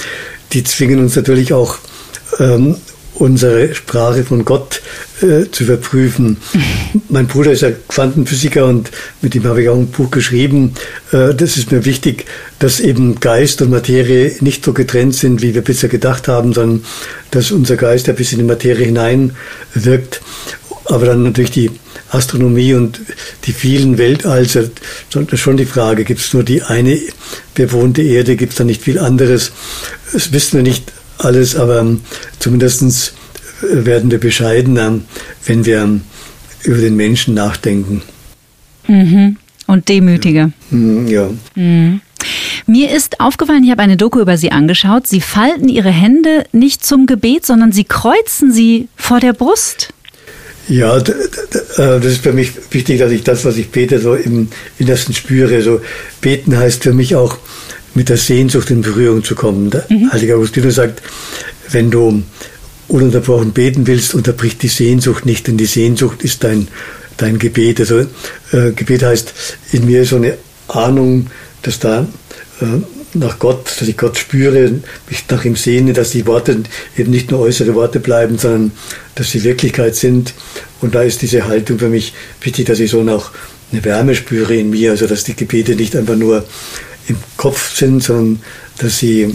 die 0.53 0.63
zwingen 0.63 0.99
uns 0.99 1.17
natürlich 1.17 1.55
auch 1.55 1.79
ähm, 2.39 2.77
unsere 3.19 3.75
Sprache 3.75 4.25
von 4.25 4.45
Gott 4.45 4.81
äh, 5.21 5.51
zu 5.51 5.65
überprüfen. 5.65 6.39
mein 7.09 7.27
Bruder 7.27 7.53
ist 7.53 7.63
ja 7.63 7.71
Quantenphysiker 7.89 8.65
und 8.67 8.91
mit 9.21 9.35
ihm 9.35 9.45
habe 9.45 9.63
ich 9.63 9.69
auch 9.69 9.77
ein 9.77 9.89
Buch 9.89 10.11
geschrieben. 10.11 10.75
Äh, 11.13 11.35
das 11.35 11.57
ist 11.57 11.73
mir 11.73 11.85
wichtig, 11.85 12.27
dass 12.59 12.81
eben 12.81 13.21
Geist 13.21 13.61
und 13.63 13.71
Materie 13.71 14.37
nicht 14.41 14.65
so 14.65 14.73
getrennt 14.73 15.15
sind, 15.15 15.43
wie 15.43 15.55
wir 15.55 15.63
bisher 15.63 15.89
gedacht 15.89 16.29
haben, 16.29 16.53
sondern 16.53 16.85
dass 17.31 17.51
unser 17.51 17.77
Geist 17.77 18.07
ja 18.07 18.13
bis 18.13 18.33
in 18.33 18.39
die 18.39 18.45
Materie 18.45 18.87
hinein 18.87 19.33
wirkt. 19.75 20.21
Aber 20.85 21.07
dann 21.07 21.23
natürlich 21.23 21.51
die 21.51 21.71
Astronomie 22.11 22.73
und 22.75 23.01
die 23.45 23.53
vielen 23.53 23.99
ist 23.99 25.41
schon 25.41 25.57
die 25.59 25.67
Frage, 25.67 26.05
gibt 26.05 26.21
es 26.21 26.33
nur 26.33 26.43
die 26.43 26.63
eine 26.63 26.99
bewohnte 27.55 28.03
Erde, 28.03 28.37
gibt 28.37 28.53
es 28.53 28.59
da 28.59 28.65
nicht 28.65 28.83
viel 28.83 28.99
anderes? 28.99 29.53
Das 30.13 30.33
wissen 30.33 30.57
wir 30.57 30.63
nicht 30.63 30.93
alles, 31.19 31.57
aber 31.57 31.87
zumindest 32.39 33.15
werden 33.61 34.11
wir 34.11 34.19
bescheidener, 34.19 35.01
wenn 35.47 35.67
wir 35.67 36.01
über 36.65 36.79
den 36.79 36.97
Menschen 36.97 37.35
nachdenken. 37.35 38.03
Mhm. 38.87 39.37
Und 39.67 39.89
demütiger. 39.89 40.51
Mhm, 40.71 41.09
ja. 41.09 41.29
Mhm. 41.55 42.01
Mir 42.67 42.91
ist 42.91 43.21
aufgefallen, 43.21 43.65
ich 43.65 43.71
habe 43.71 43.83
eine 43.83 43.97
Doku 43.97 44.21
über 44.21 44.37
Sie 44.37 44.51
angeschaut. 44.51 45.07
Sie 45.07 45.21
falten 45.21 45.69
Ihre 45.69 45.91
Hände 45.91 46.45
nicht 46.53 46.85
zum 46.85 47.07
Gebet, 47.07 47.47
sondern 47.47 47.73
Sie 47.73 47.85
kreuzen 47.85 48.53
sie 48.53 48.89
vor 48.97 49.21
der 49.21 49.33
Brust. 49.33 49.93
Ja, 50.69 50.99
äh, 50.99 51.03
das 51.77 52.05
ist 52.05 52.23
für 52.23 52.35
mich 52.35 52.53
wichtig, 52.71 52.99
dass 52.99 53.11
ich 53.11 53.25
das, 53.25 53.45
was 53.45 53.57
ich 53.57 53.71
bete, 53.71 54.01
so 54.01 54.15
im 54.15 54.49
Innersten 54.79 55.15
spüre. 55.15 55.63
So 55.63 55.81
beten 56.21 56.57
heißt 56.57 56.83
für 56.83 56.93
mich 56.93 57.17
auch, 57.17 57.39
mit 57.99 58.09
der 58.09 58.17
Sehnsucht 58.17 58.71
in 58.71 58.81
Berührung 58.81 59.25
zu 59.25 59.35
kommen. 59.35 59.71
Der 59.71 59.85
mhm. 59.89 60.13
Heilige 60.13 60.37
Augustinus 60.37 60.77
sagt, 60.77 61.03
wenn 61.71 61.91
du 61.91 62.23
ununterbrochen 62.87 63.53
beten 63.53 63.89
willst, 63.89 64.15
unterbricht 64.15 64.63
die 64.63 64.69
Sehnsucht 64.69 65.27
nicht, 65.27 65.49
denn 65.49 65.59
die 65.59 65.67
Sehnsucht 65.67 66.23
ist 66.23 66.45
dein, 66.45 66.69
dein 67.17 67.41
Gebet. 67.41 67.81
Also 67.81 67.99
äh, 68.53 68.71
Gebet 68.75 69.03
heißt, 69.03 69.35
in 69.73 69.85
mir 69.85 70.05
so 70.05 70.17
eine 70.17 70.39
Ahnung, 70.69 71.27
dass 71.63 71.81
da 71.81 72.07
äh, 72.61 72.65
nach 73.15 73.41
Gott, 73.41 73.67
dass 73.81 73.89
ich 73.89 73.97
Gott 73.97 74.17
spüre, 74.17 74.81
mich 75.11 75.25
nach 75.29 75.45
ihm 75.45 75.57
sehne, 75.57 75.93
dass 75.93 76.11
die 76.11 76.25
Worte 76.27 76.63
eben 76.97 77.11
nicht 77.11 77.33
nur 77.33 77.41
äußere 77.41 77.75
Worte 77.75 77.99
bleiben, 77.99 78.39
sondern 78.39 78.71
dass 79.17 79.33
sie 79.33 79.43
Wirklichkeit 79.43 79.97
sind. 79.97 80.35
Und 80.81 80.95
da 80.95 81.03
ist 81.03 81.21
diese 81.23 81.49
Haltung 81.49 81.81
für 81.81 81.89
mich 81.89 82.13
wichtig, 82.43 82.67
dass 82.67 82.79
ich 82.79 82.93
so 82.93 83.03
noch 83.03 83.33
eine 83.73 83.85
Wärme 83.85 84.15
spüre 84.15 84.55
in 84.55 84.71
mir, 84.71 84.93
also 84.93 85.09
dass 85.09 85.25
die 85.25 85.35
Gebete 85.35 85.75
nicht 85.75 85.97
einfach 85.97 86.17
nur 86.17 86.45
im 87.09 87.17
Kopf 87.37 87.77
sind, 87.77 88.03
sondern 88.03 88.43
dass 88.79 88.99
sie 88.99 89.35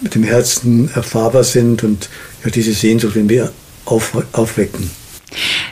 mit 0.00 0.14
dem 0.14 0.22
Herzen 0.22 0.90
erfahrbar 0.94 1.44
sind 1.44 1.82
und 1.84 2.08
ja, 2.44 2.50
diese 2.50 2.72
Sehnsucht 2.72 3.16
in 3.16 3.26
mir 3.26 3.52
auf, 3.84 4.12
aufwecken. 4.32 4.90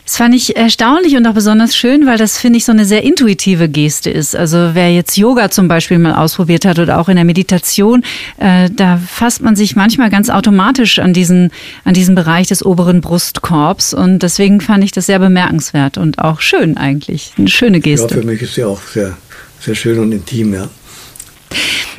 Das 0.05 0.19
fand 0.19 0.35
ich 0.35 0.57
erstaunlich 0.57 1.17
und 1.17 1.27
auch 1.27 1.35
besonders 1.35 1.77
schön, 1.77 2.07
weil 2.07 2.19
das, 2.19 2.39
finde 2.39 2.59
ich, 2.59 2.65
so 2.65 2.73
eine 2.73 2.85
sehr 2.85 3.03
intuitive 3.03 3.69
Geste 3.69 4.11
ist. 4.11 4.37
Also 4.37 4.71
wer 4.75 4.93
jetzt 4.93 5.17
Yoga 5.17 5.51
zum 5.51 5.67
Beispiel 5.67 5.99
mal 5.99 6.15
ausprobiert 6.15 6.65
hat 6.65 6.79
oder 6.79 7.01
auch 7.01 7.09
in 7.09 7.17
der 7.17 7.25
Meditation, 7.25 8.05
äh, 8.39 8.71
da 8.71 8.99
fasst 8.99 9.43
man 9.43 9.57
sich 9.57 9.75
manchmal 9.75 10.11
ganz 10.11 10.31
automatisch 10.31 10.99
an 10.99 11.13
diesen, 11.13 11.51
an 11.85 11.95
diesen 11.95 12.15
Bereich 12.15 12.47
des 12.47 12.65
oberen 12.65 13.01
Brustkorbs. 13.01 13.95
Und 13.95 14.21
deswegen 14.21 14.61
fand 14.61 14.85
ich 14.85 14.93
das 14.93 15.07
sehr 15.07 15.19
bemerkenswert 15.19 15.99
und 15.99 16.19
auch 16.19 16.41
schön 16.41 16.77
eigentlich. 16.77 17.33
Eine 17.37 17.49
schöne 17.49 17.81
Geste. 17.81 18.15
Ja, 18.15 18.21
für 18.21 18.27
mich 18.27 18.43
ist 18.43 18.55
sie 18.55 18.65
auch 18.65 18.81
sehr, 18.83 19.17
sehr 19.61 19.75
schön 19.75 19.99
und 19.99 20.13
intim, 20.13 20.55
ja. 20.55 20.69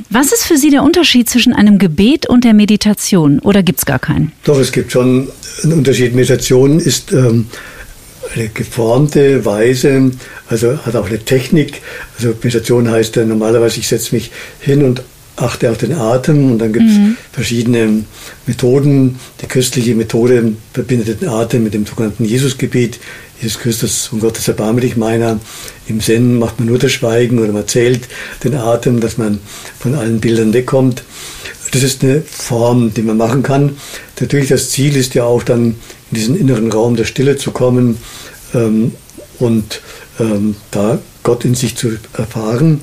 Was 0.10 0.32
ist 0.32 0.44
für 0.44 0.58
Sie 0.58 0.70
der 0.70 0.84
Unterschied 0.84 1.30
zwischen 1.30 1.54
einem 1.54 1.80
Gebet 1.80 2.28
und 2.28 2.44
der 2.44 2.54
Meditation 2.54 3.40
oder 3.40 3.62
gibt 3.62 3.80
es 3.80 3.86
gar 3.86 4.00
keinen? 4.00 4.32
Doch, 4.44 4.58
es 4.60 4.72
gibt 4.72 4.92
schon 4.92 5.28
einen 5.64 5.74
Unterschied. 5.74 6.16
Meditation 6.16 6.80
ist 6.80 7.12
ähm, 7.12 7.48
eine 8.34 8.48
geformte 8.50 9.44
Weise, 9.46 10.12
also 10.48 10.78
hat 10.86 10.96
auch 10.96 11.08
eine 11.08 11.20
Technik. 11.20 11.82
Also 12.18 12.30
Meditation 12.30 12.90
heißt 12.90 13.18
ja 13.18 13.26
normalerweise, 13.26 13.80
ich 13.80 13.88
setze 13.88 14.16
mich 14.16 14.32
hin 14.60 14.84
und 14.84 15.04
achte 15.36 15.70
auf 15.70 15.78
den 15.78 15.94
Atem 15.94 16.52
und 16.52 16.60
dann 16.60 16.74
gibt 16.74 16.90
es 16.90 16.98
mhm. 16.98 17.18
verschiedene 17.32 18.04
Methoden. 18.48 19.20
Die 19.42 19.46
christliche 19.46 19.94
Methode 19.94 20.54
verbindet 20.74 21.22
den 21.22 21.30
Atem 21.30 21.64
mit 21.64 21.74
dem 21.74 21.86
sogenannten 21.86 22.26
Jesusgebet. 22.26 23.00
Jesus 23.42 23.60
Christus 23.60 24.10
und 24.12 24.20
Gott 24.20 24.38
ist 24.38 24.48
erbarmlich 24.48 24.98
meiner. 24.98 25.40
Im 25.88 26.02
Zen 26.02 26.40
macht 26.40 26.60
man 26.60 26.68
nur 26.68 26.80
das 26.80 26.92
Schweigen 26.92 27.40
oder 27.40 27.52
man 27.52 27.68
zählt 27.68 28.08
den 28.44 28.56
Atem, 28.56 29.00
dass 29.00 29.18
man 29.18 29.40
von 29.80 29.96
allen 29.96 30.20
Bildern 30.20 30.54
wegkommt. 30.54 31.04
Das 31.72 31.84
ist 31.84 32.04
eine 32.04 32.22
Form, 32.22 32.94
die 32.94 33.04
man 33.04 33.18
machen 33.18 33.44
kann. 33.44 33.78
Natürlich 34.20 34.50
das 34.50 34.70
Ziel 34.70 34.96
ist 34.96 35.14
ja 35.14 35.26
auch 35.26 35.44
dann 35.44 35.76
in 36.12 36.16
diesen 36.16 36.38
inneren 36.38 36.72
Raum 36.72 36.96
der 36.96 37.04
Stille 37.04 37.38
zu 37.38 37.52
kommen 37.52 37.98
ähm, 38.54 38.94
und 39.40 39.82
ähm, 40.20 40.56
da 40.72 41.00
Gott 41.24 41.46
in 41.46 41.56
sich 41.56 41.76
zu 41.76 41.98
erfahren. 42.14 42.82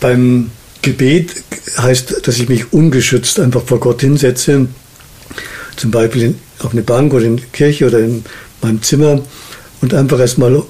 Beim 0.00 0.50
Gebet 0.80 1.34
heißt, 1.76 2.26
dass 2.26 2.38
ich 2.38 2.48
mich 2.48 2.72
ungeschützt 2.72 3.40
einfach 3.40 3.62
vor 3.64 3.80
Gott 3.80 4.00
hinsetze, 4.00 4.68
zum 5.76 5.90
Beispiel 5.90 6.36
auf 6.60 6.72
eine 6.72 6.82
Bank 6.82 7.12
oder 7.12 7.24
in 7.24 7.36
der 7.36 7.46
Kirche 7.46 7.86
oder 7.86 7.98
in 7.98 8.24
meinem 8.62 8.82
Zimmer 8.82 9.20
und 9.80 9.94
einfach 9.94 10.18
erstmal 10.18 10.62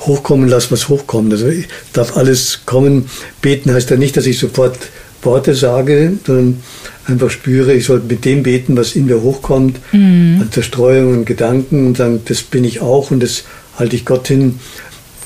hochkommen 0.00 0.48
lasse, 0.48 0.70
was 0.70 0.88
hochkommt. 0.88 1.32
Also 1.32 1.48
ich 1.48 1.66
darf 1.92 2.16
alles 2.16 2.60
kommen. 2.66 3.08
Beten 3.40 3.72
heißt 3.72 3.90
ja 3.90 3.96
nicht, 3.96 4.16
dass 4.16 4.26
ich 4.26 4.38
sofort 4.38 4.78
Worte 5.22 5.54
sage, 5.54 6.14
sondern 6.26 6.62
einfach 7.06 7.30
spüre, 7.30 7.74
ich 7.74 7.86
sollte 7.86 8.06
mit 8.06 8.24
dem 8.24 8.42
beten, 8.42 8.76
was 8.76 8.96
in 8.96 9.06
mir 9.06 9.20
hochkommt, 9.20 9.78
mhm. 9.92 10.38
an 10.40 10.52
Zerstreuungen 10.52 11.18
und 11.18 11.24
Gedanken 11.26 11.88
und 11.88 11.96
sagen, 11.96 12.20
das 12.24 12.42
bin 12.42 12.64
ich 12.64 12.80
auch 12.80 13.10
und 13.10 13.20
das 13.20 13.44
halte 13.78 13.96
ich 13.96 14.04
Gott 14.04 14.28
hin. 14.28 14.58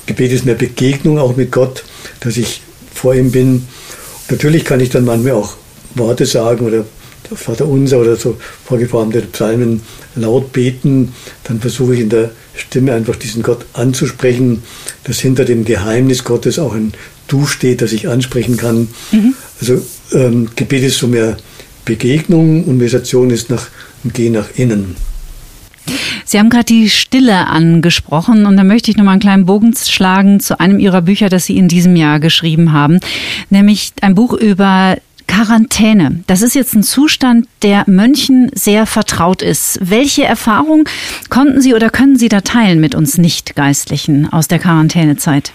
Gebet 0.05 0.31
ist 0.31 0.45
mehr 0.45 0.55
Begegnung 0.55 1.17
auch 1.17 1.35
mit 1.35 1.51
Gott, 1.51 1.83
dass 2.19 2.37
ich 2.37 2.61
vor 2.93 3.15
ihm 3.15 3.31
bin. 3.31 3.67
Natürlich 4.29 4.65
kann 4.65 4.79
ich 4.79 4.89
dann 4.89 5.05
manchmal 5.05 5.33
auch 5.33 5.55
Worte 5.95 6.25
sagen 6.25 6.65
oder 6.65 6.85
Vater 7.33 7.67
Unser 7.67 7.99
oder 7.99 8.15
so 8.15 8.37
vorgeformte 8.65 9.21
Psalmen 9.21 9.81
laut 10.15 10.53
beten, 10.53 11.13
dann 11.43 11.59
versuche 11.59 11.95
ich 11.95 12.01
in 12.01 12.09
der 12.09 12.31
Stimme 12.55 12.93
einfach 12.93 13.15
diesen 13.15 13.43
Gott 13.43 13.65
anzusprechen, 13.73 14.63
dass 15.03 15.19
hinter 15.19 15.45
dem 15.45 15.65
Geheimnis 15.65 16.23
Gottes 16.23 16.59
auch 16.59 16.73
ein 16.73 16.93
Du 17.27 17.47
steht, 17.47 17.81
das 17.81 17.91
ich 17.91 18.07
ansprechen 18.07 18.55
kann. 18.55 18.87
Mhm. 19.11 19.33
Also 19.59 19.81
ähm, 20.13 20.49
Gebet 20.55 20.83
ist 20.83 20.99
so 20.99 21.07
mehr 21.07 21.37
Begegnung 21.83 22.63
und 22.65 22.77
Meditation 22.77 23.29
ist 23.29 23.49
nach 23.49 23.67
Gehen 24.13 24.33
nach 24.33 24.49
innen. 24.55 24.95
Sie 26.25 26.39
haben 26.39 26.49
gerade 26.49 26.65
die 26.65 26.89
Stille 26.89 27.47
angesprochen 27.47 28.45
und 28.45 28.57
da 28.57 28.63
möchte 28.63 28.89
ich 28.89 28.97
nochmal 28.97 29.13
einen 29.13 29.21
kleinen 29.21 29.45
Bogen 29.45 29.73
schlagen 29.75 30.39
zu 30.39 30.59
einem 30.59 30.79
Ihrer 30.79 31.01
Bücher, 31.01 31.29
das 31.29 31.45
Sie 31.45 31.57
in 31.57 31.67
diesem 31.67 31.95
Jahr 31.95 32.19
geschrieben 32.19 32.71
haben, 32.71 32.99
nämlich 33.49 33.93
ein 34.01 34.15
Buch 34.15 34.33
über 34.33 34.97
Quarantäne. 35.27 36.23
Das 36.27 36.41
ist 36.41 36.55
jetzt 36.55 36.73
ein 36.75 36.83
Zustand, 36.83 37.47
der 37.61 37.83
Mönchen 37.87 38.51
sehr 38.53 38.85
vertraut 38.85 39.41
ist. 39.41 39.79
Welche 39.81 40.23
Erfahrung 40.23 40.87
konnten 41.29 41.61
Sie 41.61 41.73
oder 41.73 41.89
können 41.89 42.17
Sie 42.17 42.29
da 42.29 42.41
teilen 42.41 42.79
mit 42.79 42.95
uns 42.95 43.17
Nicht-Geistlichen 43.17 44.31
aus 44.31 44.47
der 44.47 44.59
Quarantänezeit? 44.59 45.51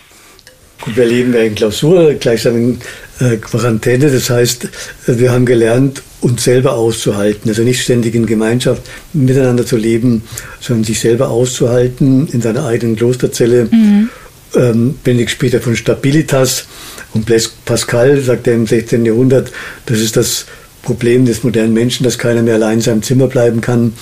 Gut, 0.82 0.96
wir 0.96 1.06
leben 1.06 1.34
ja 1.34 1.40
in 1.40 1.54
Klausur, 1.54 2.14
gleichsam 2.14 2.56
in 2.56 2.78
äh, 3.20 3.36
Quarantäne. 3.36 4.10
Das 4.10 4.30
heißt, 4.30 4.68
wir 5.06 5.30
haben 5.30 5.44
gelernt, 5.44 6.02
uns 6.20 6.44
selber 6.44 6.74
auszuhalten. 6.74 7.50
Also 7.50 7.62
nicht 7.62 7.82
ständig 7.82 8.14
in 8.14 8.26
Gemeinschaft 8.26 8.82
miteinander 9.12 9.66
zu 9.66 9.76
leben, 9.76 10.22
sondern 10.60 10.84
sich 10.84 11.00
selber 11.00 11.28
auszuhalten 11.28 12.28
in 12.28 12.40
seiner 12.40 12.64
eigenen 12.64 12.96
Klosterzelle. 12.96 13.68
Mhm. 13.70 14.08
Ähm, 14.56 14.98
Benedikt 15.04 15.30
später 15.30 15.60
von 15.60 15.76
Stabilitas 15.76 16.66
und 17.12 17.30
Pascal 17.64 18.20
sagt 18.20 18.46
er 18.46 18.54
im 18.54 18.66
16. 18.66 19.04
Jahrhundert, 19.04 19.50
das 19.86 20.00
ist 20.00 20.16
das 20.16 20.46
Problem 20.82 21.26
des 21.26 21.42
modernen 21.42 21.74
Menschen, 21.74 22.04
dass 22.04 22.18
keiner 22.18 22.42
mehr 22.42 22.54
allein 22.54 22.74
in 22.74 22.80
seinem 22.80 23.02
Zimmer 23.02 23.26
bleiben 23.26 23.60
kann. 23.60 23.92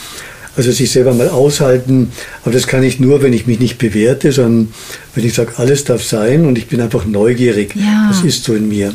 Also 0.57 0.73
sich 0.73 0.91
selber 0.91 1.15
mal 1.15 1.29
aushalten, 1.29 2.11
aber 2.43 2.53
das 2.53 2.67
kann 2.67 2.83
ich 2.83 2.99
nur, 2.99 3.23
wenn 3.23 3.33
ich 3.33 3.47
mich 3.47 3.61
nicht 3.61 3.79
bewerte, 3.79 4.33
sondern 4.33 4.73
wenn 5.15 5.25
ich 5.25 5.35
sage, 5.35 5.53
alles 5.57 5.85
darf 5.85 6.03
sein 6.03 6.47
und 6.47 6.59
ich 6.59 6.67
bin 6.67 6.81
einfach 6.81 7.05
neugierig. 7.05 7.77
Ja. 7.77 8.09
Das 8.11 8.25
ist 8.25 8.43
so 8.43 8.55
in 8.55 8.69
mir. 8.69 8.93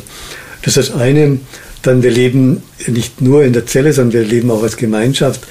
Das 0.60 0.76
ist 0.76 0.90
das 0.90 1.00
eine. 1.00 1.38
Dann 1.80 2.02
wir 2.02 2.10
leben 2.10 2.62
nicht 2.86 3.22
nur 3.22 3.44
in 3.44 3.54
der 3.54 3.66
Zelle, 3.66 3.94
sondern 3.94 4.12
wir 4.12 4.28
leben 4.28 4.50
auch 4.50 4.62
als 4.62 4.76
Gemeinschaft. 4.76 5.46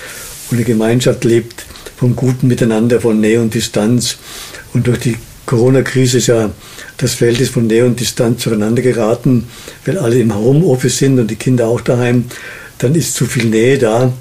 Und 0.52 0.58
eine 0.58 0.66
Gemeinschaft 0.66 1.24
lebt 1.24 1.66
vom 1.98 2.16
guten 2.16 2.48
Miteinander, 2.48 3.02
von 3.02 3.20
Nähe 3.20 3.42
und 3.42 3.56
Distanz. 3.56 4.18
Und 4.74 4.86
durch 4.86 5.00
die 5.00 5.16
Corona-Krise 5.46 6.20
ist 6.20 6.28
ja 6.28 6.52
das 6.98 7.16
Verhältnis 7.16 7.50
von 7.50 7.68
Nähe 7.68 7.86
und 7.86 8.00
Distanz 8.00 8.44
zueinander 8.44 8.82
geraten, 8.82 9.48
weil 9.86 9.98
alle 9.98 10.20
im 10.20 10.36
Homeoffice 10.36 10.98
sind 10.98 11.20
und 11.20 11.30
die 11.30 11.36
Kinder 11.36 11.68
auch 11.68 11.82
daheim. 11.82 12.26
Dann 12.78 12.96
ist 12.96 13.16
zu 13.16 13.26
viel 13.26 13.46
Nähe 13.46 13.78
da. 13.78 14.14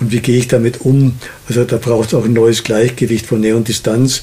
Und 0.00 0.12
wie 0.12 0.20
gehe 0.20 0.38
ich 0.38 0.48
damit 0.48 0.82
um? 0.82 1.14
Also 1.48 1.64
da 1.64 1.78
braucht 1.78 2.08
es 2.08 2.14
auch 2.14 2.24
ein 2.24 2.34
neues 2.34 2.62
Gleichgewicht 2.62 3.26
von 3.26 3.40
Nähe 3.40 3.56
und 3.56 3.68
Distanz. 3.68 4.22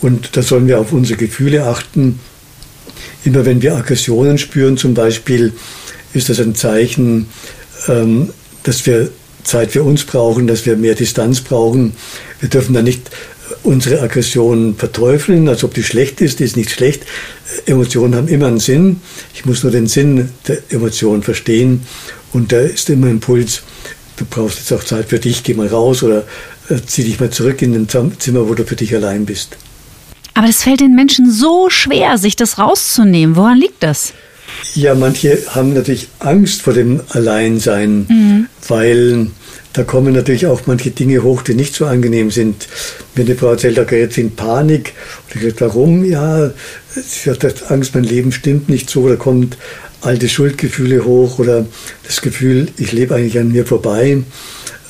Und 0.00 0.36
da 0.36 0.42
sollen 0.42 0.66
wir 0.66 0.80
auf 0.80 0.92
unsere 0.92 1.18
Gefühle 1.18 1.64
achten. 1.64 2.20
Immer 3.24 3.44
wenn 3.44 3.62
wir 3.62 3.76
Aggressionen 3.76 4.38
spüren 4.38 4.76
zum 4.76 4.94
Beispiel, 4.94 5.52
ist 6.12 6.28
das 6.28 6.40
ein 6.40 6.54
Zeichen, 6.54 7.28
ähm, 7.88 8.30
dass 8.62 8.86
wir 8.86 9.10
Zeit 9.44 9.72
für 9.72 9.82
uns 9.82 10.04
brauchen, 10.04 10.46
dass 10.46 10.64
wir 10.66 10.76
mehr 10.76 10.94
Distanz 10.94 11.40
brauchen. 11.40 11.94
Wir 12.40 12.48
dürfen 12.48 12.74
da 12.74 12.82
nicht 12.82 13.10
unsere 13.62 14.00
Aggression 14.02 14.74
verteufeln, 14.76 15.48
als 15.48 15.64
ob 15.64 15.74
die 15.74 15.82
schlecht 15.82 16.20
ist, 16.20 16.40
die 16.40 16.44
ist 16.44 16.56
nicht 16.56 16.70
schlecht. 16.70 17.04
Emotionen 17.66 18.14
haben 18.14 18.28
immer 18.28 18.46
einen 18.46 18.60
Sinn. 18.60 19.00
Ich 19.34 19.44
muss 19.44 19.62
nur 19.62 19.72
den 19.72 19.86
Sinn 19.86 20.30
der 20.48 20.58
Emotionen 20.70 21.22
verstehen. 21.22 21.82
Und 22.32 22.52
da 22.52 22.60
ist 22.60 22.90
immer 22.90 23.08
Impuls, 23.08 23.62
du 24.16 24.24
brauchst 24.24 24.58
jetzt 24.58 24.72
auch 24.72 24.84
Zeit 24.84 25.08
für 25.08 25.18
dich, 25.18 25.42
geh 25.42 25.54
mal 25.54 25.68
raus 25.68 26.02
oder 26.02 26.24
äh, 26.68 26.76
zieh 26.86 27.04
dich 27.04 27.20
mal 27.20 27.30
zurück 27.30 27.62
in 27.62 27.74
ein 27.74 27.88
Zimmer, 28.18 28.48
wo 28.48 28.54
du 28.54 28.64
für 28.64 28.76
dich 28.76 28.94
allein 28.94 29.24
bist. 29.26 29.56
Aber 30.34 30.48
es 30.48 30.62
fällt 30.62 30.80
den 30.80 30.94
Menschen 30.94 31.30
so 31.30 31.70
schwer, 31.70 32.18
sich 32.18 32.34
das 32.34 32.58
rauszunehmen. 32.58 33.36
Woran 33.36 33.58
liegt 33.58 33.82
das? 33.82 34.12
Ja, 34.74 34.94
manche 34.94 35.38
haben 35.50 35.74
natürlich 35.74 36.08
Angst 36.18 36.62
vor 36.62 36.72
dem 36.72 37.00
Alleinsein, 37.10 38.06
mhm. 38.08 38.46
weil 38.66 39.28
da 39.74 39.82
kommen 39.82 40.14
natürlich 40.14 40.46
auch 40.46 40.62
manche 40.66 40.90
Dinge 40.90 41.22
hoch, 41.22 41.42
die 41.42 41.54
nicht 41.54 41.74
so 41.74 41.86
angenehm 41.86 42.30
sind. 42.30 42.68
Wenn 43.14 43.26
eine 43.26 43.34
Frau 43.34 43.50
erzählt, 43.50 43.76
da 43.76 43.84
gerät 43.84 44.12
sie 44.12 44.22
in 44.22 44.36
Panik. 44.36 44.92
Und 45.26 45.42
ich 45.42 45.42
sage, 45.42 45.56
warum? 45.60 46.04
Ja, 46.04 46.50
sie 46.94 47.30
hat 47.30 47.70
Angst, 47.70 47.94
mein 47.94 48.04
Leben 48.04 48.32
stimmt 48.32 48.68
nicht 48.68 48.88
so. 48.88 49.08
Da 49.08 49.16
kommt 49.16 49.56
alte 50.00 50.28
Schuldgefühle 50.28 51.04
hoch 51.04 51.38
oder 51.38 51.66
das 52.06 52.20
Gefühl, 52.20 52.68
ich 52.76 52.92
lebe 52.92 53.14
eigentlich 53.14 53.38
an 53.38 53.52
mir 53.52 53.66
vorbei. 53.66 54.22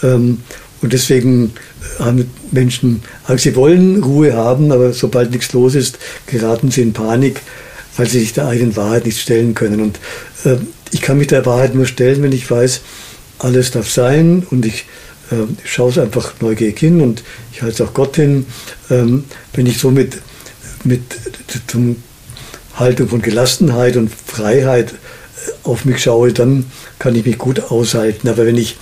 Ähm, 0.02 0.38
und 0.82 0.92
deswegen 0.92 1.52
haben 1.98 2.30
Menschen 2.50 3.02
Angst, 3.26 3.44
sie 3.44 3.56
wollen 3.56 4.02
Ruhe 4.02 4.34
haben, 4.34 4.70
aber 4.70 4.92
sobald 4.92 5.30
nichts 5.30 5.52
los 5.54 5.74
ist, 5.74 5.98
geraten 6.26 6.70
sie 6.70 6.82
in 6.82 6.92
Panik 6.92 7.40
weil 7.96 8.08
sie 8.08 8.20
sich 8.20 8.32
der 8.32 8.48
eigenen 8.48 8.76
Wahrheit 8.76 9.06
nicht 9.06 9.20
stellen 9.20 9.54
können. 9.54 9.80
Und 9.80 9.98
äh, 10.44 10.56
ich 10.90 11.00
kann 11.00 11.18
mich 11.18 11.28
der 11.28 11.46
Wahrheit 11.46 11.74
nur 11.74 11.86
stellen, 11.86 12.22
wenn 12.22 12.32
ich 12.32 12.50
weiß, 12.50 12.80
alles 13.38 13.70
darf 13.70 13.90
sein 13.90 14.46
und 14.50 14.64
ich 14.64 14.86
äh, 15.30 15.46
schaue 15.64 15.90
es 15.90 15.98
einfach 15.98 16.34
neugierig 16.40 16.78
hin 16.78 17.00
und 17.00 17.22
ich 17.52 17.62
halte 17.62 17.82
es 17.82 17.88
auch 17.88 17.94
Gott 17.94 18.16
hin. 18.16 18.46
Ähm, 18.90 19.24
wenn 19.52 19.66
ich 19.66 19.78
so 19.78 19.90
mit, 19.90 20.18
mit 20.84 21.02
zum 21.66 21.96
Haltung 22.74 23.08
von 23.08 23.22
Gelassenheit 23.22 23.96
und 23.96 24.10
Freiheit 24.10 24.92
äh, 24.92 25.50
auf 25.64 25.84
mich 25.84 26.02
schaue, 26.02 26.32
dann 26.32 26.66
kann 26.98 27.14
ich 27.14 27.26
mich 27.26 27.38
gut 27.38 27.70
aushalten. 27.70 28.28
Aber 28.28 28.46
wenn 28.46 28.56
ich 28.56 28.76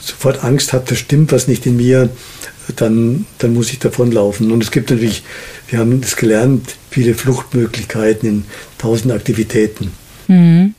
sofort 0.00 0.44
Angst 0.44 0.72
habe, 0.72 0.84
da 0.88 0.94
stimmt 0.94 1.32
was 1.32 1.48
nicht 1.48 1.66
in 1.66 1.76
mir, 1.76 2.10
dann, 2.76 3.26
dann 3.38 3.54
muss 3.54 3.70
ich 3.70 3.78
davonlaufen. 3.78 4.50
Und 4.50 4.62
es 4.62 4.70
gibt 4.70 4.90
natürlich, 4.90 5.22
wir 5.68 5.78
haben 5.78 6.00
es 6.02 6.16
gelernt, 6.16 6.76
viele 6.92 7.14
Fluchtmöglichkeiten 7.14 8.28
in 8.28 8.44
tausend 8.78 9.12
Aktivitäten. 9.12 9.92
Mhm. 10.28 10.74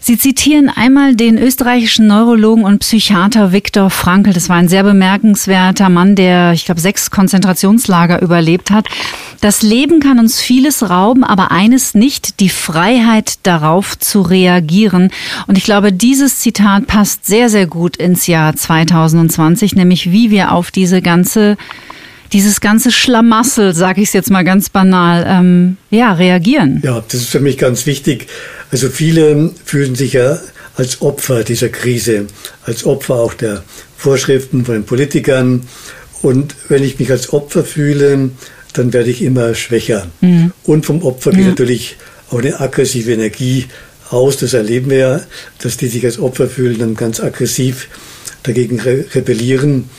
Sie 0.00 0.16
zitieren 0.16 0.68
einmal 0.68 1.14
den 1.14 1.36
österreichischen 1.36 2.06
Neurologen 2.06 2.64
und 2.64 2.80
Psychiater 2.80 3.52
Viktor 3.52 3.90
Frankl. 3.90 4.32
Das 4.32 4.48
war 4.48 4.56
ein 4.56 4.68
sehr 4.68 4.82
bemerkenswerter 4.82 5.88
Mann, 5.88 6.14
der, 6.14 6.52
ich 6.52 6.64
glaube, 6.64 6.80
sechs 6.80 7.10
Konzentrationslager 7.10 8.22
überlebt 8.22 8.70
hat. 8.70 8.86
Das 9.40 9.62
Leben 9.62 10.00
kann 10.00 10.18
uns 10.18 10.40
vieles 10.40 10.88
rauben, 10.88 11.24
aber 11.24 11.50
eines 11.50 11.94
nicht, 11.94 12.40
die 12.40 12.48
Freiheit 12.48 13.38
darauf 13.42 13.98
zu 13.98 14.22
reagieren. 14.22 15.10
Und 15.46 15.58
ich 15.58 15.64
glaube, 15.64 15.92
dieses 15.92 16.38
Zitat 16.38 16.86
passt 16.86 17.26
sehr, 17.26 17.48
sehr 17.48 17.66
gut 17.66 17.96
ins 17.96 18.26
Jahr 18.26 18.54
2020, 18.54 19.76
nämlich 19.76 20.12
wie 20.12 20.30
wir 20.30 20.52
auf 20.52 20.70
diese 20.70 21.02
ganze 21.02 21.56
dieses 22.32 22.60
ganze 22.60 22.90
Schlamassel, 22.90 23.74
sage 23.74 24.00
ich 24.00 24.08
es 24.08 24.12
jetzt 24.12 24.30
mal 24.30 24.44
ganz 24.44 24.68
banal, 24.68 25.24
ähm, 25.28 25.76
ja, 25.90 26.12
reagieren. 26.12 26.80
Ja, 26.84 27.02
das 27.08 27.22
ist 27.22 27.30
für 27.30 27.40
mich 27.40 27.58
ganz 27.58 27.86
wichtig. 27.86 28.28
Also 28.70 28.88
viele 28.88 29.50
fühlen 29.64 29.94
sich 29.94 30.12
ja 30.14 30.38
als 30.76 31.02
Opfer 31.02 31.44
dieser 31.44 31.68
Krise, 31.68 32.26
als 32.64 32.84
Opfer 32.84 33.16
auch 33.16 33.34
der 33.34 33.62
Vorschriften 33.96 34.64
von 34.64 34.74
den 34.74 34.84
Politikern. 34.84 35.62
Und 36.22 36.54
wenn 36.68 36.82
ich 36.82 36.98
mich 36.98 37.10
als 37.10 37.32
Opfer 37.32 37.64
fühle, 37.64 38.30
dann 38.72 38.92
werde 38.92 39.10
ich 39.10 39.22
immer 39.22 39.54
schwächer. 39.54 40.06
Mhm. 40.20 40.52
Und 40.64 40.86
vom 40.86 41.02
Opfer 41.02 41.32
geht 41.32 41.40
ja. 41.40 41.48
natürlich 41.48 41.96
auch 42.30 42.38
eine 42.38 42.60
aggressive 42.60 43.12
Energie 43.12 43.66
aus. 44.10 44.36
Das 44.36 44.54
erleben 44.54 44.90
wir 44.90 44.98
ja, 44.98 45.20
dass 45.58 45.76
die 45.76 45.88
sich 45.88 46.04
als 46.04 46.18
Opfer 46.18 46.48
fühlen, 46.48 46.78
dann 46.78 46.94
ganz 46.94 47.20
aggressiv 47.20 47.88
dagegen 48.42 48.80
re 48.80 49.04
rebellieren. 49.14 49.90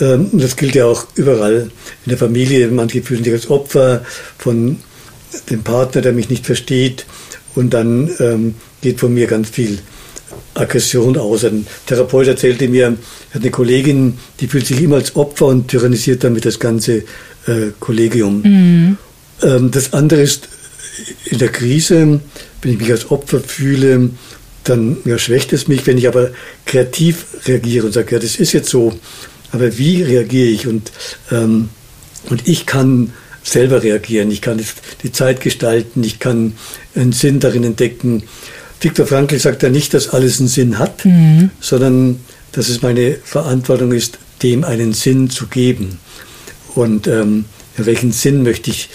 Ähm, 0.00 0.28
das 0.32 0.56
gilt 0.56 0.74
ja 0.74 0.86
auch 0.86 1.06
überall 1.14 1.70
in 2.04 2.10
der 2.10 2.18
Familie. 2.18 2.68
Manche 2.68 3.02
fühlen 3.02 3.24
sich 3.24 3.32
als 3.32 3.50
Opfer 3.50 4.04
von 4.38 4.78
dem 5.50 5.62
Partner, 5.62 6.02
der 6.02 6.12
mich 6.12 6.30
nicht 6.30 6.46
versteht. 6.46 7.06
Und 7.54 7.74
dann 7.74 8.10
ähm, 8.18 8.54
geht 8.80 9.00
von 9.00 9.14
mir 9.14 9.26
ganz 9.26 9.50
viel 9.50 9.78
Aggression 10.54 11.16
aus. 11.16 11.44
Ein 11.44 11.66
Therapeut 11.86 12.26
erzählte 12.26 12.68
mir, 12.68 12.96
er 13.30 13.34
hat 13.34 13.42
eine 13.42 13.50
Kollegin, 13.50 14.18
die 14.40 14.46
fühlt 14.46 14.66
sich 14.66 14.80
immer 14.82 14.96
als 14.96 15.14
Opfer 15.16 15.46
und 15.46 15.68
tyrannisiert 15.68 16.24
damit 16.24 16.44
das 16.44 16.58
ganze 16.58 17.04
äh, 17.46 17.70
Kollegium. 17.78 18.42
Mhm. 18.42 18.98
Ähm, 19.42 19.70
das 19.70 19.92
andere 19.92 20.22
ist, 20.22 20.48
in 21.24 21.38
der 21.38 21.48
Krise, 21.48 22.20
wenn 22.62 22.72
ich 22.72 22.78
mich 22.78 22.90
als 22.90 23.10
Opfer 23.10 23.40
fühle, 23.40 24.10
dann 24.64 24.96
ja, 25.04 25.18
schwächt 25.18 25.52
es 25.52 25.68
mich. 25.68 25.86
Wenn 25.86 25.98
ich 25.98 26.08
aber 26.08 26.30
kreativ 26.64 27.26
reagiere 27.46 27.86
und 27.86 27.92
sage, 27.92 28.14
ja, 28.14 28.18
das 28.18 28.36
ist 28.36 28.52
jetzt 28.52 28.70
so, 28.70 28.92
aber 29.54 29.78
wie 29.78 30.02
reagiere 30.02 30.48
ich? 30.48 30.66
Und, 30.66 30.90
ähm, 31.30 31.68
und 32.28 32.48
ich 32.48 32.66
kann 32.66 33.12
selber 33.44 33.82
reagieren. 33.82 34.30
Ich 34.30 34.42
kann 34.42 34.60
die 35.02 35.12
Zeit 35.12 35.40
gestalten, 35.40 36.02
ich 36.02 36.18
kann 36.18 36.54
einen 36.94 37.12
Sinn 37.12 37.40
darin 37.40 37.62
entdecken. 37.62 38.24
Viktor 38.80 39.06
Frankl 39.06 39.38
sagt 39.38 39.62
ja 39.62 39.70
nicht, 39.70 39.94
dass 39.94 40.08
alles 40.08 40.40
einen 40.40 40.48
Sinn 40.48 40.78
hat, 40.78 41.04
mhm. 41.04 41.50
sondern 41.60 42.20
dass 42.52 42.68
es 42.68 42.82
meine 42.82 43.16
Verantwortung 43.22 43.92
ist, 43.92 44.18
dem 44.42 44.64
einen 44.64 44.92
Sinn 44.92 45.30
zu 45.30 45.46
geben. 45.46 45.98
Und 46.74 47.06
ähm, 47.06 47.44
welchen 47.76 48.12
Sinn 48.12 48.42
möchte 48.42 48.70
ich 48.70 48.88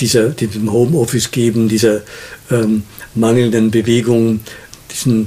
dieser, 0.00 0.30
diesem 0.30 0.72
Homeoffice 0.72 1.30
geben, 1.30 1.68
dieser 1.68 2.00
ähm, 2.50 2.84
mangelnden 3.14 3.70
Bewegung, 3.70 4.40
diesen 4.90 5.26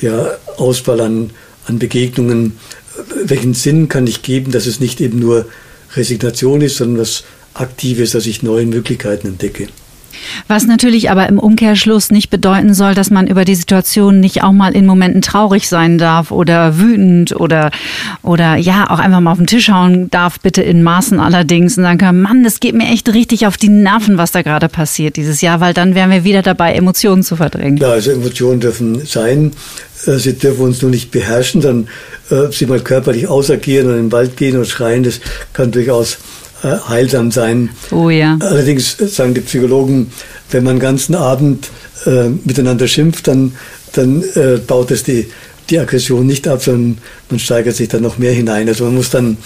ja, 0.00 0.30
Ausfall 0.56 1.00
an, 1.00 1.30
an 1.66 1.78
Begegnungen? 1.78 2.58
Welchen 3.24 3.54
Sinn 3.54 3.88
kann 3.88 4.06
ich 4.06 4.22
geben, 4.22 4.52
dass 4.52 4.66
es 4.66 4.80
nicht 4.80 5.00
eben 5.00 5.18
nur 5.18 5.46
Resignation 5.94 6.60
ist, 6.60 6.76
sondern 6.76 7.02
was 7.02 7.24
Aktives, 7.54 8.12
dass 8.12 8.26
ich 8.26 8.42
neue 8.42 8.66
Möglichkeiten 8.66 9.28
entdecke. 9.28 9.68
Was 10.48 10.66
natürlich 10.66 11.10
aber 11.10 11.28
im 11.28 11.38
Umkehrschluss 11.38 12.10
nicht 12.10 12.30
bedeuten 12.30 12.74
soll, 12.74 12.94
dass 12.94 13.10
man 13.10 13.26
über 13.26 13.44
die 13.44 13.54
Situation 13.54 14.20
nicht 14.20 14.42
auch 14.42 14.52
mal 14.52 14.74
in 14.74 14.86
Momenten 14.86 15.22
traurig 15.22 15.68
sein 15.68 15.98
darf 15.98 16.30
oder 16.30 16.78
wütend 16.78 17.38
oder, 17.38 17.70
oder 18.22 18.56
ja, 18.56 18.90
auch 18.90 18.98
einfach 18.98 19.20
mal 19.20 19.32
auf 19.32 19.38
den 19.38 19.46
Tisch 19.46 19.70
hauen 19.70 20.10
darf, 20.10 20.40
bitte 20.40 20.62
in 20.62 20.82
Maßen 20.82 21.20
allerdings 21.20 21.76
und 21.76 21.84
sagen 21.84 21.98
kann, 21.98 22.20
Mann, 22.20 22.44
das 22.44 22.60
geht 22.60 22.74
mir 22.74 22.88
echt 22.88 23.08
richtig 23.12 23.46
auf 23.46 23.56
die 23.56 23.68
Nerven, 23.68 24.18
was 24.18 24.32
da 24.32 24.42
gerade 24.42 24.68
passiert 24.68 25.16
dieses 25.16 25.40
Jahr, 25.40 25.60
weil 25.60 25.74
dann 25.74 25.94
wären 25.94 26.10
wir 26.10 26.24
wieder 26.24 26.42
dabei, 26.42 26.72
Emotionen 26.74 27.22
zu 27.22 27.36
verdrängen. 27.36 27.76
Ja, 27.78 27.90
also 27.90 28.10
Emotionen 28.10 28.60
dürfen 28.60 29.04
sein. 29.04 29.52
Äh, 30.06 30.16
sie 30.18 30.34
dürfen 30.34 30.62
uns 30.62 30.82
nur 30.82 30.90
nicht 30.90 31.10
beherrschen, 31.10 31.60
dann 31.60 31.88
äh, 32.30 32.50
sie 32.52 32.66
mal 32.66 32.80
körperlich 32.80 33.28
ausagieren 33.28 33.88
und 33.88 33.94
in 33.94 34.02
den 34.06 34.12
Wald 34.12 34.36
gehen 34.36 34.56
und 34.56 34.66
schreien, 34.66 35.02
das 35.02 35.20
kann 35.52 35.70
durchaus 35.70 36.18
äh, 36.62 36.76
heilsam 36.88 37.30
sein. 37.30 37.70
Oh 37.90 38.10
ja. 38.10 38.38
Allerdings 38.40 38.96
sagen 38.98 39.34
die 39.34 39.40
Psychologen, 39.40 40.12
wenn 40.50 40.64
man 40.64 40.76
den 40.76 40.80
ganzen 40.80 41.14
Abend 41.14 41.68
äh, 42.06 42.28
miteinander 42.44 42.88
schimpft, 42.88 43.28
dann, 43.28 43.52
dann 43.92 44.22
äh, 44.34 44.58
baut 44.58 44.90
es 44.90 45.02
die, 45.02 45.28
die 45.68 45.78
Aggression 45.78 46.26
nicht 46.26 46.48
ab, 46.48 46.62
sondern 46.62 46.98
man 47.30 47.38
steigert 47.38 47.76
sich 47.76 47.88
dann 47.88 48.02
noch 48.02 48.18
mehr 48.18 48.32
hinein. 48.32 48.68
Also 48.68 48.84
man 48.84 48.94
muss 48.94 49.10
dann 49.10 49.36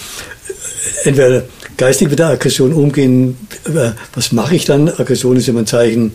äh, 1.05 1.09
entweder 1.09 1.45
geistig 1.77 2.11
mit 2.11 2.19
der 2.19 2.29
Aggression 2.29 2.73
umgehen. 2.73 3.37
Äh, 3.67 3.91
was 4.15 4.33
mache 4.33 4.57
ich 4.57 4.65
dann? 4.65 4.89
Aggression 4.89 5.37
ist 5.37 5.49
immer 5.49 5.61
ein 5.61 5.67
Zeichen, 5.67 6.13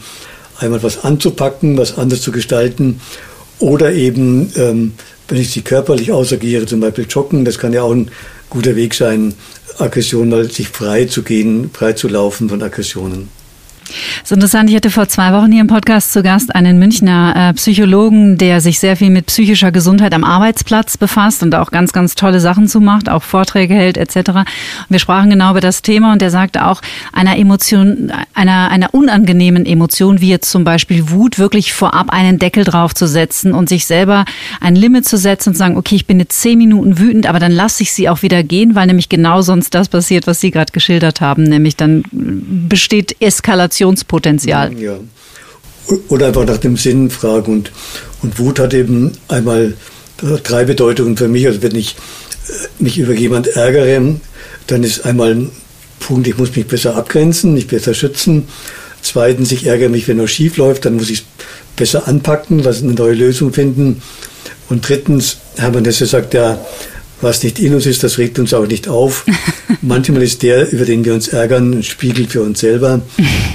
einmal 0.60 0.82
was 0.84 1.04
anzupacken, 1.04 1.78
was 1.78 1.98
anders 1.98 2.22
zu 2.22 2.32
gestalten. 2.32 3.00
Oder 3.60 3.94
eben, 3.94 4.52
ähm, 4.56 4.94
wenn 5.30 5.40
ich 5.40 5.52
sie 5.52 5.62
körperlich 5.62 6.12
ausagiere, 6.12 6.66
zum 6.66 6.80
Beispiel 6.80 7.06
joggen, 7.10 7.46
das 7.46 7.60
kann 7.60 7.74
ja 7.74 7.84
auch 7.84 7.92
ein 7.92 8.12
guter 8.50 8.76
Weg 8.76 8.94
sein, 8.94 9.34
Aggression 9.78 10.30
mal 10.30 10.50
sich 10.52 10.68
frei 10.68 11.06
zu 11.06 11.24
gehen, 11.24 11.70
frei 11.72 11.94
zu 11.94 12.08
laufen 12.08 12.50
von 12.50 12.62
Aggressionen. 12.62 13.30
Das 13.90 14.32
ist 14.32 14.32
interessant. 14.32 14.70
Ich 14.70 14.76
hatte 14.76 14.92
vor 14.92 15.08
zwei 15.08 15.34
Wochen 15.34 15.52
hier 15.52 15.62
im 15.62 15.68
Podcast 15.68 16.14
zu 16.14 16.24
Gast 16.24 16.54
einen 16.56 16.80
Münchner 16.80 17.34
äh, 17.36 17.54
Psychologen, 17.54 18.38
der 18.38 18.62
sich 18.62 18.80
sehr 18.80 18.96
viel 18.96 19.10
mit 19.10 19.26
psychischer 19.28 19.72
Gesundheit 19.72 20.14
am 20.14 20.24
Arbeitsplatz 20.24 20.98
befasst 20.98 21.44
und 21.44 21.56
auch 21.56 21.72
ganz, 21.72 21.94
ganz 21.94 22.16
tolle 22.16 22.40
Sachen 22.40 22.68
zu 22.68 22.80
macht, 22.80 23.10
auch 23.10 23.24
Vorträge 23.24 23.74
hält 23.74 23.98
etc. 23.98 24.30
Und 24.30 24.46
wir 24.90 25.00
sprachen 25.00 25.30
genau 25.30 25.52
über 25.52 25.62
das 25.62 25.82
Thema 25.82 26.14
und 26.14 26.22
er 26.22 26.32
sagte 26.32 26.66
auch, 26.66 26.82
einer 27.14 27.38
Emotion, 27.38 28.12
einer, 28.34 28.70
einer 28.70 28.94
unangenehmen 28.94 29.66
Emotion, 29.66 30.22
wie 30.22 30.30
jetzt 30.30 30.52
zum 30.52 30.64
Beispiel 30.64 31.10
Wut, 31.10 31.40
wirklich 31.40 31.74
vorab 31.74 32.12
einen 32.12 32.40
Deckel 32.40 32.64
drauf 32.64 32.94
zu 32.94 33.08
setzen 33.08 33.54
und 33.54 33.70
sich 33.70 33.86
selber 33.86 34.26
ein 34.62 34.76
Limit 34.76 35.08
zu 35.08 35.18
setzen 35.18 35.50
und 35.50 35.56
sagen, 35.56 35.78
okay, 35.78 35.96
ich 35.96 36.06
bin 36.06 36.20
jetzt 36.20 36.42
zehn 36.42 36.58
Minuten 36.58 37.00
wütend, 37.00 37.28
aber 37.28 37.40
dann 37.40 37.52
lasse 37.52 37.84
ich 37.84 37.92
sie 37.92 38.10
auch 38.10 38.22
wieder 38.22 38.44
gehen, 38.44 38.76
weil 38.76 38.88
nämlich 38.88 39.10
genau 39.10 39.42
sonst 39.42 39.74
das 39.74 39.90
passiert, 39.90 40.28
was 40.28 40.40
Sie 40.40 40.52
gerade 40.52 40.72
geschildert 40.72 41.22
haben, 41.22 41.44
nämlich 41.44 41.76
dann 41.76 42.04
besteht 42.12 43.16
Eskalation 43.20 43.79
Eskalationspotenzial. 43.80 44.74
Ja. 44.80 45.00
Oder 46.10 46.28
einfach 46.28 46.46
nach 46.46 46.58
dem 46.58 46.78
Sinn 46.78 47.10
fragen. 47.10 47.52
Und, 47.52 47.72
und 48.22 48.38
Wut 48.40 48.60
hat 48.60 48.74
eben 48.74 49.14
einmal 49.28 49.74
drei 50.44 50.66
Bedeutungen 50.66 51.18
für 51.18 51.28
mich. 51.28 51.48
Also 51.48 51.62
wenn 51.62 51.76
ich 51.76 51.96
äh, 52.48 52.84
mich 52.84 52.98
über 52.98 53.14
jemand 53.14 53.48
ärgere, 53.48 54.16
dann 54.68 54.84
ist 54.84 55.06
einmal 55.06 55.36
ein 55.36 55.52
Punkt, 56.00 56.28
ich 56.28 56.38
muss 56.38 56.56
mich 56.56 56.68
besser 56.68 56.96
abgrenzen, 56.96 57.54
mich 57.54 57.68
besser 57.68 57.94
schützen. 57.94 58.48
Zweitens, 59.02 59.52
ich 59.52 59.66
ärgere 59.66 59.90
mich, 59.90 60.08
wenn 60.08 60.22
was 60.22 60.32
schief 60.32 60.58
läuft, 60.58 60.86
dann 60.86 60.96
muss 60.96 61.10
ich 61.10 61.20
es 61.20 61.26
besser 61.76 62.08
anpacken, 62.08 62.66
was 62.66 62.84
eine 62.84 62.94
neue 62.94 63.14
Lösung 63.14 63.54
finden. 63.54 64.02
Und 64.70 64.88
drittens, 64.88 65.38
Hermann 65.58 65.86
Hesse 65.86 66.06
sagt 66.06 66.34
ja, 66.34 66.60
was 67.22 67.44
nicht 67.44 67.60
in 67.60 67.74
uns 67.74 67.86
ist, 67.86 68.04
das 68.04 68.18
regt 68.18 68.40
uns 68.40 68.54
auch 68.54 68.68
nicht 68.68 68.88
auf. 68.88 69.26
Manchmal 69.82 70.24
ist 70.24 70.44
der, 70.44 70.72
über 70.72 70.86
den 70.86 71.04
wir 71.06 71.14
uns 71.14 71.28
ärgern, 71.28 71.74
ein 71.74 71.84
Spiegel 71.84 72.28
für 72.28 72.42
uns 72.42 72.60
selber, 72.60 73.02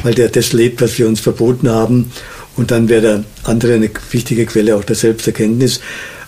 weil 0.03 0.14
der 0.14 0.29
das 0.29 0.53
lebt, 0.53 0.81
was 0.81 0.98
wir 0.98 1.09
uns 1.09 1.20
verboten 1.20 1.68
haben. 1.68 2.12
Und 2.57 2.70
dann 2.70 2.88
wäre 2.88 3.03
der 3.03 3.24
andere 3.42 3.74
eine 3.74 3.90
wichtige 4.11 4.46
Quelle 4.46 4.77
auch 4.77 4.85
der 4.85 4.96
Selbsterkenntnis. 4.96 5.81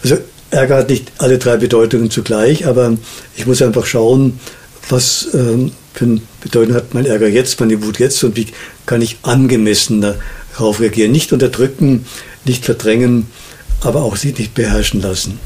Also 0.03 0.19
Ärger 0.51 0.77
hat 0.77 0.91
nicht 0.91 1.13
alle 1.19 1.39
drei 1.39 1.57
Bedeutungen 1.57 2.11
zugleich, 2.11 2.67
aber 2.67 2.97
ich 3.37 3.47
muss 3.47 3.63
einfach 3.63 3.87
schauen, 3.87 4.41
was 4.89 5.29
ähm, 5.35 5.73
für 5.95 6.05
eine 6.05 6.21
Bedeutung 6.41 6.75
hat 6.75 6.95
mein 6.95 7.07
Ärger 7.07 7.29
jetzt, 7.29 7.59
meine 7.61 7.83
Wut 7.83 7.99
jetzt 7.99 8.23
und 8.23 8.37
wie 8.37 8.47
kann 8.87 9.03
ich 9.03 9.19
angemessen 9.23 10.05
darauf 10.53 10.81
reagieren. 10.81 11.13
Nicht 11.13 11.33
unterdrücken, 11.33 12.07
nicht 12.45 12.65
verdrängen, 12.65 13.27
aber 13.81 14.03
auch 14.03 14.17
sie 14.17 14.33
nicht 14.33 14.55
beherrschen 14.55 15.01
lassen. 15.01 15.39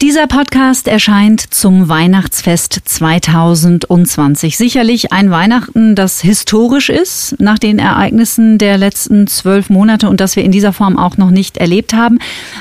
Dieser 0.00 0.26
Podcast 0.26 0.88
erscheint 0.88 1.54
zum 1.54 1.88
Weihnachtsfest 1.88 2.80
2020. 2.84 4.56
Sicherlich 4.56 5.12
ein 5.12 5.30
Weihnachten, 5.30 5.94
das 5.94 6.20
historisch 6.20 6.88
ist 6.88 7.36
nach 7.38 7.58
den 7.58 7.78
Ereignissen 7.78 8.58
der 8.58 8.78
letzten 8.78 9.26
zwölf 9.26 9.70
Monate 9.70 10.08
und 10.08 10.20
das 10.20 10.36
wir 10.36 10.44
in 10.44 10.52
dieser 10.52 10.72
Form 10.72 10.98
auch 10.98 11.16
noch 11.16 11.30
nicht 11.30 11.56
erlebt 11.56 11.94
haben. 11.94 12.18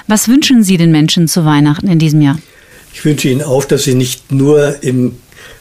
Was 0.08 0.28
wünschen 0.28 0.64
Sie 0.64 0.78
den 0.78 0.92
Menschen 0.92 1.28
zu 1.28 1.44
Weihnachten 1.44 1.88
in 1.88 2.00
diesem 2.00 2.22
Jahr? 2.22 2.38
Ich 2.94 3.04
wünsche 3.04 3.30
Ihnen 3.30 3.42
auch, 3.42 3.66
dass 3.66 3.84
Sie 3.84 3.96
nicht 3.96 4.32
nur 4.32 4.84
im 4.84 5.16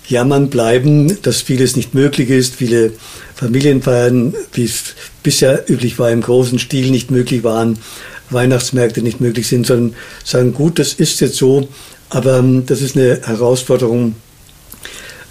Jammern 0.06 0.50
bleiben, 0.50 1.16
dass 1.22 1.40
vieles 1.40 1.76
nicht 1.76 1.94
möglich 1.94 2.30
ist, 2.30 2.56
viele 2.56 2.92
Familienfeiern, 3.36 4.34
wie 4.52 4.64
es 4.64 4.94
bisher 5.22 5.70
üblich 5.70 5.98
war, 5.98 6.10
im 6.10 6.20
großen 6.20 6.58
Stil 6.58 6.90
nicht 6.90 7.10
möglich 7.10 7.44
waren, 7.44 7.78
Weihnachtsmärkte 8.30 9.02
nicht 9.02 9.20
möglich 9.20 9.48
sind, 9.48 9.66
sondern 9.66 9.94
sagen, 10.24 10.54
gut, 10.54 10.78
das 10.78 10.92
ist 10.94 11.20
jetzt 11.20 11.36
so, 11.36 11.68
aber 12.08 12.38
ähm, 12.38 12.64
das 12.66 12.80
ist 12.80 12.96
eine 12.96 13.20
Herausforderung, 13.24 14.14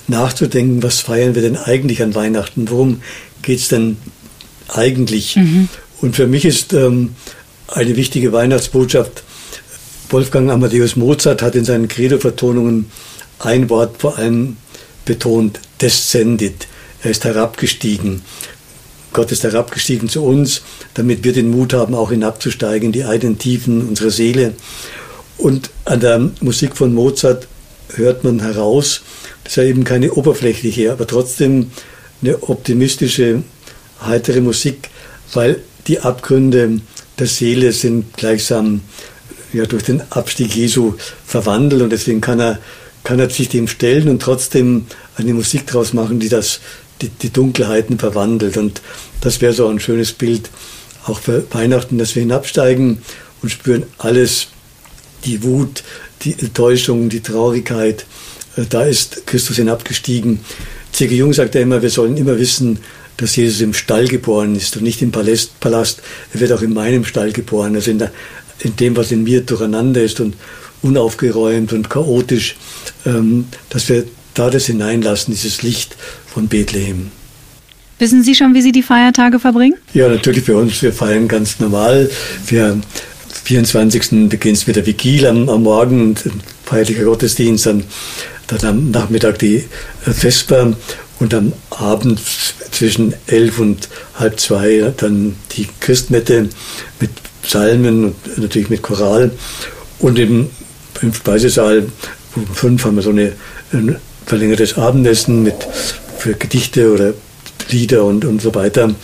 nachzudenken, 0.10 0.84
was 0.84 1.00
feiern 1.00 1.36
wir 1.36 1.42
denn 1.42 1.56
eigentlich 1.56 2.02
an 2.02 2.16
Weihnachten? 2.16 2.70
Worum 2.70 3.02
geht 3.42 3.60
es 3.60 3.68
denn 3.68 3.98
eigentlich? 4.68 5.36
Mhm. 5.36 5.70
Und 6.02 6.16
für 6.16 6.28
mich 6.28 6.46
ist 6.46 6.74
ähm, 6.74 7.16
eine 7.68 7.96
wichtige 7.96 8.32
Weihnachtsbotschaft, 8.32 9.24
Wolfgang 10.10 10.50
Amadeus 10.50 10.96
Mozart 10.96 11.44
hat 11.44 11.56
in 11.56 11.66
seinen 11.66 11.88
Credo-Vertonungen 11.88 12.90
ein 13.38 13.70
Wort 13.70 14.02
vor 14.02 14.18
allem 14.18 14.58
betont, 15.06 15.60
descendit. 15.82 16.68
Er 17.04 17.12
ist 17.12 17.26
herabgestiegen. 17.26 18.24
Gott 19.13 19.32
ist 19.32 19.43
herabgestiegen 19.43 20.10
zu 20.10 20.24
uns, 20.24 20.62
damit 20.93 21.24
wir 21.24 21.34
den 21.34 21.50
Mut 21.50 21.74
haben, 21.74 21.95
auch 21.95 22.12
hinabzusteigen 22.12 22.88
in 22.88 22.91
die 22.91 23.06
eigenen 23.06 23.38
Tiefen 23.38 23.88
unserer 23.88 24.12
Seele. 24.12 24.54
Und 25.38 25.69
an 25.86 26.00
der 26.00 26.32
Musik 26.41 26.76
von 26.78 26.93
Mozart 26.93 27.48
hört 27.95 28.24
man 28.24 28.39
heraus, 28.39 29.02
das 29.43 29.54
ist 29.54 29.58
ja 29.58 29.63
eben 29.63 29.84
keine 29.84 30.12
oberflächliche, 30.13 30.91
aber 30.91 31.08
trotzdem 31.08 31.72
eine 32.22 32.43
optimistische, 32.43 33.43
heitere 34.06 34.41
Musik, 34.41 34.89
weil 35.34 35.62
die 35.88 36.00
Abgründe 36.00 36.82
der 37.17 37.28
Seele 37.28 37.72
sind 37.72 38.15
gleichsam 38.15 38.82
ja, 39.54 39.65
durch 39.65 39.84
den 39.84 40.02
Abstieg 40.12 40.56
Jesu 40.56 40.93
verwandelt 41.26 41.82
und 41.82 41.89
deswegen 41.89 42.22
kann 42.22 42.39
er, 42.39 42.60
kann 43.04 43.19
er 43.19 43.30
sich 43.30 43.50
dem 43.50 43.67
stellen 43.67 44.08
und 44.10 44.22
trotzdem 44.22 44.86
eine 45.15 45.34
Musik 45.34 45.67
daraus 45.67 45.93
machen, 45.93 46.19
die 46.19 46.30
das 46.30 46.60
die, 47.02 47.10
die 47.10 47.32
Dunkelheiten 47.32 48.00
verwandelt. 48.00 48.58
Und 48.58 48.82
das 49.22 49.42
wäre 49.42 49.54
so 49.54 49.68
ein 49.68 49.80
schönes 49.80 50.14
Bild 50.14 50.50
auch 51.06 51.20
für 51.20 51.46
Weihnachten, 51.52 51.98
dass 51.98 52.16
wir 52.16 52.22
hinabsteigen 52.22 53.02
und 53.42 53.50
spüren 53.50 53.84
alles, 53.98 54.48
die 55.26 55.44
Wut, 55.44 55.84
die 56.24 56.34
Enttäuschung, 56.40 57.10
die 57.10 57.22
Traurigkeit. 57.22 58.06
Äh, 58.56 58.66
da 58.70 58.84
ist 58.84 59.26
Christus 59.26 59.58
hinabgestiegen. 59.58 60.40
C.G. 60.92 61.16
Jung 61.16 61.34
sagt 61.34 61.56
ja 61.56 61.62
immer, 61.62 61.82
wir 61.82 61.90
sollen 61.90 62.18
immer 62.18 62.38
wissen, 62.38 62.80
dass 63.18 63.36
Jesus 63.36 63.62
im 63.62 63.74
Stall 63.74 64.08
geboren 64.08 64.56
ist 64.56 64.78
und 64.78 64.84
nicht 64.84 65.02
im 65.02 65.12
Palast. 65.12 65.60
Palast. 65.60 66.02
Er 66.34 66.40
wird 66.40 66.52
auch 66.52 66.62
in 66.62 66.74
meinem 66.74 67.06
Stall 67.06 67.32
geboren, 67.32 67.76
also 67.76 67.92
in, 67.92 68.00
der, 68.00 68.12
in 68.60 68.76
dem, 68.76 68.96
was 68.96 69.12
in 69.12 69.24
mir 69.24 69.42
durcheinander 69.42 70.02
ist 70.02 70.20
und 70.20 70.36
unaufgeräumt 70.82 71.74
und 71.74 71.90
chaotisch, 71.90 72.56
ähm, 73.06 73.48
dass 73.70 73.90
wir 73.90 74.06
da 74.39 74.49
das 74.49 74.67
hineinlassen, 74.67 75.34
dieses 75.34 75.62
Licht 75.62 75.95
von 76.25 76.47
Bethlehem. 76.47 77.12
Wissen 77.99 78.23
Sie 78.23 78.34
schon, 78.34 78.54
wie 78.54 78.62
Sie 78.62 78.71
die 78.71 78.84
Feiertage 78.84 79.39
verbringen? 79.39 79.75
Ja, 79.93 80.08
natürlich 80.08 80.45
für 80.45 80.56
uns. 80.56 80.82
Wir 80.82 80.93
feiern 80.93 81.28
ganz 81.28 81.60
normal. 81.60 82.10
Wir 82.47 82.80
24. 83.43 84.30
beginnt 84.30 84.58
es 84.58 84.67
mit 84.67 84.78
der 84.78 84.86
Vigil 84.86 85.25
am, 85.28 85.49
am 85.49 85.63
Morgen, 85.63 86.15
feierlicher 86.63 87.04
Gottesdienst, 87.04 87.65
dann, 87.65 87.84
dann 88.47 88.65
am 88.65 88.91
Nachmittag 88.91 89.39
die 89.39 89.65
Vesper 90.02 90.74
und 91.20 91.34
am 91.34 91.51
Abend 91.72 92.22
zwischen 92.72 93.14
elf 93.28 93.59
und 93.59 93.89
halb 94.16 94.39
zwei 94.39 94.93
dann 94.95 95.36
die 95.57 95.68
Christmette 95.82 96.47
mit 97.01 97.09
Psalmen 97.41 98.05
und 98.05 98.38
natürlich 98.38 98.70
mit 98.70 98.82
Choral. 98.82 99.32
Und 99.99 100.18
im, 100.18 100.49
im 101.01 101.14
Speisesaal 101.14 101.88
um 102.36 102.47
fünf 102.47 102.86
haben 102.86 102.95
wir 102.95 103.03
so 103.03 103.09
eine, 103.09 103.34
ein 103.74 103.97
verlängertes 104.30 104.77
Abendessen 104.77 105.43
mit 105.43 105.55
für 106.17 106.34
Gedichte 106.34 106.93
oder 106.93 107.13
Lieder 107.69 108.05
und, 108.05 108.25
und 108.25 108.41
so 108.41 108.55
weiter 108.55 108.95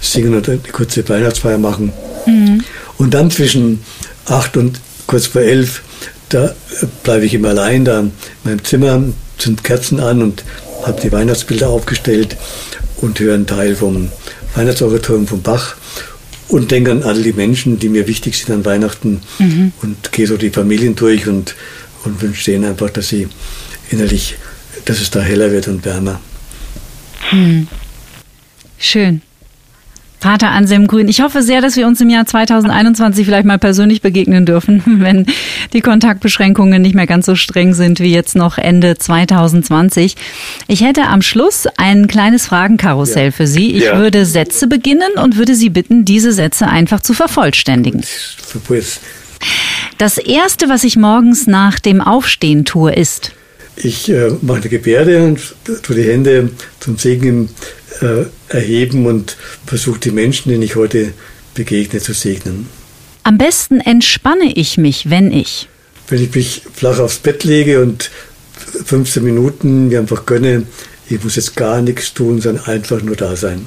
singen 0.00 0.34
und 0.34 0.48
eine 0.48 0.58
kurze 0.58 1.06
Weihnachtsfeier 1.08 1.58
machen. 1.58 1.92
Mhm. 2.26 2.62
Und 2.98 3.14
dann 3.14 3.30
zwischen 3.30 3.82
acht 4.26 4.56
und 4.56 4.80
kurz 5.06 5.26
vor 5.26 5.42
elf, 5.42 5.82
da 6.28 6.54
bleibe 7.02 7.24
ich 7.24 7.34
immer 7.34 7.48
allein 7.48 7.84
da 7.84 8.00
in 8.00 8.12
meinem 8.44 8.64
Zimmer, 8.64 9.02
sind 9.38 9.64
Kerzen 9.64 10.00
an 10.00 10.22
und 10.22 10.44
habe 10.84 11.00
die 11.00 11.12
Weihnachtsbilder 11.12 11.68
aufgestellt 11.68 12.36
und 12.96 13.18
höre 13.18 13.34
einen 13.34 13.46
Teil 13.46 13.76
vom, 13.76 14.10
Weihnachtsoratorium 14.56 15.26
von 15.26 15.42
Bach 15.42 15.76
und 16.48 16.70
denke 16.70 16.90
an 16.90 17.02
all 17.02 17.22
die 17.22 17.32
Menschen, 17.32 17.78
die 17.78 17.88
mir 17.88 18.06
wichtig 18.06 18.38
sind 18.38 18.52
an 18.52 18.64
Weihnachten 18.64 19.20
mhm. 19.38 19.72
und 19.82 20.12
gehe 20.12 20.26
so 20.26 20.36
die 20.36 20.50
Familien 20.50 20.96
durch 20.96 21.28
und, 21.28 21.54
und 22.04 22.22
wünsche 22.22 22.50
denen 22.50 22.64
einfach, 22.64 22.90
dass 22.90 23.08
sie 23.08 23.28
innerlich, 23.90 24.36
dass 24.84 25.00
es 25.00 25.10
da 25.10 25.20
heller 25.20 25.50
wird 25.50 25.68
und 25.68 25.84
wärmer. 25.84 26.20
Hm. 27.30 27.66
Schön. 28.78 29.22
Pater 30.20 30.50
Anselm 30.50 30.86
Grün. 30.86 31.08
Ich 31.08 31.20
hoffe 31.20 31.42
sehr, 31.42 31.60
dass 31.60 31.76
wir 31.76 31.86
uns 31.86 32.00
im 32.00 32.08
Jahr 32.08 32.26
2021 32.26 33.26
vielleicht 33.26 33.44
mal 33.44 33.58
persönlich 33.58 34.00
begegnen 34.00 34.46
dürfen, 34.46 34.82
wenn 35.00 35.26
die 35.72 35.82
Kontaktbeschränkungen 35.82 36.80
nicht 36.80 36.94
mehr 36.94 37.06
ganz 37.06 37.26
so 37.26 37.36
streng 37.36 37.74
sind 37.74 38.00
wie 38.00 38.12
jetzt 38.12 38.34
noch 38.34 38.58
Ende 38.58 38.96
2020. 38.96 40.16
Ich 40.68 40.80
hätte 40.82 41.02
am 41.02 41.22
Schluss 41.22 41.68
ein 41.76 42.08
kleines 42.08 42.46
Fragenkarussell 42.46 43.26
ja. 43.26 43.30
für 43.30 43.46
Sie. 43.46 43.76
Ich 43.76 43.84
ja. 43.84 43.98
würde 43.98 44.24
Sätze 44.24 44.66
beginnen 44.66 45.12
und 45.22 45.36
würde 45.36 45.54
Sie 45.54 45.70
bitten, 45.70 46.04
diese 46.04 46.32
Sätze 46.32 46.66
einfach 46.66 47.00
zu 47.02 47.12
vervollständigen. 47.12 48.02
Das 49.98 50.18
erste, 50.18 50.68
was 50.68 50.82
ich 50.84 50.96
morgens 50.96 51.46
nach 51.46 51.78
dem 51.78 52.00
Aufstehen 52.00 52.64
tue, 52.64 52.92
ist. 52.92 53.32
Ich 53.76 54.08
äh, 54.08 54.30
mache 54.40 54.62
eine 54.62 54.68
Gebärde 54.70 55.22
und 55.22 55.54
tue 55.82 55.96
die 55.96 56.04
Hände 56.04 56.50
zum 56.80 56.96
Segen 56.96 57.50
äh, 58.00 58.24
erheben 58.48 59.06
und 59.06 59.36
versuche 59.66 60.00
die 60.00 60.10
Menschen, 60.10 60.50
denen 60.50 60.62
ich 60.62 60.76
heute 60.76 61.12
begegne, 61.54 62.00
zu 62.00 62.14
segnen. 62.14 62.68
Am 63.22 63.38
besten 63.38 63.80
entspanne 63.80 64.52
ich 64.54 64.78
mich, 64.78 65.10
wenn 65.10 65.32
ich. 65.32 65.68
Wenn 66.08 66.22
ich 66.22 66.34
mich 66.34 66.62
flach 66.74 66.98
aufs 67.00 67.18
Bett 67.18 67.44
lege 67.44 67.82
und 67.82 68.10
15 68.84 69.22
Minuten 69.22 69.88
mir 69.88 70.00
einfach 70.00 70.24
gönne, 70.24 70.62
ich 71.08 71.22
muss 71.22 71.36
jetzt 71.36 71.56
gar 71.56 71.82
nichts 71.82 72.14
tun, 72.14 72.40
sondern 72.40 72.64
einfach 72.66 73.02
nur 73.02 73.16
da 73.16 73.36
sein. 73.36 73.66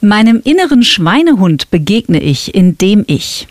Meinem 0.00 0.40
inneren 0.44 0.82
Schweinehund 0.82 1.70
begegne 1.70 2.22
ich, 2.22 2.54
indem 2.54 3.04
ich. 3.06 3.48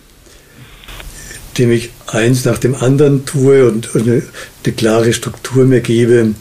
Indem 1.56 1.72
ich 1.72 1.90
eins 2.14 2.46
nach 2.46 2.58
dem 2.58 2.76
anderen 2.76 3.26
tue 3.26 3.68
und 3.68 3.96
eine, 3.96 4.24
eine 4.64 4.74
klare 4.74 5.14
Struktur 5.14 5.66
mir 5.66 5.82
gebe 5.82 6.34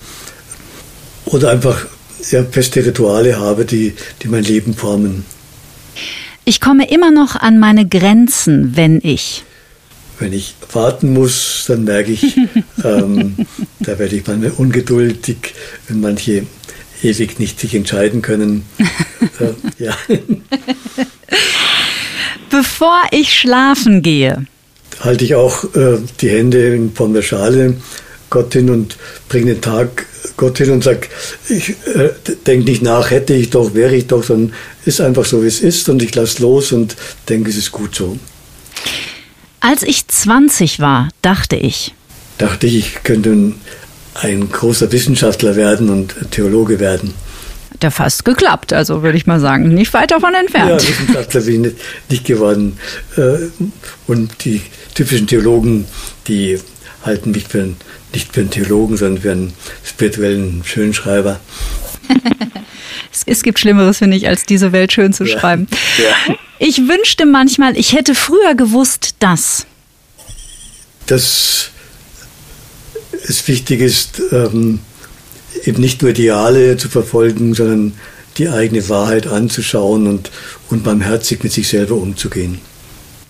oder 1.27 1.51
einfach 1.51 1.87
sehr 2.21 2.45
feste 2.45 2.85
Rituale 2.85 3.39
habe, 3.39 3.65
die, 3.65 3.95
die 4.23 4.29
mein 4.29 4.45
Leben 4.45 4.75
formen. 4.75 5.25
Ich 6.45 6.61
komme 6.61 6.91
immer 6.91 7.11
noch 7.11 7.37
an 7.37 7.59
meine 7.59 7.87
Grenzen, 7.87 8.77
wenn 8.77 9.01
ich. 9.03 9.45
Wenn 10.19 10.33
ich 10.33 10.55
warten 10.73 11.13
muss, 11.13 11.65
dann 11.67 11.85
merke 11.85 12.13
ich, 12.13 12.23
ähm, 12.85 13.37
da 13.81 13.99
werde 13.99 14.17
ich 14.17 14.27
manchmal 14.27 14.53
ungeduldig, 14.53 15.55
wenn 15.89 16.01
manche 16.01 16.47
ewig 17.03 17.39
nicht 17.39 17.59
sich 17.59 17.75
entscheiden 17.75 18.23
können. 18.23 18.65
Äh, 19.41 19.85
ja. 19.85 19.97
Bevor 22.51 23.01
ich 23.11 23.33
schlafen 23.33 24.03
gehe, 24.03 24.47
halte 25.03 25.25
ich 25.25 25.35
auch 25.35 25.65
äh, 25.75 25.99
die 26.21 26.31
Hände 26.31 26.75
in 26.75 26.93
Form 26.95 27.13
der 27.13 27.23
Schale 27.23 27.75
Gott 28.31 28.53
hin 28.55 28.71
und 28.71 28.97
bringe 29.29 29.53
den 29.53 29.61
Tag 29.61 30.07
Gott 30.37 30.59
hin 30.59 30.71
und 30.71 30.83
sage, 30.83 31.09
ich 31.49 31.71
äh, 31.95 32.11
denke 32.47 32.71
nicht 32.71 32.83
nach, 32.83 33.11
hätte 33.11 33.35
ich 33.35 33.51
doch, 33.51 33.75
wäre 33.75 33.95
ich 33.95 34.07
doch, 34.07 34.25
sondern 34.25 34.55
ist 34.87 35.01
einfach 35.01 35.25
so, 35.25 35.43
wie 35.43 35.49
es 35.49 35.61
ist 35.61 35.89
und 35.89 36.03
ich 36.03 36.15
lasse 36.15 36.41
los 36.43 36.73
und 36.73 36.97
denke, 37.29 37.51
es 37.51 37.57
ist 37.57 37.73
gut 37.73 37.95
so. 37.95 38.19
Als 39.61 39.83
ich 39.83 40.09
20 40.09 40.81
war, 40.81 41.09
dachte 41.21 41.57
ich. 41.57 41.95
Dachte 42.39 42.67
ich, 42.67 42.77
ich 42.77 43.03
könnte 43.03 43.53
ein 44.15 44.51
großer 44.51 44.91
Wissenschaftler 44.91 45.57
werden 45.57 45.91
und 45.91 46.15
Theologe 46.31 46.81
werden. 46.81 47.15
Hat 47.83 47.85
ja 47.85 47.91
fast 47.91 48.25
geklappt, 48.25 48.73
also 48.73 49.03
würde 49.03 49.19
ich 49.19 49.27
mal 49.27 49.41
sagen, 49.41 49.75
nicht 49.75 49.93
weit 49.93 50.13
davon 50.13 50.35
entfernt. 50.35 50.71
Ja, 50.71 50.89
Wissenschaftler 50.89 51.41
bin 51.41 51.55
ich 51.55 51.73
nicht, 51.73 51.77
nicht 52.11 52.25
geworden. 52.25 52.79
Äh, 53.17 53.49
und 54.07 54.45
die 54.45 54.63
typischen 54.95 55.27
Theologen, 55.27 55.87
die 56.29 56.61
halten 57.05 57.33
mich 57.33 57.49
für 57.49 57.75
nicht 58.15 58.33
für 58.33 58.43
einen 58.43 58.51
Theologen, 58.51 58.97
sondern 58.97 59.21
für 59.21 59.33
einen 59.33 59.53
spirituellen 59.83 60.63
Schönschreiber. 60.65 61.41
es 63.27 63.43
gibt 63.43 63.59
Schlimmeres, 63.59 63.99
finde 63.99 64.17
ich, 64.17 64.29
als 64.29 64.45
diese 64.45 64.71
Welt 64.71 64.93
schön 64.93 65.13
zu 65.13 65.25
ja. 65.25 65.41
schreiben. 65.41 65.67
Ja. 65.99 66.37
Ich 66.61 66.87
wünschte 66.87 67.27
manchmal, 67.27 67.77
ich 67.77 67.95
hätte 67.95 68.15
früher 68.15 68.55
gewusst, 68.55 69.17
dass. 69.19 69.67
Dass 71.07 71.71
es 73.27 73.49
wichtig 73.49 73.81
ist, 73.81 74.23
ähm, 74.31 74.79
eben 75.65 75.81
nicht 75.81 76.03
nur 76.03 76.11
Ideale 76.11 76.77
zu 76.77 76.89
verfolgen, 76.89 77.55
sondern 77.55 77.93
die 78.39 78.49
eigene 78.49 78.89
Wahrheit 78.89 79.27
anzuschauen 79.27 80.07
und, 80.07 80.31
und 80.71 80.85
barmherzig 80.85 81.43
mit 81.43 81.53
sich 81.53 81.69
selber 81.69 81.97
umzugehen. 81.97 82.61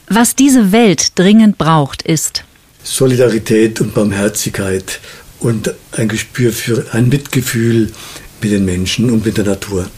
Was 0.08 0.36
diese 0.36 0.72
Welt 0.72 1.18
dringend 1.18 1.58
braucht, 1.58 2.02
ist 2.02 2.44
Solidarität 2.84 3.80
und 3.80 3.94
Barmherzigkeit 3.94 5.00
und 5.40 5.74
ein 5.92 6.08
Gespür 6.08 6.52
für 6.52 6.86
ein 6.92 7.08
Mitgefühl 7.08 7.92
mit 8.40 8.52
den 8.52 8.64
Menschen 8.64 9.10
und 9.10 9.24
mit 9.24 9.36
der 9.36 9.44
Natur. 9.44 9.88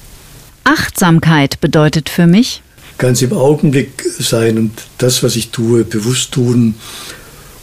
Achtsamkeit 0.65 1.61
bedeutet 1.61 2.09
für 2.09 2.27
mich 2.27 2.63
ganz 2.99 3.23
im 3.23 3.33
Augenblick 3.33 4.05
sein 4.19 4.59
und 4.59 4.73
das, 4.99 5.23
was 5.23 5.37
ich 5.37 5.51
tue, 5.51 5.85
bewusst 5.85 6.33
tun. 6.33 6.75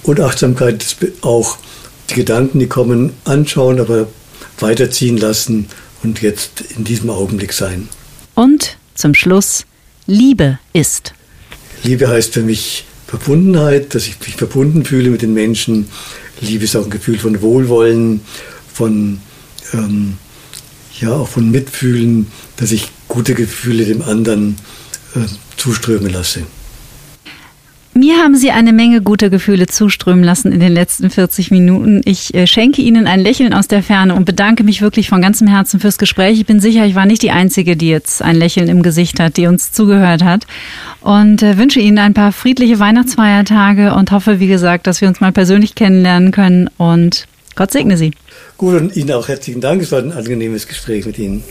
Und 0.03 0.19
Achtsamkeit 0.19 0.83
ist 0.83 0.97
auch 1.21 1.57
die 2.09 2.15
Gedanken, 2.15 2.59
die 2.59 2.67
kommen, 2.67 3.13
anschauen, 3.23 3.79
aber 3.79 4.07
weiterziehen 4.61 5.17
lassen 5.17 5.67
und 6.03 6.21
jetzt 6.21 6.63
in 6.75 6.83
diesem 6.83 7.09
Augenblick 7.09 7.53
sein. 7.53 7.89
Und 8.35 8.77
zum 8.95 9.13
Schluss, 9.13 9.65
Liebe 10.07 10.59
ist. 10.73 11.13
Liebe 11.83 12.07
heißt 12.07 12.33
für 12.33 12.41
mich 12.41 12.85
Verbundenheit, 13.07 13.93
dass 13.93 14.07
ich 14.07 14.19
mich 14.25 14.35
verbunden 14.35 14.85
fühle 14.85 15.09
mit 15.09 15.21
den 15.21 15.33
Menschen. 15.33 15.87
Liebe 16.39 16.63
ist 16.63 16.75
auch 16.75 16.85
ein 16.85 16.89
Gefühl 16.89 17.19
von 17.19 17.41
Wohlwollen, 17.41 18.21
von, 18.73 19.19
ähm, 19.73 20.17
ja, 20.99 21.11
auch 21.11 21.27
von 21.27 21.51
Mitfühlen, 21.51 22.27
dass 22.57 22.71
ich 22.71 22.87
gute 23.07 23.33
Gefühle 23.33 23.85
dem 23.85 24.01
anderen 24.01 24.55
äh, 25.15 25.19
zuströmen 25.57 26.11
lasse. 26.11 26.43
Mir 27.93 28.17
haben 28.19 28.35
Sie 28.35 28.51
eine 28.51 28.71
Menge 28.71 29.01
guter 29.01 29.29
Gefühle 29.29 29.67
zuströmen 29.67 30.23
lassen 30.23 30.53
in 30.53 30.61
den 30.61 30.71
letzten 30.71 31.09
40 31.09 31.51
Minuten. 31.51 32.01
Ich 32.05 32.33
äh, 32.33 32.47
schenke 32.47 32.81
Ihnen 32.81 33.05
ein 33.05 33.19
Lächeln 33.19 33.53
aus 33.53 33.67
der 33.67 33.83
Ferne 33.83 34.15
und 34.15 34.23
bedanke 34.23 34.63
mich 34.63 34.81
wirklich 34.81 35.09
von 35.09 35.21
ganzem 35.21 35.45
Herzen 35.47 35.81
fürs 35.81 35.97
Gespräch. 35.97 36.39
Ich 36.39 36.45
bin 36.45 36.61
sicher, 36.61 36.85
ich 36.85 36.95
war 36.95 37.05
nicht 37.05 37.21
die 37.21 37.31
Einzige, 37.31 37.75
die 37.75 37.89
jetzt 37.89 38.21
ein 38.21 38.37
Lächeln 38.37 38.69
im 38.69 38.81
Gesicht 38.81 39.19
hat, 39.19 39.35
die 39.35 39.45
uns 39.47 39.73
zugehört 39.73 40.23
hat. 40.23 40.47
Und 41.01 41.43
äh, 41.43 41.57
wünsche 41.57 41.81
Ihnen 41.81 41.97
ein 41.97 42.13
paar 42.13 42.31
friedliche 42.31 42.79
Weihnachtsfeiertage 42.79 43.93
und 43.93 44.11
hoffe, 44.11 44.39
wie 44.39 44.47
gesagt, 44.47 44.87
dass 44.87 45.01
wir 45.01 45.09
uns 45.09 45.19
mal 45.19 45.33
persönlich 45.33 45.75
kennenlernen 45.75 46.31
können. 46.31 46.69
Und 46.77 47.27
Gott 47.55 47.71
segne 47.71 47.97
Sie. 47.97 48.11
Gut, 48.57 48.79
und 48.79 48.95
Ihnen 48.95 49.11
auch 49.11 49.27
herzlichen 49.27 49.59
Dank. 49.59 49.81
Es 49.81 49.91
war 49.91 49.99
ein 49.99 50.13
angenehmes 50.13 50.65
Gespräch 50.65 51.05
mit 51.05 51.19
Ihnen. 51.19 51.43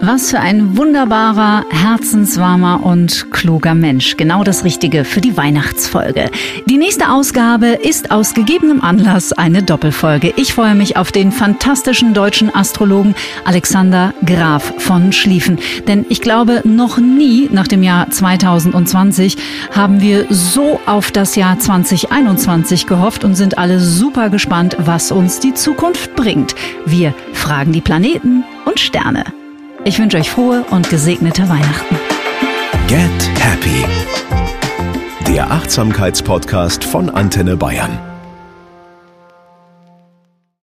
Was 0.00 0.30
für 0.30 0.38
ein 0.38 0.76
wunderbarer, 0.76 1.64
herzenswarmer 1.70 2.84
und 2.84 3.32
kluger 3.32 3.74
Mensch. 3.74 4.16
Genau 4.16 4.44
das 4.44 4.62
Richtige 4.62 5.04
für 5.04 5.20
die 5.20 5.36
Weihnachtsfolge. 5.36 6.30
Die 6.66 6.76
nächste 6.76 7.10
Ausgabe 7.10 7.66
ist 7.66 8.12
aus 8.12 8.32
gegebenem 8.32 8.80
Anlass 8.80 9.32
eine 9.32 9.64
Doppelfolge. 9.64 10.32
Ich 10.36 10.54
freue 10.54 10.76
mich 10.76 10.96
auf 10.96 11.10
den 11.10 11.32
fantastischen 11.32 12.14
deutschen 12.14 12.54
Astrologen 12.54 13.16
Alexander 13.44 14.14
Graf 14.24 14.72
von 14.78 15.10
Schlieffen. 15.10 15.58
Denn 15.88 16.06
ich 16.08 16.20
glaube, 16.20 16.62
noch 16.64 16.98
nie 16.98 17.48
nach 17.50 17.66
dem 17.66 17.82
Jahr 17.82 18.08
2020 18.08 19.36
haben 19.74 20.00
wir 20.00 20.26
so 20.30 20.80
auf 20.86 21.10
das 21.10 21.34
Jahr 21.34 21.58
2021 21.58 22.86
gehofft 22.86 23.24
und 23.24 23.34
sind 23.34 23.58
alle 23.58 23.80
super 23.80 24.30
gespannt, 24.30 24.76
was 24.78 25.10
uns 25.10 25.40
die 25.40 25.54
Zukunft 25.54 26.14
bringt. 26.14 26.54
Wir 26.86 27.14
fragen 27.32 27.72
die 27.72 27.80
Planeten 27.80 28.44
und 28.64 28.78
Sterne. 28.78 29.24
Ich 29.84 29.98
wünsche 29.98 30.18
euch 30.18 30.30
frohe 30.30 30.64
und 30.70 30.90
gesegnete 30.90 31.48
Weihnachten. 31.48 31.96
Get 32.88 32.98
Happy. 33.38 33.84
Der 35.26 35.50
Achtsamkeitspodcast 35.50 36.84
von 36.84 37.08
Antenne 37.10 37.56
Bayern. 37.56 37.98